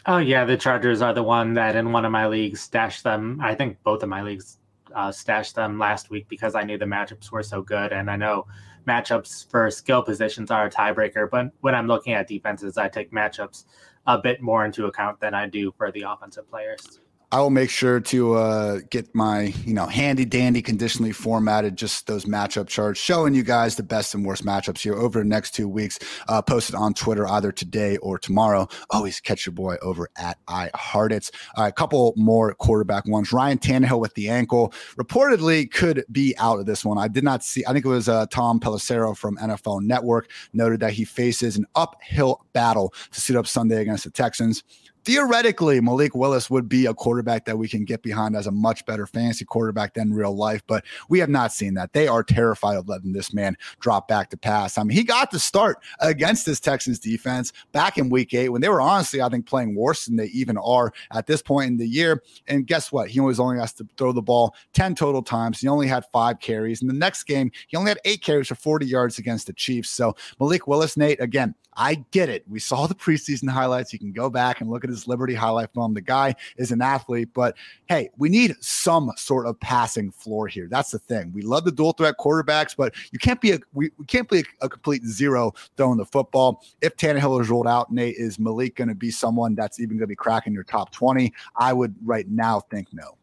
Oh 0.07 0.19
yeah, 0.19 0.45
the 0.45 0.57
Chargers 0.57 1.01
are 1.01 1.15
the 1.15 1.23
one 1.23 1.55
that 1.55 1.77
in 1.77 1.91
one 1.91 2.05
of 2.05 2.13
my 2.13 2.27
leagues 2.27 2.61
stashed 2.61 3.05
them. 3.05 3.41
I 3.41 3.55
think 3.55 3.83
both 3.83 4.03
of 4.03 4.11
my 4.11 4.23
leagues 4.23 4.59
uh, 4.95 5.11
stashed 5.11 5.55
them 5.55 5.79
last 5.79 6.11
week 6.11 6.29
because 6.29 6.55
I 6.55 6.63
knew 6.63 6.77
the 6.77 6.85
matchups 6.85 7.31
were 7.33 7.43
so 7.43 7.63
good, 7.63 7.91
and 7.91 8.11
I 8.11 8.17
know 8.17 8.47
matchups 8.87 9.51
for 9.51 9.71
skill 9.71 10.03
positions 10.03 10.51
are 10.51 10.67
a 10.67 10.71
tiebreaker. 10.71 11.31
But 11.31 11.53
when 11.61 11.75
I'm 11.75 11.87
looking 11.87 12.13
at 12.13 12.29
defenses, 12.29 12.77
I 12.77 12.89
take 12.89 13.13
matchups 13.13 13.65
a 14.07 14.19
bit 14.19 14.43
more 14.43 14.67
into 14.67 14.85
account 14.85 15.21
than 15.21 15.33
I 15.33 15.49
do 15.49 15.73
for 15.79 15.91
the 15.91 16.03
offensive 16.03 16.51
players. 16.51 17.01
I 17.35 17.41
will 17.41 17.51
make 17.51 17.69
sure 17.69 17.99
to 17.99 18.35
uh, 18.35 18.79
get 18.91 19.13
my, 19.13 19.53
you 19.67 19.75
know, 19.75 19.87
handy 19.87 20.25
dandy 20.25 20.63
conditionally 20.63 21.11
formatted, 21.11 21.75
just 21.75 22.07
those 22.07 22.27
matchup 22.27 22.69
charts 22.69 23.01
showing 23.01 23.35
you 23.35 23.43
guys 23.43 23.75
the 23.75 23.83
best 23.83 24.15
and 24.15 24.25
worst 24.25 24.47
matchups 24.47 24.79
here 24.79 24.95
over 24.95 25.19
the 25.19 25.25
next 25.25 25.51
two 25.51 25.69
weeks. 25.69 25.99
Uh, 26.29 26.41
posted 26.41 26.77
on 26.77 26.95
Twitter 26.95 27.27
either 27.27 27.51
today 27.51 27.97
or 27.97 28.21
tomorrow. 28.21 28.69
Always 28.91 29.19
catch 29.19 29.47
your 29.47 29.53
boy 29.53 29.75
over 29.83 30.09
at 30.17 30.39
I 30.47 30.71
Heart 30.77 31.11
It. 31.11 31.31
a 31.57 31.73
couple 31.73 32.15
more 32.17 32.55
quarterback 32.55 33.05
ones. 33.09 33.33
Ryan 33.33 33.59
Tannehill 33.59 33.99
with 33.99 34.15
the 34.15 34.29
ankle 34.29 34.73
reportedly 34.97 35.69
could 35.69 36.05
be 36.13 36.37
out 36.39 36.61
of 36.61 36.67
this 36.67 36.85
one. 36.85 36.99
I 36.99 37.09
did 37.09 37.25
not 37.25 37.43
see. 37.43 37.65
I 37.67 37.73
think 37.73 37.85
it 37.85 37.89
was 37.89 38.09
uh, 38.09 38.27
Tom 38.27 38.61
Pelissero 38.61 39.17
from 39.17 39.39
NFL 39.39 39.83
Network 39.83 40.31
noted 40.53 40.79
that 40.79 40.93
he 40.93 41.05
faces 41.05 41.57
an 41.57 41.67
uphill 41.75 42.47
battle 42.53 42.95
to 43.11 43.21
suit 43.21 43.35
up 43.35 43.49
Sunday 43.49 43.83
against 43.83 44.05
the 44.05 44.11
Texans 44.11 44.63
theoretically, 45.05 45.81
Malik 45.81 46.15
Willis 46.15 46.51
would 46.51 46.69
be 46.69 46.87
a 46.87 46.95
quarterback 46.95 47.45
that 47.45 47.59
we 47.59 47.69
can 47.69 47.85
get 47.85 48.03
behind 48.03 48.37
as 48.37 48.47
a 48.47 48.51
much 48.51 48.85
better 48.87 49.07
fantasy 49.07 49.45
quarterback 49.45 49.95
than 49.95 50.13
real 50.13 50.35
life, 50.37 50.63
but 50.67 50.85
we 51.09 51.19
have 51.19 51.29
not 51.29 51.53
seen 51.53 51.75
that. 51.75 51.93
They 51.93 52.09
are 52.09 52.23
terrified 52.23 52.77
of 52.77 52.89
letting 52.89 53.13
this 53.13 53.33
man 53.33 53.57
drop 53.81 54.09
back 54.09 54.31
to 54.31 54.37
pass. 54.37 54.79
I 54.79 54.83
mean, 54.83 54.97
he 54.97 55.05
got 55.05 55.31
the 55.31 55.39
start 55.39 55.79
against 56.01 56.47
this 56.47 56.61
Texans 56.61 56.99
defense 56.99 57.53
back 57.73 57.99
in 57.99 58.09
week 58.09 58.35
eight 58.35 58.49
when 58.49 58.61
they 58.61 58.69
were 58.69 58.81
honestly, 58.81 59.21
I 59.21 59.29
think, 59.29 59.47
playing 59.47 59.75
worse 59.75 60.07
than 60.07 60.17
they 60.17 60.27
even 60.27 60.57
are 60.59 60.93
at 61.13 61.27
this 61.27 61.43
point 61.43 61.69
in 61.69 61.77
the 61.77 61.87
year. 61.87 62.23
And 62.47 62.67
guess 62.67 62.91
what? 62.91 63.09
He 63.09 63.21
was 63.21 63.41
only 63.41 63.59
asked 63.59 63.79
to 63.79 63.89
throw 63.97 64.13
the 64.13 64.23
ball 64.23 64.55
10 64.73 64.95
total 64.95 65.23
times. 65.23 65.61
He 65.61 65.69
only 65.69 65.87
had 65.87 66.05
five 66.13 66.41
carries. 66.41 66.83
In 66.83 66.89
the 66.89 66.95
next 66.95 67.25
game, 67.25 67.51
he 67.69 67.77
only 67.77 67.91
had 67.91 68.01
eight 68.05 68.23
carries 68.23 68.49
for 68.49 68.55
40 68.55 68.87
yards 68.87 69.19
against 69.19 69.47
the 69.47 69.53
Chiefs. 69.53 69.91
So 69.91 70.17
Malik 70.41 70.67
Willis, 70.67 70.97
Nate, 70.97 71.21
again, 71.21 71.55
I 71.77 72.05
get 72.11 72.29
it. 72.29 72.45
We 72.49 72.59
saw 72.59 72.87
the 72.87 72.95
preseason 72.95 73.49
highlights. 73.49 73.93
You 73.93 73.99
can 73.99 74.13
go 74.13 74.31
back 74.31 74.61
and 74.61 74.71
look 74.71 74.85
at 74.85 74.91
his 74.91 75.09
Liberty 75.09 75.35
highlight 75.35 75.73
film. 75.75 75.95
The 75.95 76.01
guy 76.01 76.35
is 76.57 76.73
an 76.73 76.83
athlete, 76.83 77.31
but 77.35 77.57
hey, 77.89 78.11
we 78.17 78.29
need 78.29 78.55
some 78.61 79.11
sort 79.17 79.47
of 79.47 79.59
passing 79.61 80.11
floor 80.11 80.49
here. 80.49 80.69
That's 80.71 80.91
the 80.91 80.99
thing. 80.99 81.33
We 81.33 81.43
love 81.43 81.65
the 81.65 81.73
dual 81.73 81.93
threat 81.93 82.15
quarterbacks, 82.19 82.77
but 82.77 82.95
you 83.13 83.19
can't 83.19 83.41
be 83.41 83.53
a 83.53 83.59
we, 83.73 83.91
we 83.99 84.07
can't 84.07 84.29
be 84.29 84.41
a, 84.41 84.45
a, 84.63 84.69
complete 84.69 85.05
zero 85.05 85.53
throwing 85.77 85.99
the 85.99 86.07
football. 86.07 86.65
If 86.81 86.97
Tannehill 86.97 87.41
is 87.41 87.49
rolled 87.49 87.69
out, 87.69 87.93
Nate, 87.93 88.17
is 88.17 88.39
Malik 88.39 88.77
going 88.77 88.89
to 88.89 88.95
be 88.95 89.11
someone 89.11 89.55
that's 89.55 89.81
even 89.81 89.97
going 89.97 90.01
to 90.01 90.07
be 90.07 90.17
cracking 90.17 90.53
your 90.53 90.65
top 90.65 90.93
20? 90.93 91.33
I 91.57 91.73
would 91.73 91.95
right 92.05 92.29
now 92.29 92.61
think 92.61 92.89
no. 92.93 93.17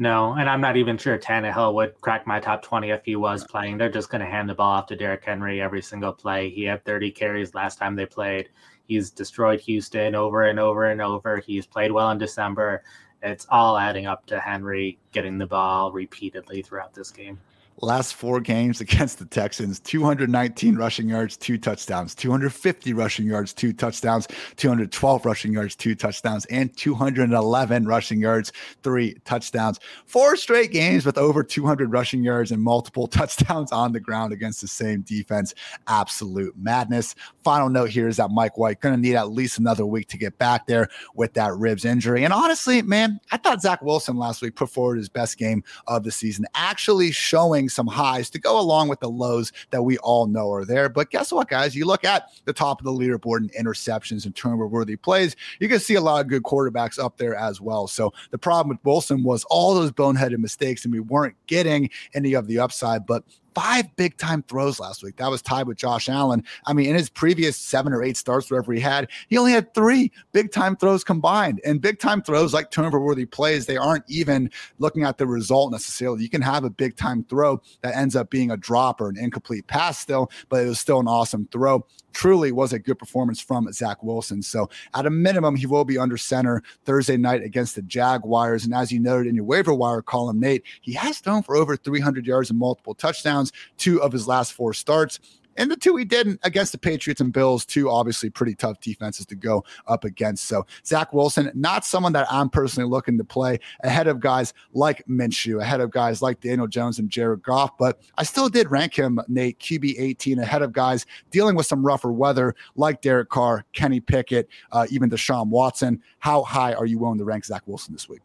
No, 0.00 0.32
and 0.32 0.48
I'm 0.48 0.62
not 0.62 0.78
even 0.78 0.96
sure 0.96 1.18
Tannehill 1.18 1.74
would 1.74 2.00
crack 2.00 2.26
my 2.26 2.40
top 2.40 2.62
20 2.62 2.88
if 2.88 3.04
he 3.04 3.16
was 3.16 3.44
playing. 3.44 3.76
They're 3.76 3.90
just 3.90 4.08
going 4.08 4.22
to 4.22 4.26
hand 4.26 4.48
the 4.48 4.54
ball 4.54 4.70
off 4.70 4.86
to 4.86 4.96
Derrick 4.96 5.22
Henry 5.22 5.60
every 5.60 5.82
single 5.82 6.14
play. 6.14 6.48
He 6.48 6.62
had 6.62 6.82
30 6.86 7.10
carries 7.10 7.54
last 7.54 7.76
time 7.76 7.94
they 7.94 8.06
played. 8.06 8.48
He's 8.86 9.10
destroyed 9.10 9.60
Houston 9.60 10.14
over 10.14 10.44
and 10.44 10.58
over 10.58 10.86
and 10.86 11.02
over. 11.02 11.36
He's 11.36 11.66
played 11.66 11.92
well 11.92 12.10
in 12.12 12.16
December. 12.16 12.82
It's 13.22 13.46
all 13.50 13.76
adding 13.76 14.06
up 14.06 14.24
to 14.28 14.40
Henry 14.40 14.98
getting 15.12 15.36
the 15.36 15.46
ball 15.46 15.92
repeatedly 15.92 16.62
throughout 16.62 16.94
this 16.94 17.10
game. 17.10 17.38
Last 17.82 18.14
four 18.14 18.40
games 18.40 18.80
against 18.80 19.18
the 19.18 19.24
Texans 19.24 19.80
219 19.80 20.76
rushing 20.76 21.08
yards, 21.08 21.36
two 21.36 21.56
touchdowns, 21.56 22.14
250 22.14 22.92
rushing 22.92 23.26
yards, 23.26 23.52
two 23.52 23.72
touchdowns, 23.72 24.28
212 24.56 25.24
rushing 25.24 25.52
yards, 25.52 25.74
two 25.76 25.94
touchdowns, 25.94 26.44
and 26.46 26.76
211 26.76 27.86
rushing 27.86 28.20
yards, 28.20 28.52
three 28.82 29.16
touchdowns. 29.24 29.80
Four 30.04 30.36
straight 30.36 30.72
games 30.72 31.06
with 31.06 31.16
over 31.16 31.42
200 31.42 31.90
rushing 31.90 32.22
yards 32.22 32.50
and 32.50 32.62
multiple 32.62 33.06
touchdowns 33.08 33.72
on 33.72 33.92
the 33.92 34.00
ground 34.00 34.32
against 34.32 34.60
the 34.60 34.68
same 34.68 35.00
defense. 35.02 35.54
Absolute 35.86 36.54
madness. 36.58 37.14
Final 37.44 37.70
note 37.70 37.90
here 37.90 38.08
is 38.08 38.18
that 38.18 38.30
Mike 38.30 38.58
White 38.58 38.80
going 38.80 38.94
to 38.94 39.00
need 39.00 39.16
at 39.16 39.30
least 39.30 39.58
another 39.58 39.86
week 39.86 40.08
to 40.08 40.18
get 40.18 40.36
back 40.36 40.66
there 40.66 40.88
with 41.14 41.32
that 41.34 41.54
ribs 41.54 41.86
injury. 41.86 42.24
And 42.24 42.32
honestly, 42.32 42.82
man, 42.82 43.20
I 43.32 43.38
thought 43.38 43.62
Zach 43.62 43.80
Wilson 43.80 44.16
last 44.18 44.42
week 44.42 44.54
put 44.54 44.68
forward 44.68 44.98
his 44.98 45.08
best 45.08 45.38
game 45.38 45.64
of 45.86 46.04
the 46.04 46.10
season, 46.10 46.46
actually 46.54 47.10
showing 47.10 47.69
some 47.70 47.86
highs 47.86 48.30
to 48.30 48.38
go 48.38 48.58
along 48.58 48.88
with 48.88 49.00
the 49.00 49.08
lows 49.08 49.52
that 49.70 49.82
we 49.82 49.98
all 49.98 50.26
know 50.26 50.52
are 50.52 50.64
there. 50.64 50.88
But 50.88 51.10
guess 51.10 51.32
what, 51.32 51.48
guys? 51.48 51.74
You 51.74 51.86
look 51.86 52.04
at 52.04 52.30
the 52.44 52.52
top 52.52 52.80
of 52.80 52.84
the 52.84 52.92
leaderboard 52.92 53.38
in 53.38 53.64
interceptions 53.64 54.24
and 54.24 54.34
turnover 54.34 54.66
worthy 54.66 54.96
plays, 54.96 55.36
you 55.58 55.68
can 55.68 55.80
see 55.80 55.94
a 55.94 56.00
lot 56.00 56.20
of 56.20 56.28
good 56.28 56.42
quarterbacks 56.42 57.02
up 57.02 57.16
there 57.16 57.34
as 57.34 57.60
well. 57.60 57.86
So 57.86 58.12
the 58.30 58.38
problem 58.38 58.68
with 58.68 58.84
Wilson 58.84 59.22
was 59.22 59.44
all 59.50 59.74
those 59.74 59.92
boneheaded 59.92 60.38
mistakes, 60.38 60.84
and 60.84 60.92
we 60.92 61.00
weren't 61.00 61.36
getting 61.46 61.90
any 62.14 62.34
of 62.34 62.46
the 62.46 62.58
upside. 62.58 63.06
But 63.06 63.24
five 63.54 63.94
big 63.96 64.16
time 64.16 64.42
throws 64.44 64.80
last 64.80 65.02
week. 65.02 65.16
That 65.16 65.30
was 65.30 65.42
tied 65.42 65.66
with 65.66 65.76
Josh 65.76 66.08
Allen. 66.08 66.44
I 66.66 66.72
mean, 66.72 66.90
in 66.90 66.94
his 66.94 67.08
previous 67.08 67.56
seven 67.56 67.92
or 67.92 68.02
eight 68.02 68.16
starts, 68.16 68.50
wherever 68.50 68.72
he 68.72 68.80
had, 68.80 69.08
he 69.28 69.38
only 69.38 69.52
had 69.52 69.74
three 69.74 70.12
big 70.32 70.52
time 70.52 70.76
throws 70.76 71.04
combined. 71.04 71.60
And 71.64 71.80
big 71.80 71.98
time 71.98 72.22
throws, 72.22 72.54
like 72.54 72.70
turnover 72.70 73.00
worthy 73.00 73.26
plays, 73.26 73.66
they 73.66 73.76
aren't 73.76 74.04
even 74.08 74.50
looking 74.78 75.04
at 75.04 75.18
the 75.18 75.26
result 75.26 75.72
necessarily. 75.72 76.22
You 76.22 76.28
can 76.28 76.42
have 76.42 76.64
a 76.64 76.70
big 76.70 76.96
time 76.96 77.24
throw 77.24 77.60
that 77.82 77.96
ends 77.96 78.16
up 78.16 78.30
being 78.30 78.50
a 78.50 78.56
drop 78.56 79.00
or 79.00 79.08
an 79.08 79.18
incomplete 79.18 79.66
pass 79.66 79.98
still, 79.98 80.30
but 80.48 80.64
it 80.64 80.68
was 80.68 80.80
still 80.80 81.00
an 81.00 81.08
awesome 81.08 81.48
throw 81.50 81.84
truly 82.12 82.52
was 82.52 82.72
a 82.72 82.78
good 82.78 82.98
performance 82.98 83.40
from 83.40 83.72
Zach 83.72 84.02
Wilson. 84.02 84.42
So, 84.42 84.68
at 84.94 85.06
a 85.06 85.10
minimum, 85.10 85.56
he 85.56 85.66
will 85.66 85.84
be 85.84 85.98
under 85.98 86.16
center 86.16 86.62
Thursday 86.84 87.16
night 87.16 87.42
against 87.42 87.76
the 87.76 87.82
Jaguars. 87.82 88.64
And 88.64 88.74
as 88.74 88.92
you 88.92 89.00
noted 89.00 89.28
in 89.28 89.34
your 89.34 89.44
waiver 89.44 89.74
wire 89.74 90.02
column, 90.02 90.40
Nate, 90.40 90.64
he 90.80 90.92
has 90.94 91.18
thrown 91.18 91.42
for 91.42 91.56
over 91.56 91.76
300 91.76 92.26
yards 92.26 92.50
and 92.50 92.58
multiple 92.58 92.94
touchdowns, 92.94 93.39
two 93.76 94.02
of 94.02 94.12
his 94.12 94.26
last 94.26 94.52
four 94.52 94.74
starts. 94.74 95.18
And 95.56 95.70
the 95.70 95.76
two 95.76 95.96
he 95.96 96.04
didn't 96.04 96.40
against 96.42 96.72
the 96.72 96.78
Patriots 96.78 97.20
and 97.20 97.32
Bills, 97.32 97.66
two 97.66 97.90
obviously 97.90 98.30
pretty 98.30 98.54
tough 98.54 98.80
defenses 98.80 99.26
to 99.26 99.34
go 99.34 99.64
up 99.86 100.04
against. 100.04 100.44
So 100.44 100.64
Zach 100.86 101.12
Wilson, 101.12 101.50
not 101.54 101.84
someone 101.84 102.12
that 102.12 102.26
I'm 102.30 102.48
personally 102.48 102.88
looking 102.88 103.18
to 103.18 103.24
play 103.24 103.58
ahead 103.82 104.06
of 104.06 104.20
guys 104.20 104.54
like 104.72 105.04
Minshew, 105.06 105.60
ahead 105.60 105.80
of 105.80 105.90
guys 105.90 106.22
like 106.22 106.40
Daniel 106.40 106.66
Jones 106.66 106.98
and 106.98 107.10
Jared 107.10 107.42
Goff. 107.42 107.76
But 107.76 108.00
I 108.16 108.22
still 108.22 108.48
did 108.48 108.70
rank 108.70 108.94
him, 108.94 109.20
Nate, 109.28 109.58
QB 109.58 109.96
18, 109.98 110.38
ahead 110.38 110.62
of 110.62 110.72
guys 110.72 111.04
dealing 111.30 111.56
with 111.56 111.66
some 111.66 111.84
rougher 111.84 112.12
weather 112.12 112.54
like 112.76 113.02
Derek 113.02 113.28
Carr, 113.28 113.64
Kenny 113.72 114.00
Pickett, 114.00 114.48
uh, 114.72 114.86
even 114.90 115.10
Deshaun 115.10 115.48
Watson. 115.48 116.02
How 116.20 116.42
high 116.42 116.72
are 116.72 116.86
you 116.86 116.98
willing 116.98 117.18
to 117.18 117.24
rank 117.24 117.44
Zach 117.44 117.64
Wilson 117.66 117.92
this 117.92 118.08
week? 118.08 118.20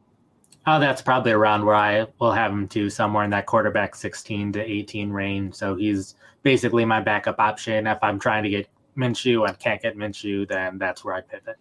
Oh, 0.67 0.79
that's 0.79 1.01
probably 1.01 1.31
around 1.31 1.63
where 1.63 1.75
I 1.75 2.07
will 2.19 2.31
have 2.31 2.51
him 2.51 2.67
to 2.69 2.89
somewhere 2.89 3.23
in 3.23 3.29
that 3.29 3.45
quarterback 3.45 3.93
16 3.95 4.53
to 4.53 4.61
18 4.61 5.11
range. 5.11 5.53
So 5.53 5.75
he's 5.75 6.15
basically 6.41 6.85
my 6.85 6.99
backup 7.01 7.39
option. 7.39 7.85
If 7.85 7.99
I'm 8.01 8.19
trying 8.19 8.43
to 8.43 8.49
get 8.49 8.67
Minshew 8.97 9.47
and 9.47 9.59
can't 9.59 9.81
get 9.81 9.95
Minshew, 9.95 10.47
then 10.47 10.79
that's 10.79 11.05
where 11.05 11.13
I 11.13 11.21
pivot. 11.21 11.57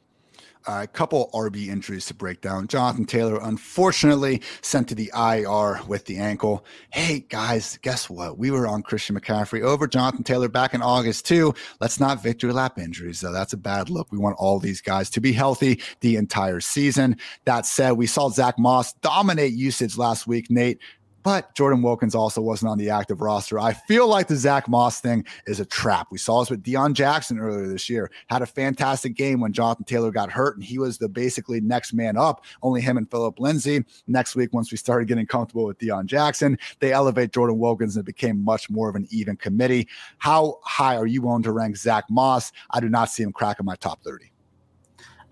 A 0.66 0.86
couple 0.86 1.30
RB 1.34 1.68
injuries 1.68 2.06
to 2.06 2.14
break 2.14 2.40
down. 2.40 2.68
Jonathan 2.68 3.04
Taylor, 3.04 3.38
unfortunately, 3.42 4.40
sent 4.62 4.88
to 4.88 4.94
the 4.94 5.10
IR 5.14 5.80
with 5.86 6.06
the 6.06 6.16
ankle. 6.16 6.64
Hey, 6.90 7.26
guys, 7.28 7.78
guess 7.82 8.08
what? 8.08 8.38
We 8.38 8.50
were 8.50 8.66
on 8.66 8.82
Christian 8.82 9.18
McCaffrey 9.18 9.60
over 9.60 9.86
Jonathan 9.86 10.24
Taylor 10.24 10.48
back 10.48 10.72
in 10.72 10.80
August, 10.80 11.26
too. 11.26 11.54
Let's 11.80 12.00
not 12.00 12.22
victory 12.22 12.52
lap 12.52 12.78
injuries, 12.78 13.20
though. 13.20 13.32
That's 13.32 13.52
a 13.52 13.58
bad 13.58 13.90
look. 13.90 14.10
We 14.10 14.18
want 14.18 14.36
all 14.38 14.58
these 14.58 14.80
guys 14.80 15.10
to 15.10 15.20
be 15.20 15.32
healthy 15.32 15.82
the 16.00 16.16
entire 16.16 16.60
season. 16.60 17.18
That 17.44 17.66
said, 17.66 17.92
we 17.92 18.06
saw 18.06 18.30
Zach 18.30 18.58
Moss 18.58 18.94
dominate 18.94 19.52
usage 19.52 19.98
last 19.98 20.26
week, 20.26 20.50
Nate. 20.50 20.78
But 21.24 21.54
Jordan 21.54 21.82
Wilkins 21.82 22.14
also 22.14 22.42
wasn't 22.42 22.70
on 22.70 22.78
the 22.78 22.90
active 22.90 23.22
roster. 23.22 23.58
I 23.58 23.72
feel 23.72 24.06
like 24.06 24.28
the 24.28 24.36
Zach 24.36 24.68
Moss 24.68 25.00
thing 25.00 25.24
is 25.46 25.58
a 25.58 25.64
trap. 25.64 26.08
We 26.10 26.18
saw 26.18 26.40
this 26.40 26.50
with 26.50 26.62
Deon 26.62 26.92
Jackson 26.92 27.38
earlier 27.40 27.66
this 27.66 27.88
year. 27.88 28.10
Had 28.28 28.42
a 28.42 28.46
fantastic 28.46 29.14
game 29.14 29.40
when 29.40 29.54
Jonathan 29.54 29.86
Taylor 29.86 30.10
got 30.10 30.30
hurt, 30.30 30.56
and 30.56 30.62
he 30.62 30.78
was 30.78 30.98
the 30.98 31.08
basically 31.08 31.62
next 31.62 31.94
man 31.94 32.18
up. 32.18 32.44
Only 32.62 32.82
him 32.82 32.98
and 32.98 33.10
Phillip 33.10 33.40
Lindsay. 33.40 33.82
Next 34.06 34.36
week, 34.36 34.52
once 34.52 34.70
we 34.70 34.76
started 34.76 35.08
getting 35.08 35.26
comfortable 35.26 35.64
with 35.64 35.78
Deon 35.78 36.04
Jackson, 36.04 36.58
they 36.80 36.92
elevate 36.92 37.32
Jordan 37.32 37.58
Wilkins 37.58 37.96
and 37.96 38.02
it 38.02 38.06
became 38.06 38.44
much 38.44 38.68
more 38.68 38.90
of 38.90 38.94
an 38.94 39.08
even 39.10 39.36
committee. 39.36 39.88
How 40.18 40.58
high 40.62 40.96
are 40.96 41.06
you 41.06 41.22
willing 41.22 41.42
to 41.44 41.52
rank 41.52 41.78
Zach 41.78 42.04
Moss? 42.10 42.52
I 42.70 42.80
do 42.80 42.90
not 42.90 43.08
see 43.08 43.22
him 43.22 43.32
cracking 43.32 43.64
my 43.64 43.76
top 43.76 44.02
30. 44.04 44.30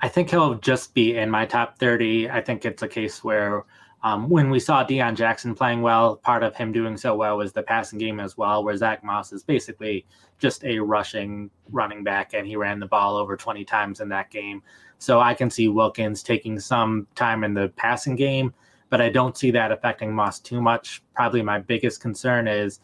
I 0.00 0.08
think 0.08 0.30
he'll 0.30 0.54
just 0.54 0.94
be 0.94 1.16
in 1.18 1.30
my 1.30 1.44
top 1.44 1.78
30. 1.78 2.30
I 2.30 2.40
think 2.40 2.64
it's 2.64 2.82
a 2.82 2.88
case 2.88 3.22
where 3.22 3.64
um, 4.04 4.28
when 4.28 4.50
we 4.50 4.58
saw 4.58 4.84
Deon 4.84 5.14
Jackson 5.14 5.54
playing 5.54 5.80
well, 5.80 6.16
part 6.16 6.42
of 6.42 6.56
him 6.56 6.72
doing 6.72 6.96
so 6.96 7.14
well 7.14 7.36
was 7.36 7.52
the 7.52 7.62
passing 7.62 7.98
game 7.98 8.18
as 8.18 8.36
well, 8.36 8.64
where 8.64 8.76
Zach 8.76 9.04
Moss 9.04 9.32
is 9.32 9.44
basically 9.44 10.04
just 10.38 10.64
a 10.64 10.78
rushing 10.80 11.50
running 11.70 12.02
back, 12.02 12.34
and 12.34 12.46
he 12.46 12.56
ran 12.56 12.80
the 12.80 12.86
ball 12.86 13.16
over 13.16 13.36
20 13.36 13.64
times 13.64 14.00
in 14.00 14.08
that 14.08 14.30
game. 14.30 14.62
So 14.98 15.20
I 15.20 15.34
can 15.34 15.50
see 15.50 15.68
Wilkins 15.68 16.22
taking 16.22 16.58
some 16.58 17.06
time 17.14 17.44
in 17.44 17.54
the 17.54 17.68
passing 17.76 18.16
game, 18.16 18.52
but 18.90 19.00
I 19.00 19.08
don't 19.08 19.36
see 19.36 19.52
that 19.52 19.70
affecting 19.70 20.12
Moss 20.12 20.40
too 20.40 20.60
much. 20.60 21.02
Probably 21.14 21.42
my 21.42 21.60
biggest 21.60 22.00
concern 22.00 22.48
is 22.48 22.80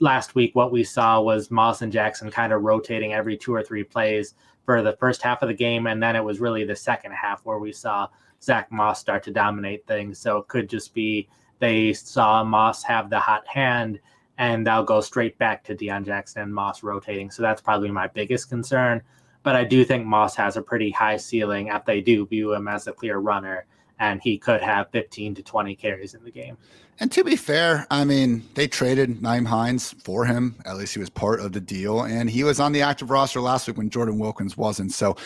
last 0.00 0.34
week, 0.34 0.54
what 0.54 0.72
we 0.72 0.84
saw 0.84 1.20
was 1.20 1.50
Moss 1.50 1.80
and 1.80 1.92
Jackson 1.92 2.30
kind 2.30 2.52
of 2.52 2.62
rotating 2.62 3.14
every 3.14 3.36
two 3.36 3.54
or 3.54 3.62
three 3.62 3.84
plays 3.84 4.34
for 4.66 4.82
the 4.82 4.96
first 5.00 5.22
half 5.22 5.40
of 5.40 5.48
the 5.48 5.54
game, 5.54 5.86
and 5.86 6.02
then 6.02 6.16
it 6.16 6.22
was 6.22 6.40
really 6.40 6.64
the 6.64 6.76
second 6.76 7.12
half 7.12 7.40
where 7.44 7.58
we 7.58 7.72
saw 7.72 8.06
Zach 8.42 8.70
Moss 8.70 9.00
start 9.00 9.22
to 9.24 9.30
dominate 9.30 9.86
things. 9.86 10.18
So 10.18 10.38
it 10.38 10.48
could 10.48 10.68
just 10.68 10.94
be 10.94 11.28
they 11.58 11.92
saw 11.92 12.44
Moss 12.44 12.82
have 12.84 13.10
the 13.10 13.18
hot 13.18 13.46
hand 13.46 14.00
and 14.38 14.66
they'll 14.66 14.84
go 14.84 15.00
straight 15.00 15.36
back 15.38 15.64
to 15.64 15.74
Deon 15.74 16.06
Jackson 16.06 16.42
and 16.42 16.54
Moss 16.54 16.82
rotating. 16.82 17.30
So 17.30 17.42
that's 17.42 17.60
probably 17.60 17.90
my 17.90 18.06
biggest 18.06 18.48
concern. 18.48 19.02
But 19.42 19.56
I 19.56 19.64
do 19.64 19.84
think 19.84 20.06
Moss 20.06 20.36
has 20.36 20.56
a 20.56 20.62
pretty 20.62 20.90
high 20.90 21.16
ceiling 21.16 21.68
if 21.68 21.84
they 21.84 22.00
do 22.00 22.26
view 22.26 22.52
him 22.52 22.68
as 22.68 22.86
a 22.86 22.92
clear 22.92 23.18
runner, 23.18 23.66
and 23.98 24.20
he 24.20 24.38
could 24.38 24.60
have 24.60 24.90
15 24.90 25.34
to 25.36 25.42
20 25.42 25.74
carries 25.74 26.14
in 26.14 26.22
the 26.22 26.30
game. 26.30 26.56
And 27.00 27.10
to 27.12 27.24
be 27.24 27.36
fair, 27.36 27.86
I 27.90 28.04
mean, 28.04 28.44
they 28.54 28.66
traded 28.66 29.20
Nyheim 29.20 29.46
Hines 29.46 29.94
for 30.02 30.24
him. 30.24 30.56
At 30.64 30.76
least 30.76 30.94
he 30.94 31.00
was 31.00 31.10
part 31.10 31.40
of 31.40 31.52
the 31.52 31.60
deal. 31.60 32.02
And 32.02 32.28
he 32.28 32.42
was 32.44 32.58
on 32.58 32.72
the 32.72 32.82
active 32.82 33.10
roster 33.10 33.40
last 33.40 33.68
week 33.68 33.76
when 33.76 33.88
Jordan 33.88 34.18
Wilkins 34.18 34.56
wasn't. 34.56 34.92
So 34.92 35.16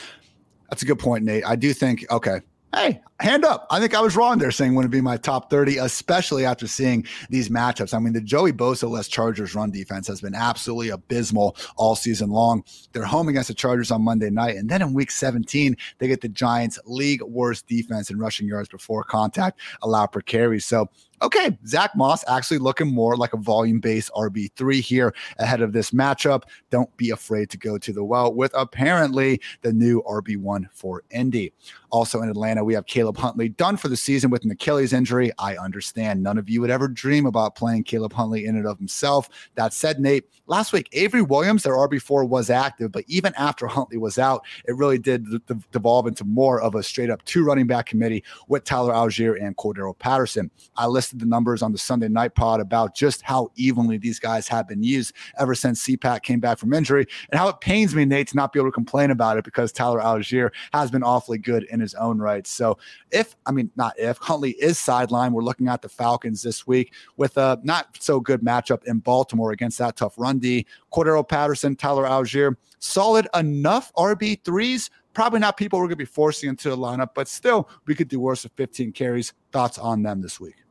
that's 0.69 0.83
a 0.83 0.87
good 0.87 0.99
point, 0.99 1.25
Nate. 1.25 1.45
I 1.47 1.57
do 1.57 1.73
think, 1.73 2.05
okay, 2.11 2.41
hey, 2.75 3.01
hand 3.23 3.45
up. 3.45 3.67
I 3.71 3.81
think 3.81 3.95
I 3.95 4.01
was 4.01 4.17
wrong 4.17 4.39
there 4.39 4.51
saying 4.51 4.75
wouldn't 4.75 4.93
be 4.93 5.01
my 5.01 5.17
top 5.17 5.49
30, 5.49 5.79
especially 5.79 6.45
after 6.45 6.67
seeing 6.67 7.07
these 7.31 7.49
matchups. 7.49 7.95
I 7.95 7.99
mean, 7.99 8.13
the 8.13 8.21
Joey 8.21 8.53
Bosa 8.53 8.91
less 8.91 9.09
Chargers 9.09 9.55
run 9.55 9.71
defense 9.71 10.07
has 10.09 10.21
been 10.21 10.35
absolutely 10.35 10.91
abysmal 10.91 11.57
all 11.77 11.95
season 11.95 12.31
long. 12.31 12.65
They're 12.93 13.05
home 13.05 13.29
against 13.29 13.49
the 13.49 13.55
Chargers 13.55 13.91
on 13.91 14.03
Monday 14.03 14.31
night. 14.31 14.57
And 14.57 14.69
then 14.69 14.83
in 14.83 14.93
week 14.93 15.11
17, 15.11 15.77
they 15.99 16.09
get 16.09 16.21
the 16.21 16.29
Giants' 16.29 16.79
league 16.85 17.23
worst 17.23 17.67
defense 17.67 18.11
in 18.11 18.19
rushing 18.19 18.47
yards 18.49 18.69
before 18.69 19.05
contact 19.05 19.61
allowed 19.83 20.07
per 20.07 20.21
carry. 20.21 20.61
So 20.61 20.89
okay, 21.23 21.57
Zach 21.67 21.95
Moss 21.95 22.25
actually 22.29 22.59
looking 22.59 22.93
more 22.93 23.17
like 23.17 23.33
a 23.33 23.37
volume 23.37 23.81
based 23.81 24.11
RB3 24.15 24.81
here 24.81 25.15
ahead 25.39 25.63
of 25.63 25.73
this 25.73 25.93
matchup. 25.93 26.43
Don't 26.71 26.95
be 26.97 27.11
afraid 27.11 27.49
to 27.51 27.59
go 27.59 27.79
to 27.79 27.93
the 27.93 28.05
well 28.05 28.35
with 28.35 28.53
apparently 28.55 29.41
the 29.63 29.73
new 29.73 30.03
RB1 30.03 30.67
for 30.73 31.05
Indy. 31.11 31.53
Also 31.91 32.21
in 32.23 32.29
Atlanta, 32.29 32.65
we 32.65 32.75
have 32.75 32.87
Caleb 32.87 33.12
Huntley 33.17 33.49
done 33.49 33.77
for 33.77 33.89
the 33.89 33.97
season 33.97 34.31
with 34.31 34.45
an 34.45 34.51
Achilles 34.51 34.93
injury. 34.93 35.31
I 35.39 35.57
understand 35.57 36.23
none 36.23 36.39
of 36.39 36.49
you 36.49 36.61
would 36.61 36.71
ever 36.71 36.89
dream 36.89 37.27
about 37.27 37.55
playing 37.55 37.85
Caleb 37.85 38.13
Huntley 38.13 38.47
in 38.47 38.57
and 38.57 38.67
of 38.67 38.79
himself. 38.79 39.29
That 39.55 39.73
said, 39.73 40.01
Nate, 40.01 40.25
last 40.47 40.73
week, 40.73 40.89
Avery 40.93 41.23
Williams, 41.23 41.63
their 41.63 41.75
RB4, 41.75 42.29
was 42.29 42.51
active, 42.51 42.93
but 42.93 43.05
even 43.09 43.33
after 43.37 43.67
Huntley 43.67 43.99
was 43.99 44.19
out, 44.19 44.45
it 44.67 44.77
really 44.77 44.99
did 44.99 45.27
devolve 45.71 46.07
into 46.07 46.25
more 46.25 46.61
of 46.61 46.75
a 46.75 46.83
straight 46.83 47.11
up 47.11 47.25
two 47.25 47.45
running 47.45 47.67
back 47.67 47.87
committee 47.87 48.25
with 48.49 48.65
Tyler 48.65 48.93
Allgeier 48.93 49.41
and 49.43 49.57
Cordarrelle 49.57 49.99
Patterson. 49.99 50.51
I 50.77 50.87
listed 50.87 51.21
the 51.21 51.27
numbers 51.27 51.63
on 51.63 51.73
the 51.73 51.79
Sunday 51.79 52.09
night 52.09 52.35
pod 52.35 52.61
about 52.61 52.95
just 52.95 53.23
how 53.23 53.51
evenly 53.57 53.99
these 53.99 54.19
guys 54.19 54.49
have 54.49 54.69
been 54.69 54.83
used 54.83 55.15
ever 55.39 55.55
since 55.55 55.87
CPAC 55.87 56.23
came 56.23 56.41
back 56.41 56.59
from 56.59 56.73
injury 56.73 57.07
and 57.31 57.39
how 57.39 57.49
it 57.49 57.61
pains 57.61 57.95
me, 57.95 58.05
Nate, 58.05 58.29
to 58.29 58.37
not 58.37 58.53
be 58.53 58.61
able 58.61 58.69
to 58.69 58.75
complain 58.75 59.11
about 59.11 59.39
it 59.39 59.45
because 59.45 59.73
Tyler 59.73 60.01
Allgeier 60.01 60.51
has 60.73 60.91
been 60.91 61.03
awfully 61.03 61.39
good 61.39 61.65
in 61.65 61.81
his 61.81 61.95
own 61.95 62.19
right. 62.19 62.47
So 62.47 62.79
if, 63.11 63.37
I 63.47 63.53
mean, 63.53 63.71
not 63.77 63.95
if, 63.99 64.17
Huntley 64.21 64.53
is 64.53 64.79
sidelined, 64.79 65.33
we're 65.33 65.43
looking 65.43 65.69
at 65.69 65.83
the 65.83 65.89
Falcons 65.89 66.43
this 66.43 66.67
week 66.67 66.93
with 67.17 67.37
a 67.37 67.61
not 67.63 67.97
so 68.01 68.21
good 68.21 68.41
matchup 68.43 68.85
in 68.85 68.99
Baltimore 68.99 69.53
against 69.53 69.79
that 69.79 69.97
tough 69.97 70.15
run 70.19 70.39
D. 70.39 70.67
Cordarrelle 70.93 71.29
Patterson, 71.29 71.77
Tyler 71.77 72.05
Allgeier, 72.05 72.57
solid 72.79 73.29
enough 73.35 73.93
RB3s 73.95 74.91
probably 75.15 75.41
not 75.41 75.57
people 75.57 75.79
we're 75.79 75.87
going 75.87 75.91
to 75.91 75.97
be 75.97 76.05
forcing 76.05 76.49
into 76.49 76.71
the 76.71 76.77
lineup, 76.77 77.11
but 77.15 77.29
still, 77.29 77.69
we 77.87 77.95
could 77.95 78.09
do 78.09 78.19
worse 78.19 78.45
with 78.45 78.53
15 78.55 78.93
carries. 78.93 79.33
Thoughts 79.53 79.79
on 79.79 80.03
them 80.03 80.23
this 80.23 80.41
week? 80.41 80.62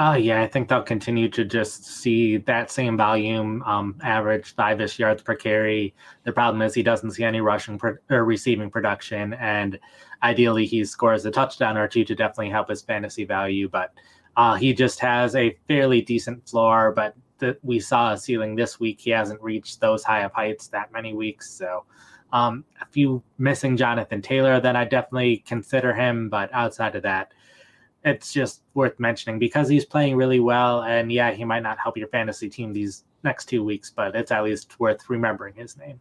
Uh, 0.00 0.14
yeah, 0.14 0.40
I 0.40 0.46
think 0.46 0.66
they'll 0.70 0.82
continue 0.82 1.28
to 1.28 1.44
just 1.44 1.84
see 1.84 2.38
that 2.38 2.70
same 2.70 2.96
volume, 2.96 3.62
um, 3.64 3.96
average 4.02 4.54
five 4.54 4.80
ish 4.80 4.98
yards 4.98 5.22
per 5.22 5.34
carry. 5.34 5.94
The 6.24 6.32
problem 6.32 6.62
is 6.62 6.72
he 6.72 6.82
doesn't 6.82 7.10
see 7.10 7.22
any 7.22 7.42
rushing 7.42 7.76
pro- 7.76 7.98
or 8.08 8.24
receiving 8.24 8.70
production, 8.70 9.34
and 9.34 9.78
ideally 10.22 10.64
he 10.64 10.86
scores 10.86 11.26
a 11.26 11.30
touchdown 11.30 11.76
or 11.76 11.86
two 11.86 12.06
to 12.06 12.14
definitely 12.14 12.48
help 12.48 12.70
his 12.70 12.80
fantasy 12.80 13.26
value. 13.26 13.68
But 13.68 13.92
uh, 14.38 14.54
he 14.54 14.72
just 14.72 15.00
has 15.00 15.36
a 15.36 15.54
fairly 15.68 16.00
decent 16.00 16.48
floor. 16.48 16.92
But 16.96 17.14
we 17.62 17.78
saw 17.78 18.14
a 18.14 18.16
ceiling 18.16 18.54
this 18.54 18.80
week. 18.80 19.02
He 19.02 19.10
hasn't 19.10 19.42
reached 19.42 19.82
those 19.82 20.02
high 20.02 20.22
of 20.22 20.32
heights 20.32 20.68
that 20.68 20.90
many 20.92 21.12
weeks. 21.12 21.50
So 21.50 21.84
um, 22.32 22.64
if 22.80 22.96
you 22.96 23.22
missing 23.36 23.76
Jonathan 23.76 24.22
Taylor, 24.22 24.60
then 24.60 24.76
I 24.76 24.86
definitely 24.86 25.44
consider 25.46 25.92
him. 25.92 26.30
But 26.30 26.48
outside 26.54 26.96
of 26.96 27.02
that, 27.02 27.32
it's 28.04 28.32
just 28.32 28.62
worth 28.74 28.98
mentioning 28.98 29.38
because 29.38 29.68
he's 29.68 29.84
playing 29.84 30.16
really 30.16 30.40
well. 30.40 30.82
And 30.82 31.12
yeah, 31.12 31.32
he 31.32 31.44
might 31.44 31.62
not 31.62 31.78
help 31.78 31.96
your 31.96 32.08
fantasy 32.08 32.48
team 32.48 32.72
these 32.72 33.04
next 33.22 33.46
two 33.46 33.62
weeks, 33.62 33.90
but 33.90 34.14
it's 34.16 34.30
at 34.30 34.44
least 34.44 34.78
worth 34.80 35.08
remembering 35.08 35.54
his 35.54 35.76
name. 35.76 36.00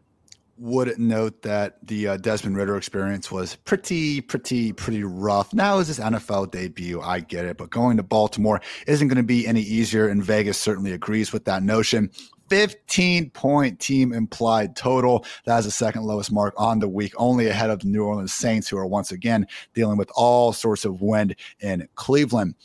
would 0.57 0.97
note 0.99 1.41
that 1.41 1.77
the 1.85 2.09
uh, 2.09 2.17
Desmond 2.17 2.57
Ridder 2.57 2.77
experience 2.77 3.31
was 3.31 3.56
pretty, 3.56 4.21
pretty, 4.21 4.71
pretty 4.73 5.04
rough. 5.04 5.54
Now 5.54 5.79
is 5.79 5.87
his 5.87 6.00
NFL 6.00 6.52
debut. 6.52 7.02
I 7.02 7.19
get 7.21 7.45
it, 7.45 7.58
but 7.58 7.69
going 7.69 7.97
to 7.97 8.04
Baltimore 8.04 8.62
isn't 8.87 9.08
going 9.08 9.17
to 9.17 9.23
be 9.23 9.47
any 9.47 9.62
easier, 9.62 10.08
and 10.08 10.23
Vegas 10.23 10.58
certainly 10.58 10.91
agrees 10.93 11.33
with 11.33 11.45
that 11.45 11.63
notion. 11.63 12.12
15 12.50 13.29
point 13.31 13.79
team 13.79 14.13
implied 14.13 14.75
total. 14.75 15.25
That 15.45 15.60
is 15.60 15.65
the 15.65 15.71
second 15.71 16.04
lowest 16.04 16.31
mark 16.31 16.54
on 16.58 16.79
the 16.79 16.89
week, 16.89 17.13
only 17.17 17.47
ahead 17.47 17.69
of 17.69 17.79
the 17.79 17.87
New 17.87 18.04
Orleans 18.04 18.33
Saints, 18.33 18.67
who 18.67 18.77
are 18.77 18.87
once 18.87 19.12
again 19.12 19.47
dealing 19.73 19.97
with 19.97 20.12
all 20.15 20.54
sorts 20.54 20.85
of 20.85 21.02
wind 21.02 21.35
in 21.60 21.87
Cleveland. 21.95 22.56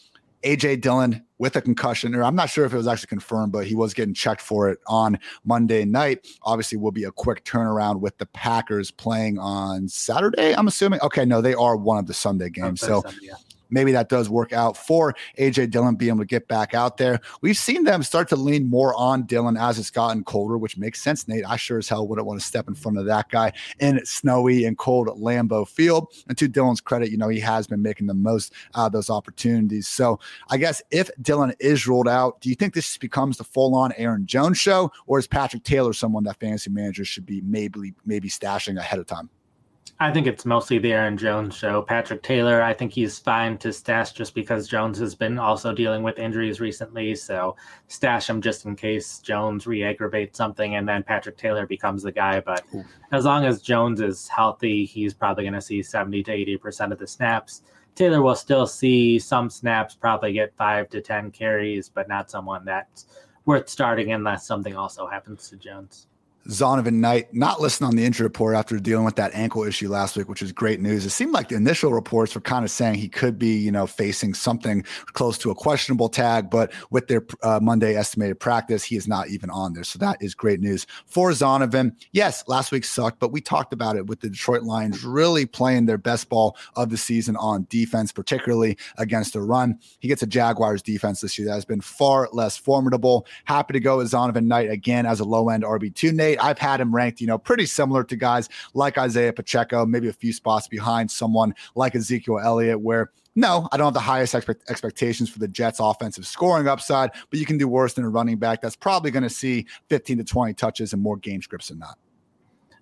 AJ 0.44 0.82
Dillon 0.82 1.24
with 1.38 1.56
a 1.56 1.62
concussion, 1.62 2.14
or 2.14 2.22
I'm 2.22 2.34
not 2.34 2.50
sure 2.50 2.66
if 2.66 2.74
it 2.74 2.76
was 2.76 2.86
actually 2.86 3.06
confirmed, 3.06 3.50
but 3.50 3.66
he 3.66 3.74
was 3.74 3.94
getting 3.94 4.12
checked 4.12 4.42
for 4.42 4.68
it 4.68 4.78
on 4.86 5.18
Monday 5.42 5.86
night. 5.86 6.28
Obviously, 6.42 6.76
will 6.76 6.92
be 6.92 7.04
a 7.04 7.10
quick 7.10 7.44
turnaround 7.44 8.00
with 8.00 8.18
the 8.18 8.26
Packers 8.26 8.90
playing 8.90 9.38
on 9.38 9.88
Saturday. 9.88 10.54
I'm 10.54 10.66
assuming. 10.66 11.00
Okay, 11.00 11.24
no, 11.24 11.40
they 11.40 11.54
are 11.54 11.76
one 11.76 11.96
of 11.96 12.06
the 12.06 12.12
Sunday 12.12 12.50
games. 12.50 12.82
So 12.82 13.00
Sunday, 13.00 13.18
yeah 13.22 13.34
maybe 13.74 13.92
that 13.92 14.08
does 14.08 14.30
work 14.30 14.52
out 14.52 14.76
for 14.76 15.14
AJ 15.38 15.70
Dillon 15.70 15.96
being 15.96 16.10
able 16.10 16.20
to 16.20 16.26
get 16.26 16.48
back 16.48 16.72
out 16.72 16.96
there. 16.96 17.20
We've 17.42 17.56
seen 17.56 17.84
them 17.84 18.02
start 18.02 18.28
to 18.30 18.36
lean 18.36 18.70
more 18.70 18.94
on 18.94 19.24
Dillon 19.24 19.56
as 19.56 19.78
it's 19.78 19.90
gotten 19.90 20.24
colder, 20.24 20.56
which 20.56 20.78
makes 20.78 21.02
sense, 21.02 21.28
Nate. 21.28 21.44
I 21.46 21.56
sure 21.56 21.78
as 21.78 21.88
hell 21.88 22.06
wouldn't 22.08 22.26
want 22.26 22.40
to 22.40 22.46
step 22.46 22.68
in 22.68 22.74
front 22.74 22.98
of 22.98 23.06
that 23.06 23.28
guy 23.30 23.52
in 23.80 24.04
snowy 24.06 24.64
and 24.64 24.78
cold 24.78 25.08
Lambeau 25.08 25.66
Field. 25.68 26.12
And 26.28 26.38
to 26.38 26.48
Dillon's 26.48 26.80
credit, 26.80 27.10
you 27.10 27.18
know, 27.18 27.28
he 27.28 27.40
has 27.40 27.66
been 27.66 27.82
making 27.82 28.06
the 28.06 28.14
most 28.14 28.52
out 28.74 28.86
of 28.86 28.92
those 28.92 29.10
opportunities. 29.10 29.88
So 29.88 30.20
I 30.48 30.56
guess 30.56 30.80
if 30.90 31.10
Dillon 31.20 31.52
is 31.58 31.86
ruled 31.86 32.08
out, 32.08 32.40
do 32.40 32.48
you 32.48 32.54
think 32.54 32.74
this 32.74 32.96
becomes 32.96 33.38
the 33.38 33.44
full 33.44 33.74
on 33.74 33.92
Aaron 33.96 34.26
Jones 34.26 34.58
show, 34.58 34.92
or 35.06 35.18
is 35.18 35.26
Patrick 35.26 35.64
Taylor 35.64 35.92
someone 35.92 36.24
that 36.24 36.38
fantasy 36.38 36.70
managers 36.70 37.08
should 37.08 37.26
be 37.26 37.40
maybe 37.40 37.94
maybe 38.04 38.28
stashing 38.28 38.78
ahead 38.78 39.00
of 39.00 39.06
time? 39.06 39.28
I 40.00 40.12
think 40.12 40.26
it's 40.26 40.44
mostly 40.44 40.78
the 40.78 40.92
Aaron 40.92 41.16
Jones 41.16 41.54
show. 41.54 41.80
Patrick 41.80 42.22
Taylor, 42.22 42.60
I 42.60 42.74
think 42.74 42.92
he's 42.92 43.18
fine 43.18 43.56
to 43.58 43.72
stash 43.72 44.12
just 44.12 44.34
because 44.34 44.66
Jones 44.66 44.98
has 44.98 45.14
been 45.14 45.38
also 45.38 45.72
dealing 45.72 46.02
with 46.02 46.18
injuries 46.18 46.60
recently. 46.60 47.14
So 47.14 47.54
stash 47.86 48.28
him 48.28 48.42
just 48.42 48.64
in 48.64 48.74
case 48.74 49.20
Jones 49.20 49.68
re 49.68 49.84
aggravates 49.84 50.36
something 50.36 50.74
and 50.74 50.88
then 50.88 51.04
Patrick 51.04 51.36
Taylor 51.36 51.64
becomes 51.64 52.02
the 52.02 52.10
guy. 52.10 52.40
But 52.40 52.64
Ooh. 52.74 52.84
as 53.12 53.24
long 53.24 53.44
as 53.44 53.62
Jones 53.62 54.00
is 54.00 54.26
healthy, 54.26 54.84
he's 54.84 55.14
probably 55.14 55.44
going 55.44 55.54
to 55.54 55.62
see 55.62 55.80
70 55.80 56.24
to 56.24 56.32
80% 56.58 56.90
of 56.90 56.98
the 56.98 57.06
snaps. 57.06 57.62
Taylor 57.94 58.20
will 58.20 58.34
still 58.34 58.66
see 58.66 59.20
some 59.20 59.48
snaps, 59.48 59.94
probably 59.94 60.32
get 60.32 60.56
five 60.56 60.88
to 60.90 61.00
10 61.00 61.30
carries, 61.30 61.88
but 61.88 62.08
not 62.08 62.30
someone 62.30 62.64
that's 62.64 63.06
worth 63.44 63.68
starting 63.68 64.12
unless 64.12 64.44
something 64.44 64.76
also 64.76 65.06
happens 65.06 65.48
to 65.50 65.56
Jones. 65.56 66.08
Zonovan 66.48 66.94
Knight 66.94 67.32
not 67.32 67.60
listed 67.60 67.86
on 67.86 67.96
the 67.96 68.04
injury 68.04 68.24
report 68.24 68.54
after 68.54 68.78
dealing 68.78 69.04
with 69.04 69.16
that 69.16 69.34
ankle 69.34 69.64
issue 69.64 69.88
last 69.88 70.16
week, 70.16 70.28
which 70.28 70.42
is 70.42 70.52
great 70.52 70.80
news. 70.80 71.04
It 71.06 71.10
seemed 71.10 71.32
like 71.32 71.48
the 71.48 71.56
initial 71.56 71.92
reports 71.92 72.34
were 72.34 72.40
kind 72.40 72.64
of 72.64 72.70
saying 72.70 72.96
he 72.96 73.08
could 73.08 73.38
be, 73.38 73.56
you 73.56 73.72
know, 73.72 73.86
facing 73.86 74.34
something 74.34 74.84
close 75.06 75.38
to 75.38 75.50
a 75.50 75.54
questionable 75.54 76.08
tag, 76.08 76.50
but 76.50 76.72
with 76.90 77.08
their 77.08 77.24
uh, 77.42 77.60
Monday 77.62 77.96
estimated 77.96 78.38
practice, 78.40 78.84
he 78.84 78.96
is 78.96 79.08
not 79.08 79.28
even 79.28 79.50
on 79.50 79.72
there. 79.72 79.84
So 79.84 79.98
that 80.00 80.18
is 80.20 80.34
great 80.34 80.60
news 80.60 80.86
for 81.06 81.30
Zonovan. 81.30 81.96
Yes, 82.12 82.44
last 82.46 82.72
week 82.72 82.84
sucked, 82.84 83.20
but 83.20 83.32
we 83.32 83.40
talked 83.40 83.72
about 83.72 83.96
it 83.96 84.06
with 84.06 84.20
the 84.20 84.28
Detroit 84.28 84.62
Lions 84.62 85.04
really 85.04 85.46
playing 85.46 85.86
their 85.86 85.98
best 85.98 86.28
ball 86.28 86.56
of 86.76 86.90
the 86.90 86.96
season 86.96 87.36
on 87.36 87.66
defense, 87.70 88.12
particularly 88.12 88.76
against 88.98 89.32
the 89.32 89.40
run. 89.40 89.78
He 90.00 90.08
gets 90.08 90.22
a 90.22 90.26
Jaguars 90.26 90.82
defense 90.82 91.20
this 91.20 91.38
year 91.38 91.48
that 91.48 91.54
has 91.54 91.64
been 91.64 91.80
far 91.80 92.28
less 92.32 92.56
formidable. 92.56 93.26
Happy 93.44 93.72
to 93.72 93.80
go 93.80 93.98
with 93.98 94.10
Zonovan 94.10 94.44
Knight 94.44 94.70
again 94.70 95.06
as 95.06 95.20
a 95.20 95.24
low 95.24 95.48
end 95.48 95.64
RB2. 95.64 96.12
Nate, 96.12 96.33
I've 96.38 96.58
had 96.58 96.80
him 96.80 96.94
ranked, 96.94 97.20
you 97.20 97.26
know, 97.26 97.38
pretty 97.38 97.66
similar 97.66 98.04
to 98.04 98.16
guys 98.16 98.48
like 98.74 98.98
Isaiah 98.98 99.32
Pacheco, 99.32 99.86
maybe 99.86 100.08
a 100.08 100.12
few 100.12 100.32
spots 100.32 100.68
behind 100.68 101.10
someone 101.10 101.54
like 101.74 101.94
Ezekiel 101.94 102.38
Elliott, 102.38 102.80
where 102.80 103.10
no, 103.36 103.68
I 103.72 103.76
don't 103.76 103.86
have 103.86 103.94
the 103.94 104.00
highest 104.00 104.34
expect- 104.34 104.70
expectations 104.70 105.28
for 105.28 105.40
the 105.40 105.48
Jets' 105.48 105.80
offensive 105.80 106.26
scoring 106.26 106.68
upside, 106.68 107.10
but 107.30 107.38
you 107.38 107.46
can 107.46 107.58
do 107.58 107.66
worse 107.66 107.94
than 107.94 108.04
a 108.04 108.08
running 108.08 108.38
back 108.38 108.60
that's 108.60 108.76
probably 108.76 109.10
going 109.10 109.24
to 109.24 109.30
see 109.30 109.66
15 109.88 110.18
to 110.18 110.24
20 110.24 110.54
touches 110.54 110.92
and 110.92 111.02
more 111.02 111.16
game 111.16 111.42
scripts 111.42 111.68
than 111.68 111.80
not. 111.80 111.98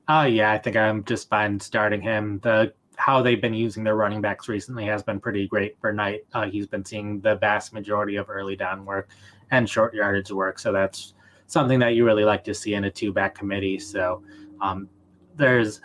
Oh, 0.08 0.24
yeah, 0.24 0.52
I 0.52 0.58
think 0.58 0.76
I'm 0.76 1.04
just 1.04 1.30
fine 1.30 1.58
starting 1.58 2.02
him. 2.02 2.40
The 2.42 2.74
how 2.96 3.22
they've 3.22 3.40
been 3.40 3.54
using 3.54 3.82
their 3.82 3.96
running 3.96 4.20
backs 4.20 4.48
recently 4.48 4.84
has 4.84 5.02
been 5.02 5.18
pretty 5.18 5.48
great 5.48 5.76
for 5.80 5.92
Knight. 5.92 6.24
Uh, 6.34 6.46
he's 6.46 6.66
been 6.66 6.84
seeing 6.84 7.20
the 7.20 7.36
vast 7.36 7.72
majority 7.72 8.16
of 8.16 8.28
early 8.28 8.54
down 8.54 8.84
work 8.84 9.08
and 9.50 9.68
short 9.68 9.94
yardage 9.94 10.30
work, 10.30 10.58
so 10.58 10.70
that's 10.70 11.14
something 11.52 11.78
that 11.80 11.94
you 11.94 12.04
really 12.04 12.24
like 12.24 12.42
to 12.44 12.54
see 12.54 12.74
in 12.74 12.84
a 12.84 12.90
two 12.90 13.12
back 13.12 13.34
committee. 13.34 13.78
So 13.78 14.22
um, 14.60 14.88
there's 15.36 15.80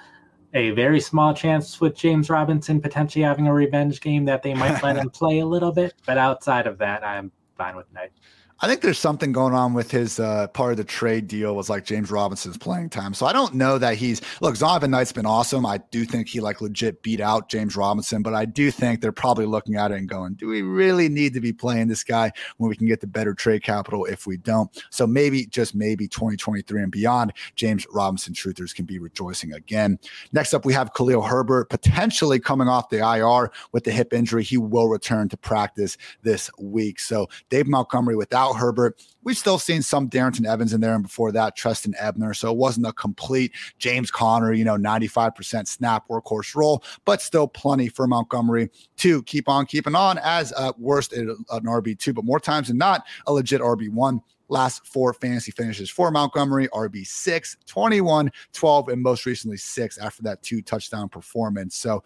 a 0.53 0.71
very 0.71 0.99
small 0.99 1.33
chance 1.33 1.81
with 1.81 1.95
James 1.95 2.29
Robinson 2.29 2.79
potentially 2.79 3.23
having 3.23 3.47
a 3.47 3.53
revenge 3.53 3.99
game 3.99 4.25
that 4.25 4.41
they 4.41 4.53
might 4.53 4.81
let 4.81 4.95
him 5.01 5.09
play 5.09 5.39
a 5.39 5.45
little 5.45 5.71
bit. 5.71 5.93
But 6.05 6.17
outside 6.17 6.67
of 6.67 6.77
that, 6.77 7.03
I'm 7.03 7.31
fine 7.57 7.75
with 7.75 7.91
Knight. 7.93 8.11
I 8.59 8.67
think 8.67 8.81
there's 8.81 8.97
something 8.97 9.31
going 9.31 9.53
on 9.53 9.75
with 9.75 9.91
his 9.91 10.19
uh, 10.19 10.47
part 10.47 10.71
of 10.71 10.77
the 10.77 10.83
trade 10.83 11.27
deal 11.27 11.55
was 11.55 11.69
like 11.69 11.85
James 11.85 12.09
Robinson's 12.09 12.57
playing 12.57 12.89
time. 12.89 13.13
So 13.13 13.27
I 13.27 13.33
don't 13.33 13.53
know 13.53 13.77
that 13.77 13.97
he's 13.97 14.19
look, 14.41 14.55
Zonovan 14.55 14.89
Knight's 14.89 15.11
been 15.11 15.27
awesome. 15.27 15.63
I 15.63 15.77
do 15.91 16.05
think 16.05 16.27
he 16.27 16.39
like 16.39 16.59
legit 16.59 17.03
beat 17.03 17.21
out 17.21 17.49
James 17.49 17.75
Robinson, 17.75 18.23
but 18.23 18.33
I 18.33 18.45
do 18.45 18.71
think 18.71 18.99
they're 18.99 19.11
probably 19.11 19.45
looking 19.45 19.75
at 19.75 19.91
it 19.91 19.97
and 19.97 20.09
going, 20.09 20.33
do 20.33 20.47
we 20.47 20.63
really 20.63 21.07
need 21.07 21.35
to 21.35 21.39
be 21.39 21.53
playing 21.53 21.87
this 21.87 22.03
guy 22.03 22.31
when 22.57 22.67
we 22.67 22.75
can 22.75 22.87
get 22.87 22.99
the 22.99 23.05
better 23.05 23.35
trade 23.35 23.61
capital 23.61 24.05
if 24.05 24.25
we 24.25 24.37
don't? 24.37 24.83
So 24.89 25.05
maybe, 25.05 25.45
just 25.45 25.75
maybe 25.75 26.07
2023 26.07 26.81
and 26.81 26.91
beyond, 26.91 27.33
James 27.55 27.85
Robinson 27.91 28.33
truthers 28.33 28.73
can 28.73 28.85
be 28.85 28.97
rejoicing 28.97 29.53
again. 29.53 29.99
Next 30.31 30.55
up, 30.55 30.65
we 30.65 30.73
have 30.73 30.93
Khalil 30.95 31.21
Herbert 31.21 31.69
potentially 31.69 32.39
coming 32.39 32.67
off 32.67 32.89
the 32.89 33.07
IR 33.07 33.51
with 33.71 33.83
the 33.83 33.91
hip 33.91 34.13
injury. 34.13 34.43
He 34.43 34.57
will 34.57 34.87
return 34.87 35.29
to 35.29 35.37
practice 35.37 35.95
this 36.23 36.49
week. 36.57 36.99
So 36.99 37.29
Dave 37.49 37.67
Montgomery 37.67 38.15
without 38.15 38.46
without 38.47 38.59
Herbert. 38.59 39.01
We've 39.23 39.37
still 39.37 39.59
seen 39.59 39.81
some 39.81 40.09
Darrynton 40.09 40.47
Evans 40.47 40.73
in 40.73 40.81
there, 40.81 40.93
and 40.93 41.03
before 41.03 41.31
that, 41.33 41.55
Trestan 41.55 41.93
Ebner. 41.99 42.33
So 42.33 42.51
it 42.51 42.57
wasn't 42.57 42.87
a 42.87 42.93
complete 42.93 43.51
James 43.77 44.09
Conner, 44.09 44.53
you 44.53 44.63
know, 44.63 44.77
95% 44.77 45.67
snap 45.67 46.07
workhorse 46.09 46.55
role, 46.55 46.83
but 47.05 47.21
still 47.21 47.47
plenty 47.47 47.89
for 47.89 48.07
Montgomery 48.07 48.69
to 48.97 49.23
keep 49.23 49.49
on 49.49 49.65
keeping 49.65 49.95
on 49.95 50.19
as 50.23 50.53
worst 50.77 51.13
an 51.13 51.35
RB2, 51.49 52.15
but 52.15 52.25
more 52.25 52.39
times 52.39 52.69
than 52.69 52.77
not, 52.77 53.05
a 53.25 53.33
legit 53.33 53.61
RB1 53.61 54.21
last 54.49 54.87
four 54.87 55.13
fantasy 55.13 55.51
finishes 55.51 55.89
for 55.89 56.09
Montgomery 56.09 56.69
RB6, 56.69 57.57
21, 57.65 58.31
12, 58.53 58.87
and 58.87 59.01
most 59.01 59.25
recently 59.25 59.57
six 59.57 59.97
after 59.97 60.23
that 60.23 60.41
two 60.41 60.61
touchdown 60.61 61.09
performance. 61.09 61.75
So 61.75 62.01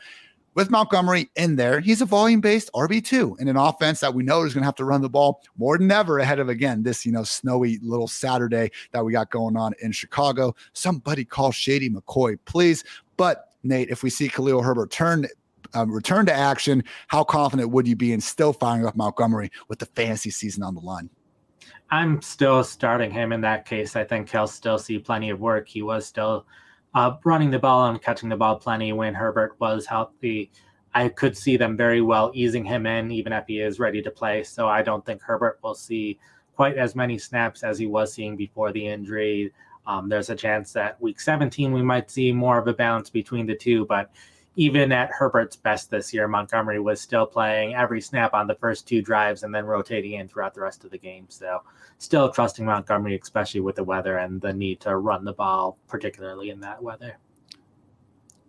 with 0.54 0.70
Montgomery 0.70 1.30
in 1.36 1.56
there, 1.56 1.80
he's 1.80 2.02
a 2.02 2.06
volume 2.06 2.41
based 2.41 2.70
RB2 2.74 3.39
in 3.39 3.47
an 3.47 3.56
offense 3.56 3.99
that 4.02 4.14
we 4.14 4.24
know 4.24 4.43
is 4.43 4.54
going 4.54 4.62
to 4.62 4.66
have 4.66 4.76
to 4.76 4.86
run 4.86 5.02
the 5.02 5.10
ball 5.10 5.41
more 5.58 5.78
than 5.78 5.91
ever 5.91 6.20
ahead 6.20 6.39
of, 6.39 6.49
again, 6.49 6.84
this, 6.84 7.06
you 7.06 7.12
know, 7.12 7.24
snowy 7.24 7.80
little 7.82 8.08
Saturday 8.08 8.70
that 8.91 9.04
we 9.04 9.14
got 9.14 9.30
going 9.30 9.56
on 9.56 9.74
in 9.82 9.91
Chicago. 9.91 10.54
Somebody 10.74 11.24
call 11.24 11.52
Shady 11.52 11.89
McCoy, 11.89 12.38
please. 12.45 12.84
But 13.18 13.49
Nate, 13.64 13.89
if 13.89 14.04
we 14.04 14.10
see 14.10 14.28
Khalil 14.28 14.62
Herbert 14.62 14.91
turn 14.91 15.28
um, 15.74 15.89
return 15.89 16.26
to 16.26 16.34
action, 16.34 16.84
how 17.08 17.24
confident 17.24 17.70
would 17.70 17.88
you 17.88 17.95
be 17.95 18.12
in 18.12 18.20
still 18.20 18.52
firing 18.52 18.86
up 18.86 18.95
Montgomery 18.97 19.52
with 19.70 19.80
the 19.80 19.86
fantasy 19.86 20.30
season 20.30 20.64
on 20.64 20.76
the 20.76 20.82
line? 20.82 21.10
I'm 21.89 22.22
still 22.22 22.64
starting 22.64 23.12
him 23.12 23.32
in 23.32 23.41
that 23.41 23.66
case. 23.66 23.95
I 23.95 24.04
think 24.04 24.30
he'll 24.30 24.47
still 24.47 24.78
see 24.78 24.99
plenty 24.99 25.30
of 25.30 25.39
work. 25.39 25.68
He 25.68 25.82
was 25.82 26.06
still 26.06 26.45
uh, 26.94 27.16
running 27.24 27.52
the 27.52 27.60
ball 27.60 27.89
and 27.89 28.02
catching 28.02 28.30
the 28.30 28.36
ball 28.36 28.58
plenty 28.58 28.94
when 28.94 29.14
Herbert 29.14 29.56
was 29.60 29.86
healthy. 29.86 30.52
I 30.94 31.08
could 31.08 31.38
see 31.38 31.56
them 31.56 31.78
very 31.78 32.02
well 32.02 32.32
easing 32.34 32.66
him 32.66 32.86
in, 32.86 33.12
even 33.12 33.32
if 33.32 33.46
he 33.48 33.62
is 33.62 33.80
ready 33.80 34.02
to 34.02 34.12
play. 34.12 34.44
So 34.44 34.68
I 34.68 34.82
don't 34.82 35.06
think 35.06 35.22
Herbert 35.22 35.60
will 35.64 35.76
see 35.76 36.20
quite 36.56 36.78
as 36.78 36.96
many 36.96 37.18
snaps 37.18 37.64
as 37.64 37.80
he 37.80 37.88
was 37.88 38.14
seeing 38.14 38.36
before 38.36 38.72
the 38.72 38.86
injury. 38.86 39.54
Um, 39.88 40.10
there's 40.10 40.30
a 40.30 40.36
chance 40.36 40.74
that 40.74 41.02
week 41.02 41.20
17 41.20 41.72
we 41.72 41.82
might 41.82 42.12
see 42.12 42.32
more 42.32 42.60
of 42.60 42.68
a 42.68 42.74
balance 42.74 43.10
between 43.10 43.46
the 43.46 43.56
two, 43.56 43.86
but 43.86 44.12
even 44.56 44.91
at 44.91 45.12
Herbert's 45.12 45.56
best 45.56 45.89
this 45.89 46.14
year, 46.14 46.28
Montgomery 46.28 46.80
was 46.80 46.99
still 46.99 47.26
playing 47.26 47.74
every 47.74 48.02
snap 48.02 48.34
on 48.34 48.47
the 48.47 48.56
first 48.56 48.88
two 48.88 49.02
drives 49.02 49.43
and 49.43 49.56
then 49.56 49.66
rotating 49.66 50.14
in 50.14 50.28
throughout 50.28 50.54
the 50.54 50.62
rest 50.62 50.84
of 50.84 50.91
the 50.91 50.97
game. 50.97 51.26
So, 51.30 51.62
still 51.97 52.30
trusting 52.30 52.66
Montgomery, 52.66 53.18
especially 53.22 53.62
with 53.62 53.76
the 53.76 53.84
weather 53.84 54.18
and 54.18 54.41
the 54.41 54.54
need 54.54 54.82
to 54.82 54.97
run 54.97 55.24
the 55.24 55.34
ball, 55.34 55.78
particularly 55.88 56.49
in 56.49 56.60
that 56.62 56.84
weather. 56.84 57.18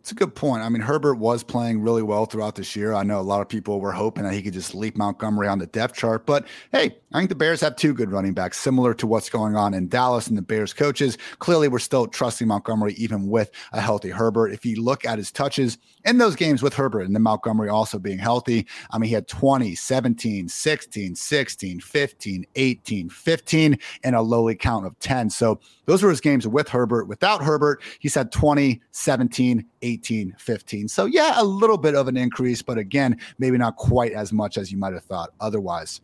It's 0.03 0.11
a 0.11 0.17
good 0.17 0.35
point. 0.35 0.65
I 0.65 0.69
mean, 0.69 0.83
Herbert 0.83 1.15
was 1.15 1.45
playing 1.45 1.81
really 1.81 2.03
well 2.03 2.27
throughout 2.27 2.57
this 2.57 2.75
year. 2.75 2.93
I 2.93 3.05
know 3.05 3.21
a 3.21 3.23
lot 3.23 3.41
of 3.41 3.49
people 3.49 3.79
were 3.79 3.93
hoping 3.93 4.25
that 4.25 4.33
he 4.33 4.43
could 4.43 4.53
just 4.53 4.75
leap 4.75 4.97
Montgomery 4.97 5.47
on 5.47 5.61
the 5.61 5.69
depth 5.69 5.95
chart, 5.95 6.27
but 6.27 6.45
hey, 6.73 6.97
I 7.13 7.19
think 7.19 7.29
the 7.29 7.37
Bears 7.37 7.61
have 7.61 7.77
two 7.77 7.95
good 7.95 8.11
running 8.11 8.35
backs, 8.35 8.59
similar 8.59 8.95
to 8.95 9.07
what's 9.07 9.31
going 9.31 9.55
on 9.55 9.75
in 9.75 9.87
Dallas 9.87 10.27
and 10.27 10.37
the 10.37 10.43
Bears 10.43 10.73
coaches. 10.73 11.19
Clearly, 11.39 11.69
we're 11.69 11.79
still 11.79 12.09
trusting 12.09 12.49
Montgomery 12.49 12.95
even 12.95 13.29
with 13.29 13.53
a 13.73 13.81
healthy 13.81 14.11
Herbert. 14.11 14.49
If 14.49 14.67
you 14.67 14.83
look 14.83 15.05
at 15.05 15.19
his 15.19 15.31
touches 15.31 15.79
in 16.05 16.19
those 16.19 16.37
games 16.37 16.63
with 16.63 16.75
Herbert 16.75 17.03
and 17.03 17.15
then 17.15 17.23
Montgomery 17.23 17.69
also 17.69 17.99
being 17.99 18.19
healthy, 18.19 18.67
I 18.91 18.99
mean, 18.99 19.09
he 19.09 19.15
had 19.15 19.29
20, 19.29 19.75
17, 19.75 20.49
16, 20.49 21.15
16, 21.15 21.81
15, 21.81 22.47
18, 22.55 23.09
15, 23.09 23.79
and 24.05 24.17
a 24.17 24.21
lowly 24.21 24.55
count 24.55 24.87
of 24.87 24.99
10. 24.99 25.31
So 25.31 25.61
those 25.87 26.03
were 26.03 26.11
his 26.11 26.21
games 26.21 26.47
with 26.47 26.69
Herbert. 26.69 27.07
Without 27.07 27.43
Herbert, 27.43 27.83
he's 27.99 28.15
had 28.15 28.33
20, 28.33 28.81
17, 28.91 29.67
18, 29.83 30.35
15. 30.39 30.89
So, 30.89 31.07
yeah, 31.07 31.35
a 31.37 31.45
little 31.45 31.79
bit 31.79 31.95
of 31.95 32.09
an 32.09 32.17
increase, 32.17 32.63
but 32.63 32.79
again, 32.79 33.19
maybe 33.39 33.59
not 33.59 33.77
quite 33.77 34.13
as 34.13 34.33
much 34.33 34.59
as 34.59 34.71
you 34.71 34.79
might 34.79 34.95
have 34.95 35.05
thought 35.05 35.31
otherwise. 35.41 36.01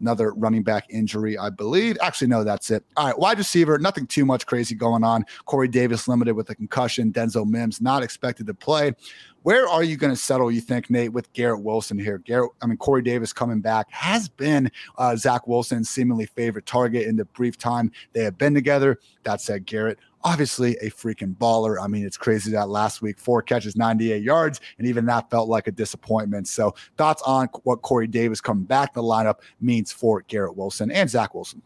Another 0.00 0.32
running 0.32 0.62
back 0.62 0.84
injury, 0.90 1.38
I 1.38 1.50
believe. 1.50 1.96
Actually, 2.02 2.28
no, 2.28 2.44
that's 2.44 2.70
it. 2.70 2.84
All 2.96 3.06
right, 3.06 3.18
wide 3.18 3.38
receiver, 3.38 3.78
nothing 3.78 4.06
too 4.06 4.24
much 4.24 4.46
crazy 4.46 4.74
going 4.74 5.04
on. 5.04 5.24
Corey 5.44 5.68
Davis 5.68 6.06
limited 6.08 6.34
with 6.34 6.50
a 6.50 6.54
concussion. 6.54 7.12
Denzel 7.12 7.46
Mims 7.46 7.80
not 7.80 8.02
expected 8.02 8.46
to 8.46 8.54
play. 8.54 8.94
Where 9.42 9.68
are 9.68 9.84
you 9.84 9.96
going 9.96 10.12
to 10.12 10.16
settle, 10.20 10.50
you 10.50 10.60
think, 10.60 10.90
Nate, 10.90 11.12
with 11.12 11.32
Garrett 11.32 11.62
Wilson 11.62 12.00
here? 12.00 12.18
Garrett, 12.18 12.50
I 12.62 12.66
mean, 12.66 12.78
Corey 12.78 13.02
Davis 13.02 13.32
coming 13.32 13.60
back 13.60 13.86
has 13.92 14.28
been 14.28 14.72
uh, 14.98 15.14
Zach 15.14 15.46
Wilson's 15.46 15.88
seemingly 15.88 16.26
favorite 16.26 16.66
target 16.66 17.06
in 17.06 17.14
the 17.14 17.26
brief 17.26 17.56
time 17.56 17.92
they 18.12 18.24
have 18.24 18.36
been 18.36 18.54
together. 18.54 18.98
That 19.22 19.40
said, 19.40 19.64
Garrett, 19.64 20.00
obviously 20.24 20.76
a 20.78 20.90
freaking 20.90 21.36
baller. 21.36 21.76
I 21.82 21.86
mean, 21.86 22.04
it's 22.04 22.16
crazy 22.16 22.50
that 22.52 22.68
last 22.68 23.02
week, 23.02 23.18
four 23.18 23.42
catches, 23.42 23.76
98 23.76 24.22
yards, 24.22 24.60
and 24.78 24.86
even 24.86 25.06
that 25.06 25.30
felt 25.30 25.48
like 25.48 25.66
a 25.68 25.72
disappointment. 25.72 26.48
So, 26.48 26.74
thoughts 26.96 27.22
on 27.22 27.48
what 27.62 27.82
Corey 27.82 28.06
Davis 28.06 28.40
coming 28.40 28.64
back 28.64 28.92
to 28.92 29.00
the 29.00 29.06
lineup 29.06 29.36
means 29.60 29.92
for 29.92 30.22
Garrett 30.22 30.56
Wilson 30.56 30.90
and 30.90 31.08
Zach 31.08 31.34
Wilson? 31.34 31.62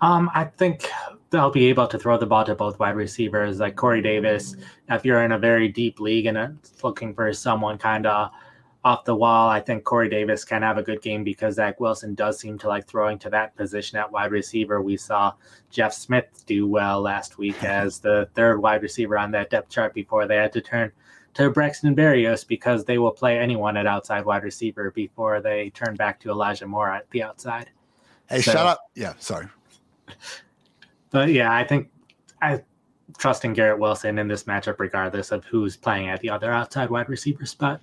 Um, 0.00 0.30
I 0.34 0.44
think 0.44 0.90
they'll 1.30 1.50
be 1.50 1.66
able 1.66 1.86
to 1.86 1.98
throw 1.98 2.18
the 2.18 2.26
ball 2.26 2.44
to 2.44 2.54
both 2.54 2.78
wide 2.78 2.96
receivers, 2.96 3.60
like 3.60 3.76
Corey 3.76 4.02
Davis. 4.02 4.56
If 4.90 5.04
you're 5.04 5.22
in 5.22 5.32
a 5.32 5.38
very 5.38 5.68
deep 5.68 6.00
league 6.00 6.26
and 6.26 6.58
looking 6.82 7.14
for 7.14 7.32
someone 7.32 7.78
kind 7.78 8.06
of 8.06 8.30
off 8.84 9.04
the 9.04 9.14
wall. 9.14 9.48
I 9.48 9.60
think 9.60 9.84
Corey 9.84 10.08
Davis 10.08 10.44
can 10.44 10.62
have 10.62 10.78
a 10.78 10.82
good 10.82 11.02
game 11.02 11.22
because 11.22 11.54
Zach 11.54 11.78
Wilson 11.78 12.14
does 12.14 12.38
seem 12.38 12.58
to 12.58 12.68
like 12.68 12.86
throwing 12.86 13.18
to 13.20 13.30
that 13.30 13.56
position 13.56 13.98
at 13.98 14.10
wide 14.10 14.32
receiver. 14.32 14.82
We 14.82 14.96
saw 14.96 15.34
Jeff 15.70 15.92
Smith 15.92 16.44
do 16.46 16.66
well 16.66 17.00
last 17.00 17.38
week 17.38 17.62
as 17.64 17.98
the 18.00 18.28
third 18.34 18.60
wide 18.60 18.82
receiver 18.82 19.16
on 19.18 19.30
that 19.32 19.50
depth 19.50 19.70
chart 19.70 19.94
before 19.94 20.26
they 20.26 20.36
had 20.36 20.52
to 20.54 20.60
turn 20.60 20.90
to 21.34 21.50
Braxton 21.50 21.96
Berrios 21.96 22.46
because 22.46 22.84
they 22.84 22.98
will 22.98 23.12
play 23.12 23.38
anyone 23.38 23.76
at 23.76 23.86
outside 23.86 24.24
wide 24.24 24.42
receiver 24.42 24.90
before 24.90 25.40
they 25.40 25.70
turn 25.70 25.94
back 25.94 26.20
to 26.20 26.30
Elijah 26.30 26.66
Moore 26.66 26.90
at 26.90 27.08
the 27.10 27.22
outside. 27.22 27.70
Hey, 28.28 28.42
so, 28.42 28.52
shout 28.52 28.66
out. 28.66 28.78
Yeah, 28.94 29.14
sorry. 29.18 29.46
But 31.10 31.30
yeah, 31.30 31.54
I 31.54 31.64
think 31.64 31.90
I 32.40 32.62
trusting 33.18 33.52
Garrett 33.52 33.78
Wilson 33.78 34.18
in 34.18 34.28
this 34.28 34.44
matchup 34.44 34.78
regardless 34.78 35.32
of 35.32 35.44
who's 35.44 35.76
playing 35.76 36.08
at 36.08 36.20
the 36.20 36.30
other 36.30 36.50
outside 36.50 36.90
wide 36.90 37.08
receiver 37.08 37.46
spot 37.46 37.80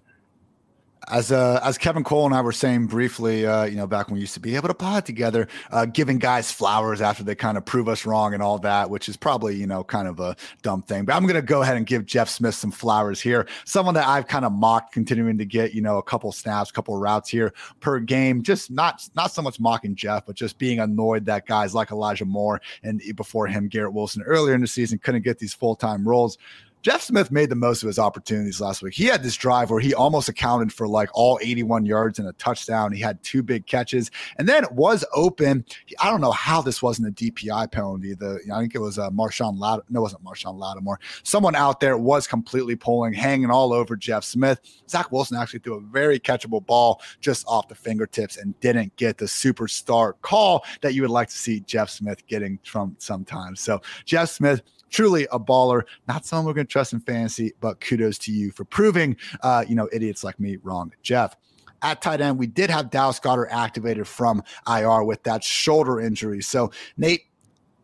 as 1.07 1.31
uh, 1.31 1.59
as 1.63 1.77
Kevin 1.77 2.03
Cole 2.03 2.25
and 2.25 2.35
I 2.35 2.41
were 2.41 2.51
saying 2.51 2.87
briefly, 2.87 3.45
uh, 3.45 3.63
you 3.63 3.75
know, 3.75 3.87
back 3.87 4.07
when 4.07 4.15
we 4.15 4.19
used 4.21 4.33
to 4.33 4.39
be 4.39 4.55
able 4.55 4.67
to 4.67 4.73
pod 4.73 5.05
together, 5.05 5.47
uh, 5.71 5.85
giving 5.85 6.19
guys 6.19 6.51
flowers 6.51 7.01
after 7.01 7.23
they 7.23 7.35
kind 7.35 7.57
of 7.57 7.65
prove 7.65 7.87
us 7.87 8.05
wrong 8.05 8.33
and 8.33 8.43
all 8.43 8.59
that, 8.59 8.89
which 8.89 9.09
is 9.09 9.17
probably 9.17 9.55
you 9.55 9.65
know 9.65 9.83
kind 9.83 10.07
of 10.07 10.19
a 10.19 10.35
dumb 10.61 10.81
thing. 10.81 11.05
But 11.05 11.15
I'm 11.15 11.23
going 11.23 11.35
to 11.35 11.41
go 11.41 11.61
ahead 11.61 11.77
and 11.77 11.85
give 11.85 12.05
Jeff 12.05 12.29
Smith 12.29 12.55
some 12.55 12.71
flowers 12.71 13.21
here. 13.21 13.47
Someone 13.65 13.95
that 13.95 14.07
I've 14.07 14.27
kind 14.27 14.45
of 14.45 14.51
mocked, 14.51 14.93
continuing 14.93 15.37
to 15.37 15.45
get 15.45 15.73
you 15.73 15.81
know 15.81 15.97
a 15.97 16.03
couple 16.03 16.31
snaps, 16.31 16.69
a 16.69 16.73
couple 16.73 16.97
routes 16.97 17.29
here 17.29 17.53
per 17.79 17.99
game. 17.99 18.43
Just 18.43 18.69
not 18.69 19.07
not 19.15 19.31
so 19.31 19.41
much 19.41 19.59
mocking 19.59 19.95
Jeff, 19.95 20.25
but 20.25 20.35
just 20.35 20.57
being 20.57 20.79
annoyed 20.79 21.25
that 21.25 21.45
guys 21.45 21.73
like 21.73 21.91
Elijah 21.91 22.25
Moore 22.25 22.61
and 22.83 23.01
before 23.15 23.47
him 23.47 23.67
Garrett 23.67 23.93
Wilson 23.93 24.21
earlier 24.23 24.53
in 24.53 24.61
the 24.61 24.67
season 24.67 24.99
couldn't 24.99 25.23
get 25.23 25.39
these 25.39 25.53
full 25.53 25.75
time 25.75 26.07
roles. 26.07 26.37
Jeff 26.82 27.01
Smith 27.01 27.30
made 27.30 27.49
the 27.49 27.55
most 27.55 27.84
of 27.84 27.88
his 27.88 27.99
opportunities 27.99 28.61
last 28.61 28.82
week. 28.82 28.93
He 28.93 29.05
had 29.05 29.21
this 29.21 29.36
drive 29.36 29.69
where 29.69 29.82
he 29.82 29.93
almost 29.93 30.30
accounted 30.30 30.71
for 30.71 30.88
like 30.88 31.09
all 31.13 31.38
81 31.41 31.86
yards 31.86 32.19
and 32.19 32.27
a 32.30 32.34
touchdown. 32.34 32.93
He 32.93 33.01
had 33.01 33.21
two 33.21 33.43
big 33.43 33.65
catches 33.65 34.09
and 34.38 34.47
then 34.47 34.63
it 34.63 34.71
was 34.71 35.03
open. 35.13 35.65
I 35.99 36.09
don't 36.09 36.21
know 36.21 36.32
how 36.32 36.61
this 36.61 36.82
wasn't 36.82 37.09
a 37.09 37.11
DPI 37.11 37.71
penalty. 37.71 38.13
The 38.13 38.39
I 38.53 38.59
think 38.61 38.75
it 38.75 38.80
was 38.80 38.97
uh, 38.97 39.09
Marshon 39.09 39.59
Lat- 39.59 39.82
No, 39.89 39.99
it 39.99 40.03
wasn't 40.03 40.23
Marshon 40.23 40.57
Lattimore. 40.57 40.99
Someone 41.23 41.55
out 41.55 41.82
there 41.82 41.97
was 41.97 42.27
completely 42.27 42.77
pulling, 42.77 43.11
hanging 43.11 43.51
all 43.51 43.73
over 43.73 43.97
Jeff 43.97 44.23
Smith. 44.23 44.61
Zach 44.89 45.11
Wilson 45.11 45.38
actually 45.38 45.59
threw 45.59 45.75
a 45.75 45.82
very 45.82 46.19
catchable 46.19 46.65
ball 46.65 47.01
just 47.19 47.45
off 47.47 47.67
the 47.67 47.75
fingertips 47.75 48.38
and 48.38 48.57
didn't 48.61 48.95
get 48.95 49.17
the 49.17 49.25
superstar 49.25 50.13
call 50.21 50.63
that 50.82 50.93
you 50.93 51.01
would 51.01 51.11
like 51.11 51.27
to 51.27 51.38
see 51.38 51.59
Jeff 51.61 51.89
Smith 51.89 52.25
getting 52.27 52.57
from 52.63 52.95
sometimes. 52.99 53.59
So 53.59 53.82
Jeff 54.05 54.30
Smith 54.30 54.61
truly 54.89 55.27
a 55.32 55.39
baller. 55.39 55.84
Not 56.07 56.25
someone 56.25 56.45
we're 56.45 56.53
going 56.53 56.67
to 56.67 56.68
trust 56.70 56.93
in 56.93 56.99
fantasy, 57.01 57.53
but 57.59 57.82
kudos 57.82 58.17
to 58.20 58.32
you 58.32 58.51
for 58.51 58.63
proving, 58.63 59.17
uh, 59.41 59.65
you 59.67 59.76
know, 59.76 59.89
idiots 59.91 60.24
like 60.24 60.39
me 60.39 60.57
wrong. 60.63 60.93
Jeff, 61.01 61.36
at 61.82 62.01
tight 62.01 62.22
end, 62.22 62.38
we 62.38 62.47
did 62.47 62.70
have 62.70 62.89
Dallas 62.89 63.20
Goedert 63.20 63.49
activated 63.51 64.07
from 64.07 64.43
IR 64.67 65.03
with 65.03 65.24
that 65.24 65.43
shoulder 65.43 65.99
injury. 65.99 66.41
So, 66.41 66.72
Nate, 66.97 67.24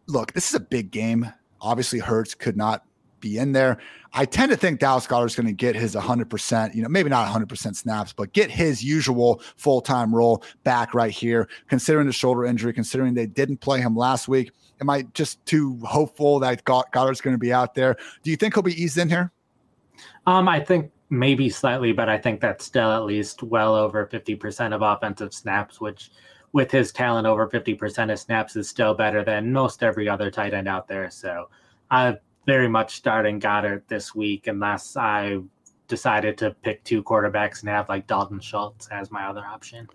look, 0.08 0.34
this 0.34 0.50
is 0.50 0.56
a 0.56 0.60
big 0.60 0.92
game. 0.92 1.32
Obviously, 1.62 2.00
Hurts 2.00 2.36
could 2.36 2.58
not 2.58 2.86
be 3.20 3.38
in 3.38 3.54
there. 3.54 3.80
I 4.14 4.26
tend 4.26 4.52
to 4.52 4.58
think 4.58 4.80
Dallas 4.80 5.06
is 5.06 5.36
going 5.36 5.48
to 5.48 5.54
get 5.54 5.76
his 5.76 5.96
100%, 5.96 6.76
you 6.76 6.84
know, 6.84 6.90
maybe 6.90 7.10
not 7.10 7.28
100% 7.34 7.76
snaps, 7.76 8.14
but 8.14 8.34
get 8.34 8.52
his 8.52 8.84
usual 8.84 9.42
full 9.58 9.82
time 9.82 10.14
role 10.14 10.44
back 10.64 10.94
right 10.94 11.12
here, 11.12 11.50
considering 11.68 12.08
the 12.08 12.14
shoulder 12.14 12.46
injury, 12.46 12.72
considering 12.72 13.14
they 13.14 13.26
didn't 13.26 13.58
play 13.58 13.82
him 13.82 13.96
last 13.96 14.28
week. 14.28 14.52
Am 14.82 14.90
I 14.90 15.04
just 15.14 15.46
too 15.46 15.80
hopeful 15.84 16.40
that 16.40 16.64
Goedert's 16.66 17.22
going 17.22 17.34
to 17.34 17.40
be 17.40 17.54
out 17.54 17.76
there? 17.76 17.96
Do 18.24 18.32
you 18.32 18.38
think 18.38 18.54
he'll 18.54 18.64
be 18.64 18.82
eased 18.82 18.98
in 18.98 19.10
here? 19.10 19.32
Um, 20.26 20.48
I 20.48 20.60
think 20.60 20.92
maybe 21.10 21.50
slightly, 21.50 21.94
but 21.94 22.10
I 22.10 22.18
think 22.18 22.42
that's 22.42 22.66
still 22.66 22.92
at 22.92 23.06
least 23.06 23.44
well 23.44 23.76
over 23.76 24.06
50% 24.06 24.74
of 24.74 24.82
offensive 24.82 25.34
snaps, 25.34 25.80
which 25.80 26.12
with 26.52 26.72
his 26.72 26.92
talent 26.92 27.28
over 27.28 27.48
50% 27.48 28.12
of 28.12 28.20
snaps 28.20 28.56
is 28.56 28.70
still 28.70 28.94
better 28.94 29.24
than 29.24 29.52
most 29.52 29.84
every 29.84 30.10
other 30.10 30.32
tight 30.32 30.54
end 30.54 30.68
out 30.68 30.88
there. 30.88 31.10
So 31.10 31.50
I'm 31.92 32.18
very 32.46 32.68
much 32.68 32.96
starting 32.96 33.40
Goedert 33.40 33.84
this 33.88 34.16
week 34.16 34.48
unless 34.48 34.96
I 34.98 35.40
decided 35.88 36.38
to 36.40 36.52
pick 36.64 36.84
two 36.84 37.04
quarterbacks 37.04 37.62
and 37.62 37.70
have 37.70 37.90
like 37.90 38.08
Dalton 38.08 38.40
Schultz 38.40 38.88
as 38.88 39.12
my 39.12 39.26
other 39.26 39.46
option 39.46 39.88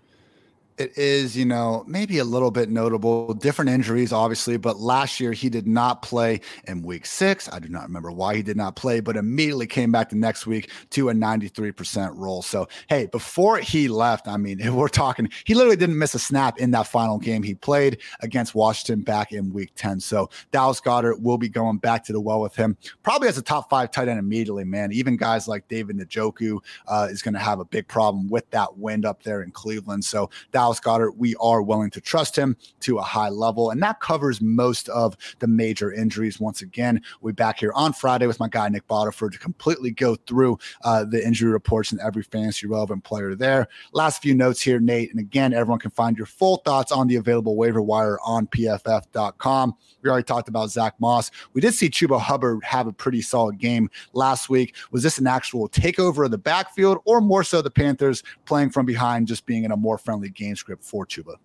it 0.81 0.97
is, 0.97 1.37
you 1.37 1.45
know, 1.45 1.83
maybe 1.87 2.17
a 2.17 2.23
little 2.23 2.49
bit 2.49 2.69
notable. 2.69 3.35
Different 3.35 3.69
injuries, 3.69 4.11
obviously, 4.11 4.57
but 4.57 4.79
last 4.79 5.19
year 5.19 5.31
he 5.31 5.47
did 5.47 5.67
not 5.67 6.01
play 6.01 6.41
in 6.67 6.81
week 6.81 7.05
six. 7.05 7.47
I 7.51 7.59
do 7.59 7.69
not 7.69 7.83
remember 7.83 8.11
why 8.11 8.35
he 8.35 8.41
did 8.41 8.57
not 8.57 8.75
play, 8.75 8.99
but 8.99 9.15
immediately 9.15 9.67
came 9.67 9.91
back 9.91 10.09
the 10.09 10.15
next 10.15 10.47
week 10.47 10.71
to 10.91 11.09
a 11.09 11.13
93% 11.13 12.13
role. 12.15 12.41
So, 12.41 12.67
hey, 12.89 13.05
before 13.05 13.59
he 13.59 13.87
left, 13.87 14.27
I 14.27 14.37
mean, 14.37 14.75
we're 14.75 14.87
talking, 14.87 15.29
he 15.45 15.53
literally 15.53 15.75
didn't 15.75 15.99
miss 15.99 16.15
a 16.15 16.19
snap 16.19 16.57
in 16.57 16.71
that 16.71 16.87
final 16.87 17.19
game 17.19 17.43
he 17.43 17.53
played 17.53 17.99
against 18.21 18.55
Washington 18.55 19.03
back 19.03 19.31
in 19.31 19.53
week 19.53 19.71
10. 19.75 19.99
So, 19.99 20.29
Dallas 20.51 20.81
Goedert 20.81 21.21
will 21.21 21.37
be 21.37 21.49
going 21.49 21.77
back 21.77 22.03
to 22.05 22.13
the 22.13 22.19
well 22.19 22.41
with 22.41 22.55
him, 22.55 22.75
probably 23.03 23.27
as 23.27 23.37
a 23.37 23.43
top 23.43 23.69
five 23.69 23.91
tight 23.91 24.07
end 24.07 24.17
immediately, 24.17 24.63
man. 24.63 24.91
Even 24.91 25.15
guys 25.15 25.47
like 25.47 25.67
David 25.67 25.97
Njoku 25.97 26.57
uh, 26.87 27.07
is 27.11 27.21
going 27.21 27.35
to 27.35 27.39
have 27.39 27.59
a 27.59 27.65
big 27.65 27.87
problem 27.87 28.29
with 28.29 28.49
that 28.49 28.77
wind 28.77 29.05
up 29.05 29.21
there 29.21 29.43
in 29.43 29.51
Cleveland. 29.51 30.03
So, 30.03 30.31
Dallas 30.51 30.70
Dallas 30.71 30.79
Goedert, 30.79 31.17
we 31.17 31.35
are 31.41 31.61
willing 31.61 31.89
to 31.89 31.99
trust 31.99 32.33
him 32.33 32.55
to 32.79 32.97
a 32.97 33.01
high 33.01 33.27
level. 33.27 33.71
And 33.71 33.81
that 33.81 33.99
covers 33.99 34.39
most 34.39 34.87
of 34.87 35.17
the 35.39 35.47
major 35.47 35.91
injuries. 35.91 36.39
Once 36.39 36.61
again, 36.61 37.01
we'll 37.19 37.33
back 37.33 37.59
here 37.59 37.73
on 37.75 37.91
Friday 37.91 38.25
with 38.25 38.39
my 38.39 38.47
guy, 38.47 38.69
Nick 38.69 38.87
Botteford, 38.87 39.33
to 39.33 39.39
completely 39.39 39.91
go 39.91 40.15
through 40.15 40.57
uh, 40.85 41.03
the 41.03 41.25
injury 41.25 41.51
reports 41.51 41.91
and 41.91 41.99
every 41.99 42.23
fantasy 42.23 42.67
relevant 42.67 43.03
player 43.03 43.35
there. 43.35 43.67
Last 43.91 44.21
few 44.21 44.33
notes 44.33 44.61
here, 44.61 44.79
Nate. 44.79 45.11
And 45.11 45.19
again, 45.19 45.53
everyone 45.53 45.79
can 45.79 45.91
find 45.91 46.15
your 46.15 46.25
full 46.25 46.57
thoughts 46.57 46.93
on 46.93 47.07
the 47.07 47.17
available 47.17 47.57
waiver 47.57 47.81
wire 47.81 48.17
on 48.25 48.47
pff.com. 48.47 49.75
We 50.01 50.09
already 50.09 50.23
talked 50.23 50.47
about 50.47 50.69
Zach 50.71 50.95
Moss. 50.99 51.31
We 51.53 51.59
did 51.59 51.73
see 51.73 51.89
Chuba 51.89 52.19
Hubbard 52.19 52.63
have 52.63 52.87
a 52.87 52.93
pretty 52.93 53.21
solid 53.21 53.57
game 53.57 53.89
last 54.13 54.49
week. 54.49 54.75
Was 54.91 55.03
this 55.03 55.17
an 55.17 55.27
actual 55.27 55.67
takeover 55.67 56.23
of 56.25 56.31
the 56.31 56.37
backfield 56.37 56.99
or 57.03 57.19
more 57.19 57.43
so 57.43 57.61
the 57.61 57.69
Panthers 57.69 58.23
playing 58.45 58.69
from 58.69 58.85
behind, 58.85 59.27
just 59.27 59.45
being 59.45 59.65
in 59.65 59.71
a 59.71 59.77
more 59.77 59.97
friendly 59.97 60.29
game 60.29 60.50
script 60.55 60.83
for 60.83 61.05
Chuba? 61.05 61.35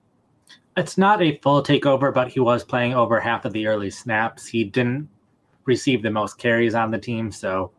It's 0.76 0.98
not 0.98 1.22
a 1.22 1.38
full 1.38 1.62
takeover, 1.62 2.12
but 2.12 2.28
he 2.28 2.40
was 2.40 2.62
playing 2.62 2.94
over 2.94 3.18
half 3.18 3.44
of 3.44 3.52
the 3.52 3.66
early 3.66 3.90
snaps. 3.90 4.46
He 4.46 4.64
didn't 4.64 5.08
receive 5.64 6.02
the 6.02 6.10
most 6.10 6.38
carries 6.38 6.74
on 6.74 6.90
the 6.90 6.98
team, 6.98 7.32
so 7.32 7.72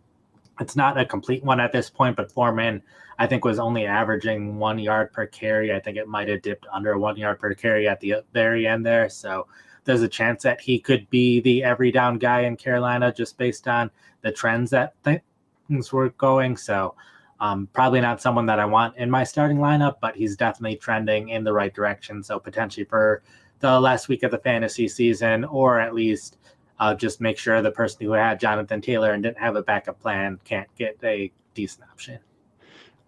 it's 0.60 0.76
not 0.76 1.00
a 1.00 1.06
complete 1.06 1.44
one 1.44 1.60
at 1.60 1.72
this 1.72 1.90
point. 1.90 2.16
But 2.16 2.32
Foreman, 2.32 2.82
I 3.20 3.28
think, 3.28 3.46
was 3.46 3.60
only 3.60 3.86
averaging 3.86 4.58
one 4.58 4.80
yard 4.80 5.14
per 5.14 5.28
carry. 5.28 5.74
I 5.74 5.80
think 5.80 5.98
it 5.98 6.08
might 6.08 6.28
have 6.28 6.42
dipped 6.42 6.66
under 6.74 6.98
one 6.98 7.18
yard 7.18 7.40
per 7.40 7.54
carry 7.54 7.88
at 7.88 8.00
the 8.00 8.16
very 8.34 8.66
end 8.66 8.86
there. 8.86 9.10
So 9.10 9.48
there's 9.84 10.02
a 10.02 10.08
chance 10.08 10.44
that 10.44 10.60
he 10.60 10.80
could 10.80 11.10
be 11.10 11.40
the 11.40 11.64
every 11.64 11.92
down 11.92 12.18
guy 12.18 12.42
in 12.42 12.58
Carolina 12.58 13.14
just 13.14 13.38
based 13.38 13.68
on 13.68 13.90
the 14.22 14.32
trends 14.32 14.72
that 14.72 14.96
things 15.04 15.94
were 15.94 16.10
going. 16.10 16.58
So 16.58 16.96
um, 17.40 17.68
probably 17.74 18.02
not 18.02 18.22
someone 18.22 18.46
that 18.48 18.60
I 18.60 18.66
want 18.66 18.98
in 18.98 19.10
my 19.10 19.24
starting 19.24 19.58
lineup, 19.58 19.96
but 20.02 20.16
he's 20.16 20.36
definitely 20.36 20.78
trending 20.78 21.30
in 21.30 21.44
the 21.44 21.54
right 21.54 21.74
direction. 21.74 22.24
So 22.24 22.40
potentially 22.40 22.86
for 22.86 23.22
the 23.60 23.80
last 23.80 24.08
week 24.08 24.24
of 24.24 24.32
the 24.32 24.38
fantasy 24.40 24.88
season, 24.88 25.44
or 25.46 25.80
at 25.80 25.94
least 25.94 26.38
uh, 26.80 26.94
just 26.94 27.22
make 27.22 27.38
sure 27.38 27.62
the 27.62 27.72
person 27.72 28.06
who 28.06 28.12
had 28.12 28.40
Jonathan 28.40 28.82
Taylor 28.82 29.14
and 29.14 29.24
didn't 29.24 29.40
have 29.40 29.56
a 29.56 29.64
backup 29.64 30.00
plan 30.00 30.40
can't 30.44 30.68
get 30.78 30.98
a 31.04 31.32
decent 31.54 31.84
option. 31.90 32.20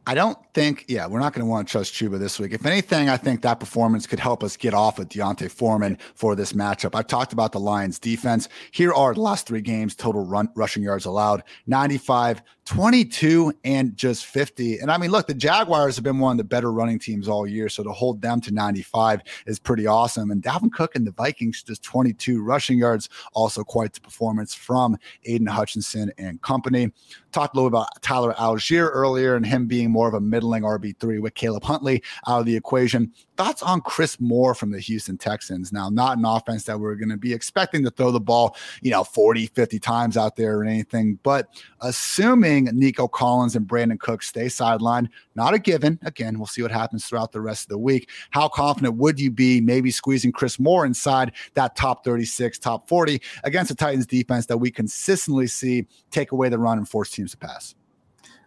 I 0.09 0.15
don't 0.15 0.39
think, 0.55 0.85
yeah, 0.87 1.05
we're 1.05 1.19
not 1.19 1.33
going 1.33 1.45
to 1.45 1.47
want 1.47 1.67
to 1.67 1.71
trust 1.71 1.93
Chuba 1.93 2.17
this 2.17 2.39
week. 2.39 2.51
If 2.51 2.65
anything, 2.65 3.09
I 3.09 3.15
think 3.15 3.43
that 3.43 3.59
performance 3.59 4.07
could 4.07 4.19
help 4.19 4.43
us 4.43 4.57
get 4.57 4.73
off 4.73 4.97
of 4.97 5.07
D'Onta 5.07 5.51
Foreman 5.51 5.99
for 6.15 6.35
this 6.35 6.53
matchup. 6.53 6.95
I've 6.95 7.05
talked 7.05 7.31
about 7.31 7.51
the 7.51 7.59
Lions 7.59 7.99
defense. 7.99 8.49
Here 8.71 8.91
are 8.91 9.13
the 9.13 9.21
last 9.21 9.45
three 9.45 9.61
games 9.61 9.93
total 9.93 10.25
run 10.25 10.49
rushing 10.55 10.81
yards 10.81 11.05
allowed 11.05 11.43
95, 11.67 12.41
22 12.69 13.51
and 13.63 13.97
just 13.97 14.27
50. 14.27 14.77
And 14.77 14.91
I 14.91 14.97
mean, 14.97 15.09
look, 15.09 15.25
the 15.25 15.33
Jaguars 15.33 15.95
have 15.95 16.03
been 16.03 16.19
one 16.19 16.33
of 16.33 16.37
the 16.37 16.43
better 16.43 16.71
running 16.71 16.99
teams 16.99 17.27
all 17.27 17.47
year. 17.47 17.67
So 17.67 17.81
to 17.83 17.91
hold 17.91 18.21
them 18.21 18.41
to 18.41 18.51
95 18.51 19.21
is 19.47 19.57
pretty 19.57 19.87
awesome. 19.87 20.29
And 20.29 20.41
Dalvin 20.43 20.71
Cook 20.71 20.95
and 20.95 21.05
the 21.05 21.11
Vikings 21.11 21.63
just 21.63 21.81
22 21.81 22.43
rushing 22.43 22.77
yards, 22.77 23.09
also 23.33 23.63
quite 23.63 23.93
the 23.93 24.01
performance 24.01 24.53
from 24.53 24.97
Aidan 25.25 25.47
Hutchinson 25.47 26.11
and 26.19 26.39
company. 26.43 26.91
Talked 27.31 27.55
a 27.55 27.57
little 27.57 27.67
about 27.67 28.01
Tyler 28.03 28.33
Allgeier 28.33 28.89
earlier 28.91 29.35
and 29.35 29.45
him 29.45 29.65
being 29.65 29.89
more 29.89 29.98
of 30.07 30.13
a 30.13 30.21
middling 30.21 30.63
RB3 30.63 31.21
with 31.21 31.33
Caleb 31.35 31.63
Huntley 31.63 32.01
out 32.27 32.39
of 32.39 32.45
the 32.45 32.55
equation. 32.55 33.11
Thoughts 33.37 33.61
on 33.61 33.81
Chris 33.81 34.19
Moore 34.19 34.53
from 34.53 34.71
the 34.71 34.79
Houston 34.79 35.17
Texans? 35.17 35.71
Now, 35.71 35.89
not 35.89 36.17
an 36.17 36.25
offense 36.25 36.65
that 36.65 36.79
we're 36.79 36.95
going 36.95 37.09
to 37.09 37.17
be 37.17 37.33
expecting 37.33 37.83
to 37.83 37.91
throw 37.91 38.11
the 38.11 38.19
ball, 38.19 38.55
you 38.81 38.91
know, 38.91 39.03
40, 39.03 39.47
50 39.47 39.79
times 39.79 40.17
out 40.17 40.35
there 40.35 40.59
or 40.59 40.63
anything, 40.63 41.19
but 41.23 41.47
assuming 41.81 42.65
Nico 42.73 43.07
Collins 43.07 43.55
and 43.55 43.67
Brandin 43.67 43.99
Cook 43.99 44.23
stay 44.23 44.45
sidelined, 44.45 45.09
not 45.35 45.53
a 45.53 45.59
given. 45.59 45.99
Again, 46.03 46.37
we'll 46.37 46.47
see 46.47 46.61
what 46.61 46.71
happens 46.71 47.05
throughout 47.05 47.31
the 47.31 47.41
rest 47.41 47.65
of 47.65 47.69
the 47.69 47.77
week. 47.77 48.09
How 48.31 48.47
confident 48.47 48.95
would 48.95 49.19
you 49.19 49.31
be 49.31 49.61
maybe 49.61 49.91
squeezing 49.91 50.31
Chris 50.31 50.59
Moore 50.59 50.85
inside 50.85 51.31
that 51.53 51.75
top 51.75 52.03
36, 52.03 52.59
top 52.59 52.87
40 52.87 53.21
against 53.43 53.69
the 53.69 53.75
Titans 53.75 54.05
defense 54.05 54.45
that 54.47 54.57
we 54.57 54.71
consistently 54.71 55.47
see 55.47 55.87
take 56.11 56.31
away 56.31 56.49
the 56.49 56.59
run 56.59 56.77
and 56.77 56.87
force 56.87 57.09
teams 57.09 57.31
to 57.31 57.37
pass? 57.37 57.75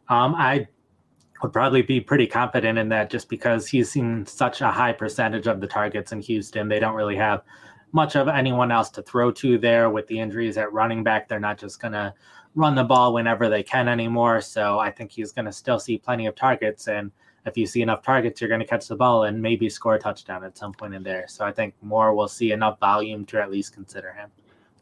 Um, 0.09 0.35
I 0.35 0.69
would 1.43 1.53
probably 1.53 1.82
be 1.82 2.01
pretty 2.01 2.26
confident 2.26 2.78
in 2.78 2.88
that 2.90 3.11
just 3.11 3.28
because 3.28 3.66
he's 3.66 3.90
seen 3.90 4.24
such 4.26 4.61
a 4.61 4.70
high 4.70 4.93
percentage 4.93 5.47
of 5.47 5.61
the 5.61 5.66
targets 5.66 6.12
in 6.12 6.20
Houston. 6.20 6.68
They 6.68 6.78
don't 6.78 6.95
really 6.95 7.16
have 7.16 7.43
much 7.93 8.16
of 8.16 8.28
anyone 8.28 8.70
else 8.70 8.90
to 8.90 9.03
throw 9.03 9.30
to 9.32 9.59
there 9.59 9.90
with 9.90 10.07
the 10.07 10.18
injuries 10.18 10.57
at 10.57 10.72
running 10.72 11.03
back. 11.03 11.28
They're 11.28 11.40
not 11.40 11.59
just 11.59 11.80
going 11.80 11.93
to 11.93 12.14
run 12.55 12.74
the 12.74 12.84
ball 12.84 13.12
whenever 13.12 13.49
they 13.49 13.62
can 13.62 13.88
anymore. 13.88 14.40
So 14.40 14.78
I 14.78 14.90
think 14.90 15.11
he's 15.11 15.32
going 15.32 15.47
to 15.47 15.53
still 15.53 15.78
see 15.78 15.99
plenty 15.99 16.26
of 16.26 16.34
targets. 16.34 16.88
And 16.88 17.11
if 17.45 17.57
you 17.57 17.66
see 17.66 17.82
enough 17.82 18.03
targets, 18.03 18.40
you're 18.40 18.49
going 18.49 18.61
to 18.61 18.66
catch 18.66 18.88
the 18.88 18.97
ball 18.97 19.24
and 19.24 19.40
maybe 19.40 19.68
score 19.68 19.95
a 19.95 19.99
touchdown 19.99 20.45
at 20.45 20.57
some 20.57 20.72
point 20.72 20.95
in 20.95 21.03
there. 21.03 21.26
So 21.28 21.45
I 21.45 21.53
think 21.53 21.74
Moore 21.82 22.14
will 22.14 22.28
see 22.28 22.53
enough 22.53 22.78
volume 22.78 23.24
to 23.26 23.43
at 23.43 23.51
least 23.51 23.74
consider 23.74 24.12
him. 24.12 24.30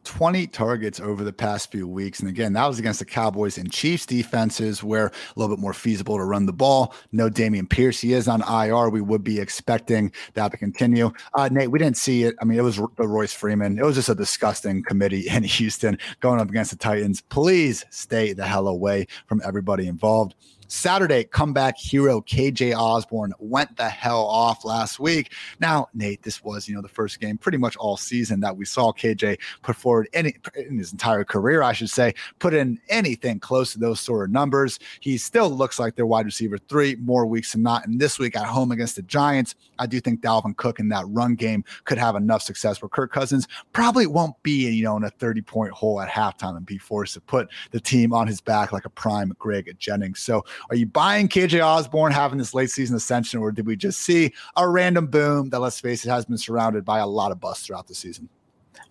20 0.05 0.47
targets 0.49 1.01
over 1.01 1.25
the 1.25 1.33
past 1.33 1.71
few 1.71 1.87
weeks. 1.87 2.21
And 2.21 2.29
again, 2.29 2.53
that 2.55 2.67
was 2.67 2.79
against 2.79 2.99
the 2.99 3.05
Cowboys 3.05 3.59
and 3.59 3.71
Chiefs 3.71 4.07
defenses 4.07 4.83
where 4.83 5.07
a 5.07 5.13
little 5.37 5.55
bit 5.55 5.61
more 5.61 5.73
feasible 5.73 6.17
to 6.17 6.25
run 6.25 6.47
the 6.47 6.53
ball. 6.53 6.95
No 7.13 7.29
Dameon 7.29 7.69
Pierce. 7.69 8.01
He 8.01 8.13
is 8.13 8.29
on 8.29 8.43
IR. 8.43 8.91
We 8.91 9.01
would 9.01 9.23
be 9.23 9.39
expecting 9.39 10.13
that 10.35 10.51
to 10.53 10.57
continue. 10.57 11.13
Uh, 11.35 11.49
Nate, 11.51 11.71
we 11.71 11.79
didn't 11.79 11.97
see 11.97 12.25
it. 12.25 12.35
I 12.41 12.45
mean, 12.45 12.59
it 12.59 12.63
was 12.63 12.77
the 12.77 13.09
Royce 13.09 13.33
Freeman. 13.33 13.79
It 13.79 13.85
was 13.85 13.97
just 13.97 14.09
a 14.09 14.15
disgusting 14.15 14.83
committee 14.83 15.29
in 15.31 15.43
Houston 15.43 15.99
going 16.21 16.41
up 16.41 16.49
against 16.49 16.71
the 16.71 16.77
Titans. 16.77 17.21
Please 17.21 17.85
stay 17.91 18.33
the 18.33 18.47
hell 18.47 18.69
away 18.69 19.07
from 19.27 19.41
everybody 19.45 19.87
involved. 19.87 20.35
Saturday, 20.71 21.25
comeback 21.25 21.77
hero 21.77 22.21
KJ 22.21 22.77
Osborne 22.77 23.33
went 23.41 23.77
the 23.77 23.89
hell 23.89 24.25
off 24.25 24.65
last 24.65 25.01
week. 25.01 25.33
Now, 25.59 25.89
Nate, 25.95 26.23
this 26.23 26.45
was, 26.45 26.69
you 26.69 26.77
know, 26.77 26.81
the 26.81 26.89
first 26.89 27.19
game 27.19 27.37
pretty 27.37 27.59
much 27.59 27.77
all 27.77 27.97
season 27.97 28.39
that 28.41 28.57
we 28.57 28.65
saw 28.65 28.93
KJ 28.93 29.39
put 29.63 29.75
forward 29.75 30.09
any 30.13 30.37
in 30.55 30.79
his 30.79 30.93
entire 30.93 31.25
career, 31.25 31.63
I 31.63 31.73
should 31.73 31.91
say, 31.91 32.15
put 32.39 32.55
in 32.55 32.81
anything 32.89 33.41
close 33.41 33.73
to 33.73 33.81
those 33.81 33.99
sort 33.99 34.29
of 34.29 34.33
numbers. 34.33 34.79
He 35.01 35.19
still 35.19 35.51
looks 35.51 35.81
like 35.81 35.97
their 35.97 36.07
wide 36.07 36.27
receiver 36.27 36.57
three 36.57 36.95
more 37.01 37.27
weeks 37.27 37.53
than 37.53 37.63
not. 37.63 37.87
And 37.87 38.01
this 38.01 38.21
week 38.21 38.37
at 38.37 38.47
home 38.47 38.71
against 38.71 38.95
the 38.95 39.03
Giants, 39.03 39.57
I 39.81 39.87
do 39.87 40.01
think 40.01 40.21
Dalvin 40.21 40.57
Cook 40.57 40.79
in 40.79 40.89
that 40.91 41.05
run 41.09 41.35
game 41.35 41.65
could 41.85 41.99
have 41.99 42.15
enough 42.15 42.43
success 42.43 42.81
where 42.81 42.89
Kirk 42.89 43.13
Cousins 43.13 43.49
probably 43.73 44.07
won't 44.07 44.41
be, 44.45 44.71
you 44.71 44.85
know, 44.85 44.97
in 44.97 45.03
a 45.03 45.11
30 45.11 45.43
point 45.43 45.73
hole 45.73 46.01
at 46.01 46.09
halftime 46.09 46.57
and 46.57 46.65
be 46.65 46.79
forced 46.79 47.15
to 47.15 47.21
put 47.21 47.49
the 47.73 47.81
team 47.81 48.13
on 48.13 48.29
his 48.29 48.41
back 48.41 48.73
like 48.73 48.85
a 48.85 48.91
prime 48.91 49.35
Greg 49.39 49.75
Jennings. 49.79 50.21
So 50.21 50.45
are 50.69 50.77
you 50.77 50.87
buying 50.87 51.29
KJ 51.29 51.65
Osborne 51.65 52.13
having 52.13 52.39
this 52.39 52.55
late 52.55 52.71
season 52.71 52.97
ascension, 52.97 53.41
or 53.41 53.53
did 53.53 53.67
we 53.67 53.77
just 53.77 54.01
see 54.01 54.33
a 54.57 54.69
random 54.69 55.07
boom 55.07 55.51
that, 55.51 55.61
let's 55.61 55.81
face 55.81 56.05
it, 56.05 56.11
has 56.11 56.25
been 56.25 56.39
surrounded 56.39 56.85
by 56.85 56.99
a 56.99 57.07
lot 57.07 57.33
of 57.33 57.41
busts 57.41 57.67
throughout 57.67 57.87
the 57.87 57.95
season? 57.95 58.29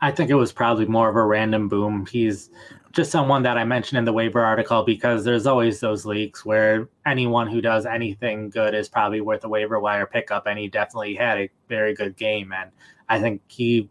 I 0.01 0.11
think 0.11 0.29
it 0.29 0.35
was 0.35 0.51
probably 0.51 0.85
more 0.85 1.09
of 1.09 1.15
a 1.15 1.23
random 1.23 1.67
boom. 1.67 2.05
He's 2.05 2.49
just 2.91 3.11
someone 3.11 3.43
that 3.43 3.57
I 3.57 3.65
mentioned 3.65 3.99
in 3.99 4.05
the 4.05 4.13
waiver 4.13 4.43
article 4.43 4.83
because 4.83 5.23
there's 5.23 5.45
always 5.45 5.79
those 5.79 6.05
leaks 6.05 6.45
where 6.45 6.89
anyone 7.05 7.47
who 7.47 7.61
does 7.61 7.85
anything 7.85 8.49
good 8.49 8.73
is 8.73 8.89
probably 8.89 9.21
worth 9.21 9.43
a 9.43 9.49
waiver 9.49 9.79
wire 9.79 10.05
pickup, 10.05 10.47
and 10.47 10.57
he 10.57 10.67
definitely 10.67 11.15
had 11.15 11.37
a 11.37 11.49
very 11.67 11.93
good 11.93 12.15
game. 12.15 12.51
And 12.53 12.71
I 13.09 13.19
think 13.19 13.41
he 13.47 13.89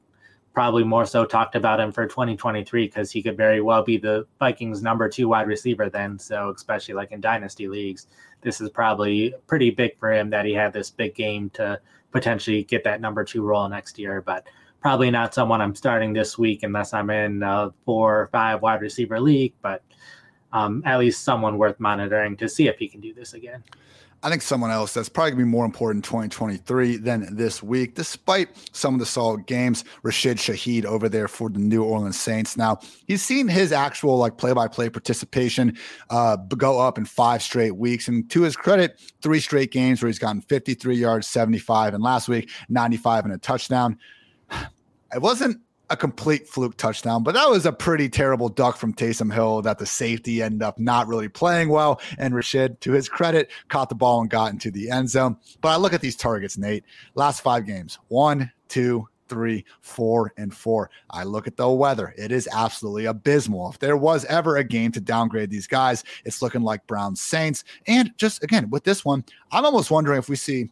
probably 0.59 0.83
more 0.83 1.07
so 1.07 1.25
talked 1.25 1.55
about 1.55 1.79
him 1.79 1.93
for 1.93 2.05
2023 2.05 2.87
because 2.87 3.13
he 3.13 3.23
could 3.23 3.37
very 3.37 3.61
well 3.61 3.85
be 3.85 3.97
the 3.97 4.27
Vikings' 4.41 4.83
number 4.83 5.09
two 5.09 5.29
wide 5.29 5.47
receiver 5.47 5.89
then. 5.89 6.19
So, 6.19 6.53
especially 6.53 6.95
like 6.95 7.13
in 7.13 7.21
dynasty 7.21 7.69
leagues, 7.69 8.09
this 8.41 8.61
is 8.61 8.69
probably 8.69 9.33
pretty 9.47 9.71
big 9.71 9.97
for 10.01 10.13
him 10.13 10.31
that 10.31 10.45
he 10.45 10.53
had 10.53 10.73
this 10.73 10.91
big 10.91 11.15
game 11.15 11.49
to 11.51 11.81
potentially 12.11 12.65
get 12.65 12.83
that 12.83 13.01
number 13.01 13.23
two 13.23 13.45
role 13.45 13.69
next 13.69 14.01
year. 14.01 14.21
But 14.21 14.49
probably 14.81 15.13
not 15.13 15.33
someone 15.33 15.61
I'm 15.61 15.77
starting 15.77 16.13
this 16.13 16.37
week 16.37 16.65
unless 16.65 16.93
I'm 16.93 17.11
in 17.11 17.41
a 17.45 17.73
four 17.85 18.23
or 18.23 18.27
five 18.27 18.61
wide 18.61 18.81
receiver 18.81 19.21
league. 19.21 19.55
But 19.63 19.85
um, 20.53 20.83
at 20.85 20.99
least 20.99 21.23
someone 21.23 21.57
worth 21.57 21.79
monitoring 21.79 22.37
to 22.37 22.49
see 22.49 22.67
if 22.67 22.79
he 22.79 22.89
can 22.89 23.01
do 23.01 23.15
this 23.15 23.35
again. 23.35 23.63
I 24.23 24.31
think 24.31 24.43
someone 24.43 24.71
else 24.73 24.95
that's 24.95 25.09
probably 25.09 25.33
gonna 25.33 25.45
be 25.45 25.49
more 25.49 25.65
important 25.65 26.05
in 26.05 26.09
2023 26.09 26.97
than 26.97 27.37
this 27.37 27.63
week, 27.63 27.95
despite 27.95 28.49
some 28.73 28.95
of 28.95 29.01
the 29.01 29.07
solid 29.07 29.47
games. 29.47 29.85
Rashid 30.03 30.39
Shaheed 30.39 30.85
over 30.85 31.09
there 31.09 31.29
for 31.29 31.49
the 31.49 31.61
New 31.61 31.85
Orleans 31.85 32.19
Saints. 32.19 32.57
Now 32.57 32.81
he's 33.07 33.23
seen 33.23 33.47
his 33.47 33.71
actual 33.71 34.19
like 34.19 34.37
play-by-play 34.37 34.91
participation 34.91 35.79
uh, 36.11 36.37
go 36.37 36.81
up 36.81 36.99
in 36.99 37.05
five 37.05 37.43
straight 37.43 37.77
weeks, 37.77 38.09
and 38.09 38.29
to 38.31 38.43
his 38.43 38.57
credit, 38.57 39.01
three 39.23 39.41
straight 39.41 39.71
games 39.71 40.03
where 40.03 40.09
he's 40.09 40.19
gotten 40.19 40.41
53 40.43 40.97
yards, 40.97 41.27
75, 41.29 41.95
and 41.95 42.03
last 42.03 42.29
week 42.29 42.51
95 42.69 43.25
and 43.25 43.35
a 43.35 43.39
touchdown. 43.39 43.99
It 45.11 45.23
wasn't 45.23 45.63
a 45.91 45.97
complete 45.97 46.49
fluke 46.49 46.77
touchdown, 46.77 47.23
but 47.23 47.35
that 47.35 47.49
was 47.49 47.67
a 47.67 47.73
pretty 47.73 48.09
terrible 48.09 48.49
duck 48.49 48.77
from 48.77 48.93
Taysom 48.93 49.33
Hill 49.33 49.63
that 49.63 49.79
the 49.79 49.87
safety 49.87 50.43
ended 50.43 50.63
up 50.63 50.79
not 50.79 51.07
really 51.09 51.29
playing 51.29 51.69
well. 51.69 52.01
And 52.19 52.35
Rashid, 52.35 52.81
to 52.83 52.93
his 52.93 53.09
credit, 53.09 53.51
caught 53.69 53.89
the 53.89 53.95
ball 53.95 54.21
and 54.21 54.31
got 54.31 54.53
into 54.53 54.71
the 54.71 54.91
end 54.91 55.09
zone. 55.11 55.37
But 55.61 55.71
I 55.71 55.77
look 55.77 55.93
at 55.93 56.01
these 56.01 56.17
targets, 56.17 56.59
Nate. 56.59 56.85
Last 57.15 57.41
five 57.41 57.67
games 57.67 57.99
one, 58.09 58.53
two, 58.69 59.09
three, 59.29 59.65
four, 59.81 60.33
and 60.37 60.55
four. 60.55 60.91
I 61.11 61.25
look 61.25 61.47
at 61.47 61.57
the 61.57 61.69
weather. 61.69 62.15
It 62.17 62.33
is 62.33 62.49
absolutely 62.53 63.05
abysmal. 63.05 63.71
If 63.71 63.79
there 63.79 63.97
was 63.97 64.25
ever 64.25 64.57
a 64.57 64.65
game 64.65 64.93
to 64.93 65.01
downgrade 65.01 65.51
these 65.51 65.67
guys, 65.67 66.05
it's 66.25 66.43
looking 66.43 66.63
like 66.63 66.87
Brown 66.87 67.15
Saints. 67.15 67.65
And 67.87 68.13
just 68.17 68.43
again, 68.43 68.71
with 68.71 68.85
this 68.85 69.05
one, 69.05 69.25
I'm 69.53 69.65
almost 69.65 69.91
wondering 69.91 70.19
if 70.19 70.29
we 70.29 70.37
see 70.37 70.71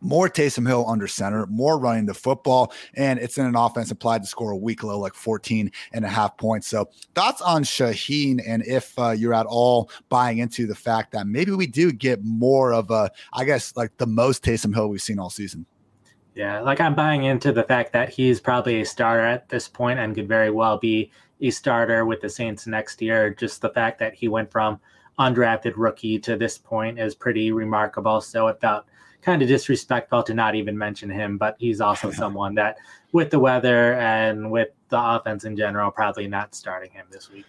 more 0.00 0.28
Taysom 0.28 0.66
Hill 0.66 0.84
under 0.88 1.06
center, 1.06 1.46
more 1.46 1.78
running 1.78 2.06
the 2.06 2.14
football, 2.14 2.72
and 2.94 3.18
it's 3.18 3.38
in 3.38 3.46
an 3.46 3.56
offense 3.56 3.90
applied 3.90 4.22
to 4.22 4.28
score 4.28 4.50
a 4.50 4.56
week 4.56 4.82
low, 4.82 4.98
like 4.98 5.14
14 5.14 5.70
and 5.92 6.04
a 6.04 6.08
half 6.08 6.36
points. 6.36 6.66
So, 6.66 6.90
thoughts 7.14 7.40
on 7.40 7.62
Shaheed, 7.64 8.42
and 8.46 8.64
if 8.66 8.98
uh, 8.98 9.10
you're 9.10 9.34
at 9.34 9.46
all 9.46 9.90
buying 10.08 10.38
into 10.38 10.66
the 10.66 10.74
fact 10.74 11.12
that 11.12 11.26
maybe 11.26 11.52
we 11.52 11.66
do 11.66 11.92
get 11.92 12.24
more 12.24 12.72
of 12.72 12.90
a, 12.90 13.10
I 13.32 13.44
guess, 13.44 13.76
like 13.76 13.96
the 13.98 14.06
most 14.06 14.44
Taysom 14.44 14.74
Hill 14.74 14.88
we've 14.88 15.02
seen 15.02 15.18
all 15.18 15.30
season. 15.30 15.66
Yeah, 16.34 16.60
like 16.60 16.80
I'm 16.80 16.94
buying 16.94 17.24
into 17.24 17.52
the 17.52 17.64
fact 17.64 17.92
that 17.92 18.08
he's 18.08 18.40
probably 18.40 18.80
a 18.80 18.86
starter 18.86 19.24
at 19.24 19.48
this 19.48 19.68
point 19.68 19.98
and 19.98 20.14
could 20.14 20.28
very 20.28 20.50
well 20.50 20.78
be 20.78 21.10
a 21.40 21.50
starter 21.50 22.04
with 22.04 22.20
the 22.20 22.28
Saints 22.28 22.66
next 22.66 23.02
year. 23.02 23.34
Just 23.34 23.60
the 23.60 23.70
fact 23.70 23.98
that 23.98 24.14
he 24.14 24.28
went 24.28 24.50
from 24.50 24.80
undrafted 25.18 25.74
rookie 25.76 26.18
to 26.20 26.36
this 26.36 26.56
point 26.56 26.98
is 26.98 27.14
pretty 27.14 27.52
remarkable. 27.52 28.20
So, 28.20 28.48
it 28.48 28.60
felt 28.60 28.84
kind 29.22 29.42
of 29.42 29.48
disrespectful 29.48 30.22
to 30.22 30.34
not 30.34 30.54
even 30.54 30.76
mention 30.76 31.10
him, 31.10 31.38
but 31.38 31.56
he's 31.58 31.80
also 31.80 32.10
someone 32.22 32.54
that, 32.54 32.76
with 33.12 33.30
the 33.30 33.38
weather 33.38 33.94
and 33.94 34.50
with 34.50 34.68
the 34.88 35.00
offense 35.00 35.44
in 35.44 35.56
general, 35.56 35.90
probably 35.90 36.26
not 36.26 36.54
starting 36.54 36.90
him 36.90 37.06
this 37.10 37.30
week. 37.30 37.46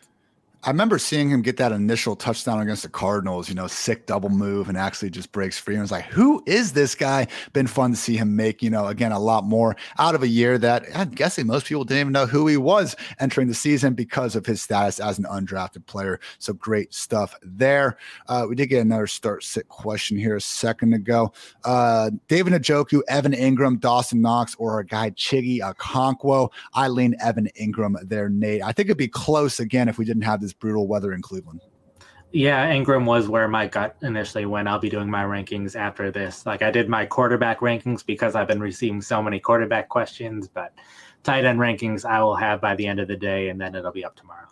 I 0.64 0.70
remember 0.70 1.00
seeing 1.00 1.32
him 1.32 1.42
get 1.42 1.58
that 1.58 1.72
initial 1.72 2.16
touchdown 2.16 2.60
against 2.60 2.84
the 2.84 2.90
Cardinals, 2.90 3.50
you 3.50 3.56
know, 3.56 3.66
sick 3.66 4.06
double 4.06 4.30
move 4.30 4.70
and 4.70 4.78
actually 4.78 5.10
just 5.10 5.32
breaks 5.32 5.58
free. 5.58 5.74
And 5.74 5.82
was 5.82 5.92
like, 5.92 6.06
who 6.06 6.44
is 6.46 6.74
this 6.74 6.94
guy? 6.94 7.28
Been 7.54 7.66
fun 7.66 7.92
to 7.92 7.98
see 7.98 8.16
him 8.16 8.36
make, 8.36 8.62
you 8.62 8.70
know, 8.70 8.86
again, 8.86 9.12
a 9.12 9.20
lot 9.20 9.44
more 9.44 9.76
out 9.98 10.14
of 10.14 10.22
a 10.22 10.28
year 10.28 10.60
that 10.60 10.86
I'm 10.94 11.10
guessing 11.10 11.48
most 11.48 11.66
people 11.66 11.84
didn't 11.84 12.02
even 12.02 12.14
know 12.14 12.28
who 12.28 12.46
he 12.46 12.58
was 12.58 12.96
entering 13.20 13.48
the 13.48 13.56
season 13.56 13.96
because 13.96 14.36
of 14.36 14.46
his 14.46 14.62
status 14.62 15.00
as 15.00 15.18
an 15.18 15.26
undrafted 15.26 15.88
player. 15.88 16.20
So 16.38 16.54
great 16.54 16.94
stuff 16.94 17.36
there. 17.42 17.98
Uh, 18.28 18.46
we 18.48 18.54
did 18.54 18.68
get 18.68 18.82
another 18.82 19.08
start 19.08 19.44
sit 19.44 19.68
question 19.68 20.16
here 20.16 20.36
a 20.36 20.42
second 20.42 20.94
ago. 20.94 21.34
Uh, 21.64 22.12
David 22.28 22.54
Njoku, 22.54 23.02
Evan 23.08 23.34
Engram, 23.34 23.80
Dawson 23.80 24.22
Knox, 24.22 24.56
or 24.60 24.80
a 24.80 24.86
guy 24.86 25.10
Chiggy 25.12 25.60
Okonkwo. 25.60 26.52
I 26.76 26.88
lean 26.88 27.16
Evan 27.20 27.50
Engram 27.60 27.96
there, 28.08 28.30
Nate. 28.30 28.62
I 28.62 28.72
think 28.74 28.90
it'd 28.90 28.98
be 28.98 29.08
close 29.08 29.60
again 29.60 29.90
if 29.90 29.98
we 29.98 30.06
didn't 30.06 30.22
have 30.22 30.40
this 30.40 30.51
brutal 30.54 30.88
weather 30.88 31.14
in 31.14 31.22
Cleveland. 31.22 31.62
Yeah, 32.32 32.72
Engram 32.74 33.06
was 33.06 33.28
where 33.28 33.48
my 33.48 33.68
gut 33.68 33.98
initially 34.02 34.46
went. 34.46 34.68
I'll 34.68 34.80
be 34.80 34.90
doing 34.90 35.10
my 35.10 35.24
rankings 35.24 35.76
after 35.76 36.12
this. 36.12 36.46
Like 36.46 36.62
I 36.62 36.72
did 36.72 36.88
my 36.88 37.06
quarterback 37.06 37.60
rankings 37.60 38.06
because 38.06 38.36
I've 38.36 38.48
been 38.48 38.62
receiving 38.62 39.02
so 39.02 39.22
many 39.22 39.40
quarterback 39.40 39.90
questions, 39.90 40.48
but 40.48 40.74
tight 41.24 41.44
end 41.44 41.60
rankings 41.60 42.06
I 42.06 42.24
will 42.24 42.36
have 42.36 42.62
by 42.62 42.76
the 42.76 42.88
end 42.88 43.00
of 43.00 43.08
the 43.08 43.18
day 43.18 43.50
and 43.50 43.60
then 43.60 43.76
it'll 43.76 43.92
be 43.92 44.06
up 44.06 44.16
tomorrow 44.16 44.48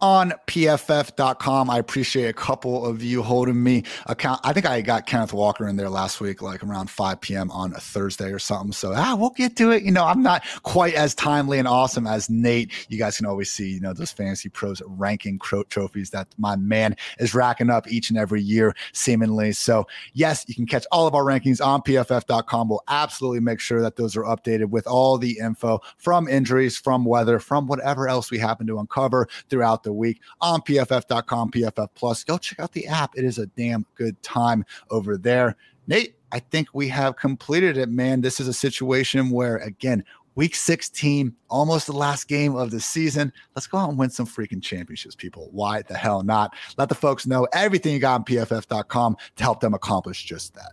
on 0.00 0.32
pff.com. 0.46 1.70
I 1.70 1.78
appreciate 1.78 2.28
a 2.28 2.32
couple 2.32 2.84
of 2.84 3.02
you 3.02 3.22
holding 3.22 3.62
me 3.62 3.84
account. 4.06 4.40
I 4.44 4.52
think 4.52 4.66
I 4.66 4.82
got 4.82 5.06
Kenneth 5.06 5.32
Walker 5.32 5.66
in 5.66 5.76
there 5.76 5.88
last 5.88 6.20
week, 6.20 6.42
like 6.42 6.62
around 6.62 6.90
5 6.90 7.20
p.m. 7.20 7.50
on 7.50 7.72
a 7.72 7.80
Thursday 7.80 8.30
or 8.32 8.38
something. 8.38 8.72
So 8.72 8.92
ah, 8.94 9.16
we'll 9.18 9.30
get 9.30 9.56
to 9.56 9.70
it. 9.70 9.82
You 9.82 9.92
know, 9.92 10.04
I'm 10.04 10.22
not 10.22 10.44
quite 10.62 10.94
as 10.94 11.14
timely 11.14 11.58
and 11.58 11.66
awesome 11.66 12.06
as 12.06 12.28
Nate. 12.28 12.72
You 12.90 12.98
guys 12.98 13.16
can 13.16 13.26
always 13.26 13.50
see, 13.50 13.70
you 13.70 13.80
know, 13.80 13.94
those 13.94 14.12
fantasy 14.12 14.48
pros 14.48 14.82
ranking 14.86 15.38
trophies 15.38 16.10
that 16.10 16.28
my 16.36 16.56
man 16.56 16.96
is 17.18 17.34
racking 17.34 17.70
up 17.70 17.90
each 17.90 18.10
and 18.10 18.18
every 18.18 18.42
year, 18.42 18.74
seemingly. 18.92 19.52
So 19.52 19.86
yes, 20.12 20.44
you 20.46 20.54
can 20.54 20.66
catch 20.66 20.84
all 20.92 21.06
of 21.06 21.14
our 21.14 21.24
rankings 21.24 21.64
on 21.64 21.80
pff.com. 21.80 22.68
We'll 22.68 22.84
absolutely 22.88 23.40
make 23.40 23.60
sure 23.60 23.80
that 23.80 23.96
those 23.96 24.16
are 24.16 24.24
updated 24.24 24.66
with 24.66 24.86
all 24.86 25.16
the 25.16 25.38
info 25.38 25.80
from 25.96 26.28
injuries, 26.28 26.76
from 26.76 27.04
weather, 27.04 27.38
from 27.38 27.66
whatever 27.66 28.08
else 28.08 28.30
we 28.30 28.38
happen 28.38 28.66
to 28.66 28.78
uncover 28.78 29.28
throughout 29.48 29.84
the 29.86 29.92
week 29.92 30.20
on 30.42 30.60
pff.com, 30.60 31.50
PFF 31.50 31.88
Plus. 31.94 32.24
Go 32.24 32.36
check 32.36 32.60
out 32.60 32.72
the 32.72 32.86
app. 32.86 33.16
It 33.16 33.24
is 33.24 33.38
a 33.38 33.46
damn 33.46 33.86
good 33.94 34.20
time 34.22 34.64
over 34.90 35.16
there. 35.16 35.56
Nate, 35.86 36.16
I 36.32 36.40
think 36.40 36.68
we 36.74 36.88
have 36.88 37.16
completed 37.16 37.78
it, 37.78 37.88
man. 37.88 38.20
This 38.20 38.40
is 38.40 38.48
a 38.48 38.52
situation 38.52 39.30
where, 39.30 39.56
again, 39.58 40.04
week 40.34 40.56
16, 40.56 41.34
almost 41.48 41.86
the 41.86 41.92
last 41.92 42.28
game 42.28 42.56
of 42.56 42.70
the 42.70 42.80
season. 42.80 43.32
Let's 43.54 43.68
go 43.68 43.78
out 43.78 43.88
and 43.88 43.98
win 43.98 44.10
some 44.10 44.26
freaking 44.26 44.60
championships, 44.60 45.14
people. 45.14 45.48
Why 45.52 45.82
the 45.82 45.96
hell 45.96 46.22
not? 46.22 46.54
Let 46.76 46.88
the 46.88 46.94
folks 46.94 47.26
know 47.26 47.46
everything 47.52 47.94
you 47.94 48.00
got 48.00 48.14
on 48.16 48.24
pff.com 48.24 49.16
to 49.36 49.42
help 49.42 49.60
them 49.60 49.74
accomplish 49.74 50.24
just 50.24 50.54
that. 50.54 50.72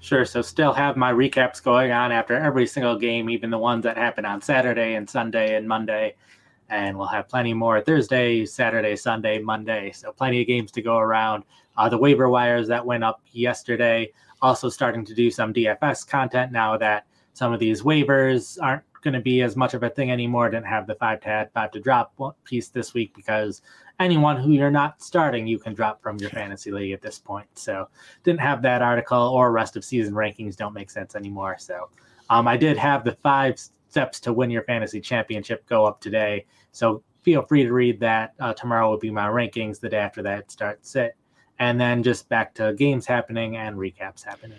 Sure. 0.00 0.24
So, 0.24 0.42
still 0.42 0.72
have 0.72 0.96
my 0.96 1.12
recaps 1.12 1.62
going 1.62 1.92
on 1.92 2.10
after 2.10 2.34
every 2.34 2.66
single 2.66 2.98
game, 2.98 3.28
even 3.30 3.50
the 3.50 3.58
ones 3.58 3.84
that 3.84 3.96
happen 3.96 4.24
on 4.24 4.40
Saturday 4.40 4.94
and 4.94 5.08
Sunday 5.08 5.56
and 5.56 5.68
Monday 5.68 6.16
and 6.70 6.96
we'll 6.96 7.06
have 7.06 7.28
plenty 7.28 7.54
more 7.54 7.80
Thursday, 7.80 8.44
Saturday, 8.44 8.96
Sunday, 8.96 9.38
Monday. 9.38 9.92
So 9.92 10.12
plenty 10.12 10.40
of 10.40 10.46
games 10.46 10.72
to 10.72 10.82
go 10.82 10.98
around. 10.98 11.44
Uh, 11.76 11.88
the 11.88 11.98
waiver 11.98 12.28
wires 12.28 12.68
that 12.68 12.84
went 12.84 13.04
up 13.04 13.20
yesterday, 13.32 14.12
also 14.42 14.68
starting 14.68 15.04
to 15.04 15.14
do 15.14 15.30
some 15.30 15.52
DFS 15.52 16.06
content 16.08 16.52
now 16.52 16.76
that 16.78 17.06
some 17.34 17.52
of 17.52 17.60
these 17.60 17.82
waivers 17.82 18.58
aren't 18.62 18.82
going 19.02 19.14
to 19.14 19.20
be 19.20 19.42
as 19.42 19.56
much 19.56 19.74
of 19.74 19.82
a 19.82 19.90
thing 19.90 20.10
anymore. 20.10 20.48
Didn't 20.48 20.66
have 20.66 20.86
the 20.86 20.94
five 20.94 21.20
to 21.20 21.28
add, 21.28 21.50
five 21.52 21.70
to 21.72 21.80
drop 21.80 22.12
piece 22.44 22.68
this 22.68 22.94
week 22.94 23.14
because 23.14 23.62
anyone 24.00 24.36
who 24.36 24.52
you're 24.52 24.70
not 24.70 25.02
starting, 25.02 25.46
you 25.46 25.58
can 25.58 25.74
drop 25.74 26.02
from 26.02 26.18
your 26.18 26.30
fantasy 26.30 26.70
league 26.70 26.92
at 26.92 27.02
this 27.02 27.18
point. 27.18 27.46
So 27.54 27.88
didn't 28.24 28.40
have 28.40 28.62
that 28.62 28.82
article 28.82 29.18
or 29.18 29.52
rest 29.52 29.76
of 29.76 29.84
season 29.84 30.14
rankings 30.14 30.56
don't 30.56 30.74
make 30.74 30.90
sense 30.90 31.14
anymore. 31.14 31.56
So 31.58 31.88
um, 32.30 32.48
I 32.48 32.56
did 32.56 32.76
have 32.76 33.04
the 33.04 33.12
five 33.22 33.60
steps 33.96 34.20
to 34.20 34.30
win 34.30 34.50
your 34.50 34.62
fantasy 34.64 35.00
championship 35.00 35.64
go 35.66 35.86
up 35.86 36.02
today. 36.02 36.44
So 36.72 37.02
feel 37.22 37.40
free 37.40 37.62
to 37.62 37.72
read 37.72 37.98
that. 38.00 38.34
Uh, 38.38 38.52
tomorrow 38.52 38.90
will 38.90 38.98
be 38.98 39.10
my 39.10 39.26
rankings. 39.26 39.80
The 39.80 39.88
day 39.88 39.96
after 39.96 40.20
that 40.22 40.50
starts 40.50 40.94
it. 40.96 41.16
And 41.58 41.80
then 41.80 42.02
just 42.02 42.28
back 42.28 42.52
to 42.56 42.74
games 42.74 43.06
happening 43.06 43.56
and 43.56 43.74
recaps 43.74 44.22
happening. 44.22 44.58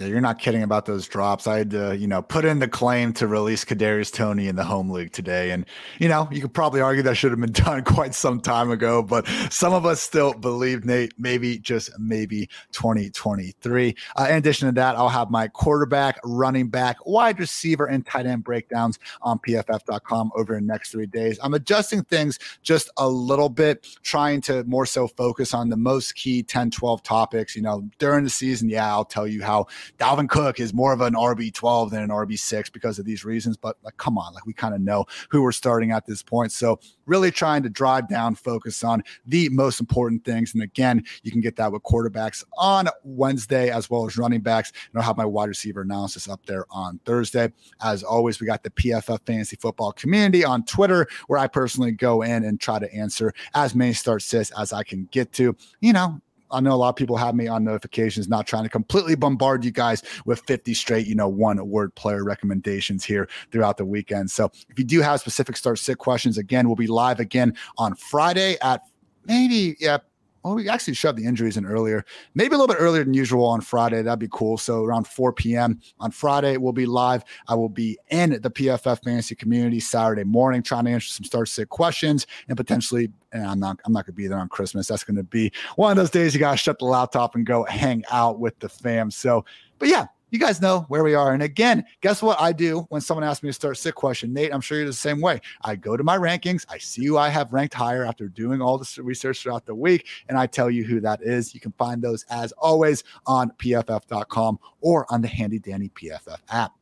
Yeah, 0.00 0.06
you're 0.06 0.22
not 0.22 0.38
kidding 0.38 0.62
about 0.62 0.86
those 0.86 1.06
drops. 1.06 1.46
I 1.46 1.58
had 1.58 1.70
to, 1.72 1.94
you 1.94 2.06
know, 2.06 2.22
put 2.22 2.46
in 2.46 2.58
the 2.58 2.68
claim 2.68 3.12
to 3.14 3.26
release 3.26 3.66
Kadarius 3.66 4.10
Toney 4.10 4.48
in 4.48 4.56
the 4.56 4.64
home 4.64 4.88
league 4.88 5.12
today, 5.12 5.50
and 5.50 5.66
you 5.98 6.08
know, 6.08 6.26
you 6.32 6.40
could 6.40 6.54
probably 6.54 6.80
argue 6.80 7.02
that 7.02 7.16
should 7.16 7.32
have 7.32 7.40
been 7.40 7.52
done 7.64 7.84
quite 7.84 8.14
some 8.14 8.40
time 8.40 8.70
ago. 8.70 9.02
But 9.02 9.28
some 9.50 9.74
of 9.74 9.84
us 9.84 10.00
still 10.00 10.32
believe 10.32 10.86
Nate, 10.86 11.12
maybe 11.18 11.58
just 11.58 11.90
maybe 11.98 12.48
2023. 12.72 13.94
Uh, 14.16 14.26
in 14.30 14.36
addition 14.36 14.68
to 14.68 14.72
that, 14.72 14.96
I'll 14.96 15.10
have 15.10 15.30
my 15.30 15.48
quarterback, 15.48 16.18
running 16.24 16.68
back, 16.68 17.04
wide 17.04 17.38
receiver, 17.38 17.84
and 17.84 18.06
tight 18.06 18.24
end 18.24 18.42
breakdowns 18.42 18.98
on 19.20 19.38
PFF.com 19.40 20.30
over 20.34 20.54
the 20.54 20.62
next 20.62 20.92
three 20.92 21.04
days. 21.04 21.38
I'm 21.42 21.52
adjusting 21.52 22.04
things 22.04 22.38
just 22.62 22.88
a 22.96 23.06
little 23.06 23.50
bit, 23.50 23.86
trying 24.02 24.40
to 24.42 24.64
more 24.64 24.86
so 24.86 25.08
focus 25.08 25.52
on 25.52 25.68
the 25.68 25.76
most 25.76 26.14
key 26.14 26.42
10, 26.42 26.70
12 26.70 27.02
topics. 27.02 27.54
You 27.54 27.60
know, 27.60 27.86
during 27.98 28.24
the 28.24 28.30
season, 28.30 28.70
yeah, 28.70 28.88
I'll 28.90 29.04
tell 29.04 29.26
you 29.26 29.42
how 29.42 29.66
Dalvin 29.98 30.28
Cook 30.28 30.60
is 30.60 30.72
more 30.72 30.92
of 30.92 31.00
an 31.00 31.14
RB12 31.14 31.90
than 31.90 32.02
an 32.02 32.10
RB6 32.10 32.72
because 32.72 32.98
of 32.98 33.04
these 33.04 33.24
reasons. 33.24 33.56
But 33.56 33.76
like, 33.82 33.96
come 33.96 34.18
on, 34.18 34.34
like 34.34 34.46
we 34.46 34.52
kind 34.52 34.74
of 34.74 34.80
know 34.80 35.06
who 35.30 35.42
we're 35.42 35.52
starting 35.52 35.90
at 35.90 36.06
this 36.06 36.22
point. 36.22 36.52
So 36.52 36.80
really 37.06 37.30
trying 37.30 37.62
to 37.62 37.68
drive 37.68 38.08
down, 38.08 38.34
focus 38.34 38.84
on 38.84 39.02
the 39.26 39.48
most 39.50 39.80
important 39.80 40.24
things. 40.24 40.54
And 40.54 40.62
again, 40.62 41.04
you 41.22 41.30
can 41.30 41.40
get 41.40 41.56
that 41.56 41.72
with 41.72 41.82
quarterbacks 41.82 42.44
on 42.56 42.88
Wednesday 43.04 43.70
as 43.70 43.90
well 43.90 44.06
as 44.06 44.16
running 44.16 44.40
backs. 44.40 44.72
And 44.92 45.00
I'll 45.00 45.06
have 45.06 45.16
my 45.16 45.24
wide 45.24 45.48
receiver 45.48 45.82
analysis 45.82 46.28
up 46.28 46.44
there 46.46 46.66
on 46.70 47.00
Thursday. 47.04 47.52
As 47.82 48.02
always, 48.02 48.40
we 48.40 48.46
got 48.46 48.62
the 48.62 48.70
PFF 48.70 49.26
Fantasy 49.26 49.56
Football 49.56 49.92
community 49.92 50.44
on 50.44 50.64
Twitter, 50.64 51.08
where 51.26 51.38
I 51.38 51.46
personally 51.46 51.92
go 51.92 52.22
in 52.22 52.44
and 52.44 52.60
try 52.60 52.78
to 52.78 52.92
answer 52.94 53.32
as 53.54 53.74
many 53.74 53.92
start 53.92 54.22
sits 54.22 54.50
as 54.58 54.72
I 54.72 54.82
can 54.82 55.08
get 55.10 55.32
to. 55.34 55.56
You 55.80 55.92
know, 55.92 56.20
I 56.50 56.60
know 56.60 56.72
a 56.72 56.76
lot 56.76 56.90
of 56.90 56.96
people 56.96 57.16
have 57.16 57.34
me 57.34 57.48
on 57.48 57.64
notifications, 57.64 58.28
not 58.28 58.46
trying 58.46 58.64
to 58.64 58.68
completely 58.68 59.14
bombard 59.14 59.64
you 59.64 59.70
guys 59.70 60.02
with 60.24 60.40
50 60.46 60.74
straight, 60.74 61.06
you 61.06 61.14
know, 61.14 61.28
one 61.28 61.68
word 61.68 61.94
player 61.94 62.24
recommendations 62.24 63.04
here 63.04 63.28
throughout 63.52 63.76
the 63.76 63.84
weekend. 63.84 64.30
So 64.30 64.50
if 64.68 64.78
you 64.78 64.84
do 64.84 65.00
have 65.00 65.20
specific 65.20 65.56
start 65.56 65.78
sit 65.78 65.98
questions, 65.98 66.38
again, 66.38 66.66
we'll 66.66 66.76
be 66.76 66.86
live 66.86 67.20
again 67.20 67.56
on 67.78 67.94
Friday 67.94 68.56
at 68.62 68.82
maybe, 69.26 69.76
yeah, 69.78 69.98
well, 70.42 70.54
we 70.54 70.68
actually 70.68 70.94
shoved 70.94 71.18
the 71.18 71.26
injuries 71.26 71.56
in 71.56 71.66
earlier, 71.66 72.04
maybe 72.34 72.54
a 72.54 72.58
little 72.58 72.74
bit 72.74 72.80
earlier 72.80 73.04
than 73.04 73.14
usual 73.14 73.44
on 73.44 73.60
Friday. 73.60 74.00
That'd 74.02 74.18
be 74.18 74.28
cool. 74.30 74.56
So 74.56 74.84
around 74.84 75.06
4 75.06 75.32
p.m. 75.32 75.80
on 75.98 76.10
Friday, 76.10 76.56
we'll 76.56 76.72
be 76.72 76.86
live. 76.86 77.24
I 77.48 77.54
will 77.54 77.68
be 77.68 77.98
in 78.08 78.30
the 78.30 78.50
PFF 78.50 79.02
fantasy 79.04 79.34
community 79.34 79.80
Saturday 79.80 80.24
morning, 80.24 80.62
trying 80.62 80.86
to 80.86 80.92
answer 80.92 81.08
some 81.08 81.24
start 81.24 81.48
sit 81.48 81.68
questions 81.68 82.26
and 82.48 82.56
potentially. 82.56 83.12
And 83.32 83.46
I'm 83.46 83.60
not. 83.60 83.78
I'm 83.84 83.92
not 83.92 84.06
going 84.06 84.14
to 84.14 84.16
be 84.16 84.26
there 84.26 84.38
on 84.38 84.48
Christmas. 84.48 84.88
That's 84.88 85.04
going 85.04 85.16
to 85.16 85.22
be 85.22 85.52
one 85.76 85.90
of 85.92 85.96
those 85.96 86.10
days 86.10 86.34
you 86.34 86.40
got 86.40 86.52
to 86.52 86.56
shut 86.56 86.78
the 86.78 86.84
laptop 86.84 87.34
and 87.34 87.46
go 87.46 87.64
hang 87.64 88.02
out 88.10 88.40
with 88.40 88.58
the 88.58 88.68
fam. 88.68 89.10
So, 89.10 89.44
but 89.78 89.88
yeah, 89.88 90.06
you 90.30 90.38
guys 90.38 90.60
know 90.60 90.80
where 90.88 91.04
we 91.04 91.14
are. 91.14 91.32
And 91.32 91.42
again, 91.42 91.84
guess 92.00 92.22
what 92.22 92.40
I 92.40 92.52
do 92.52 92.80
when 92.88 93.00
someone 93.00 93.24
asks 93.24 93.42
me 93.42 93.48
to 93.48 93.52
start 93.52 93.76
sick 93.76 93.94
question? 93.94 94.32
Nate, 94.32 94.52
I'm 94.52 94.60
sure 94.60 94.78
you're 94.78 94.86
the 94.86 94.92
same 94.92 95.20
way. 95.20 95.40
I 95.62 95.76
go 95.76 95.96
to 95.96 96.04
my 96.04 96.16
rankings, 96.18 96.64
I 96.68 96.78
see 96.78 97.06
who 97.06 97.18
I 97.18 97.28
have 97.28 97.52
ranked 97.52 97.74
higher 97.74 98.04
after 98.04 98.28
doing 98.28 98.60
all 98.60 98.78
this 98.78 98.98
research 98.98 99.42
throughout 99.42 99.66
the 99.66 99.74
week, 99.74 100.06
and 100.28 100.38
I 100.38 100.46
tell 100.46 100.70
you 100.70 100.84
who 100.84 101.00
that 101.00 101.22
is. 101.22 101.54
You 101.54 101.60
can 101.60 101.72
find 101.72 102.02
those 102.02 102.24
as 102.30 102.52
always 102.52 103.04
on 103.26 103.50
pff.com 103.58 104.58
or 104.80 105.06
on 105.12 105.22
the 105.22 105.28
handy 105.28 105.58
dandy 105.58 105.90
PFF 105.90 106.38
app. 106.50 106.72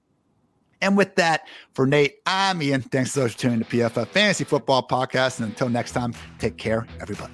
And 0.80 0.96
with 0.96 1.14
that, 1.16 1.48
for 1.74 1.86
Nate, 1.86 2.18
I'm 2.26 2.62
Ian. 2.62 2.82
Thanks 2.82 3.12
so 3.12 3.22
much 3.22 3.32
for 3.32 3.38
tuning 3.38 3.58
to 3.60 3.64
PFF 3.64 4.06
Fantasy 4.08 4.44
Football 4.44 4.86
Podcast. 4.86 5.40
And 5.40 5.48
until 5.48 5.68
next 5.68 5.92
time, 5.92 6.14
take 6.38 6.56
care, 6.56 6.86
everybody. 7.00 7.32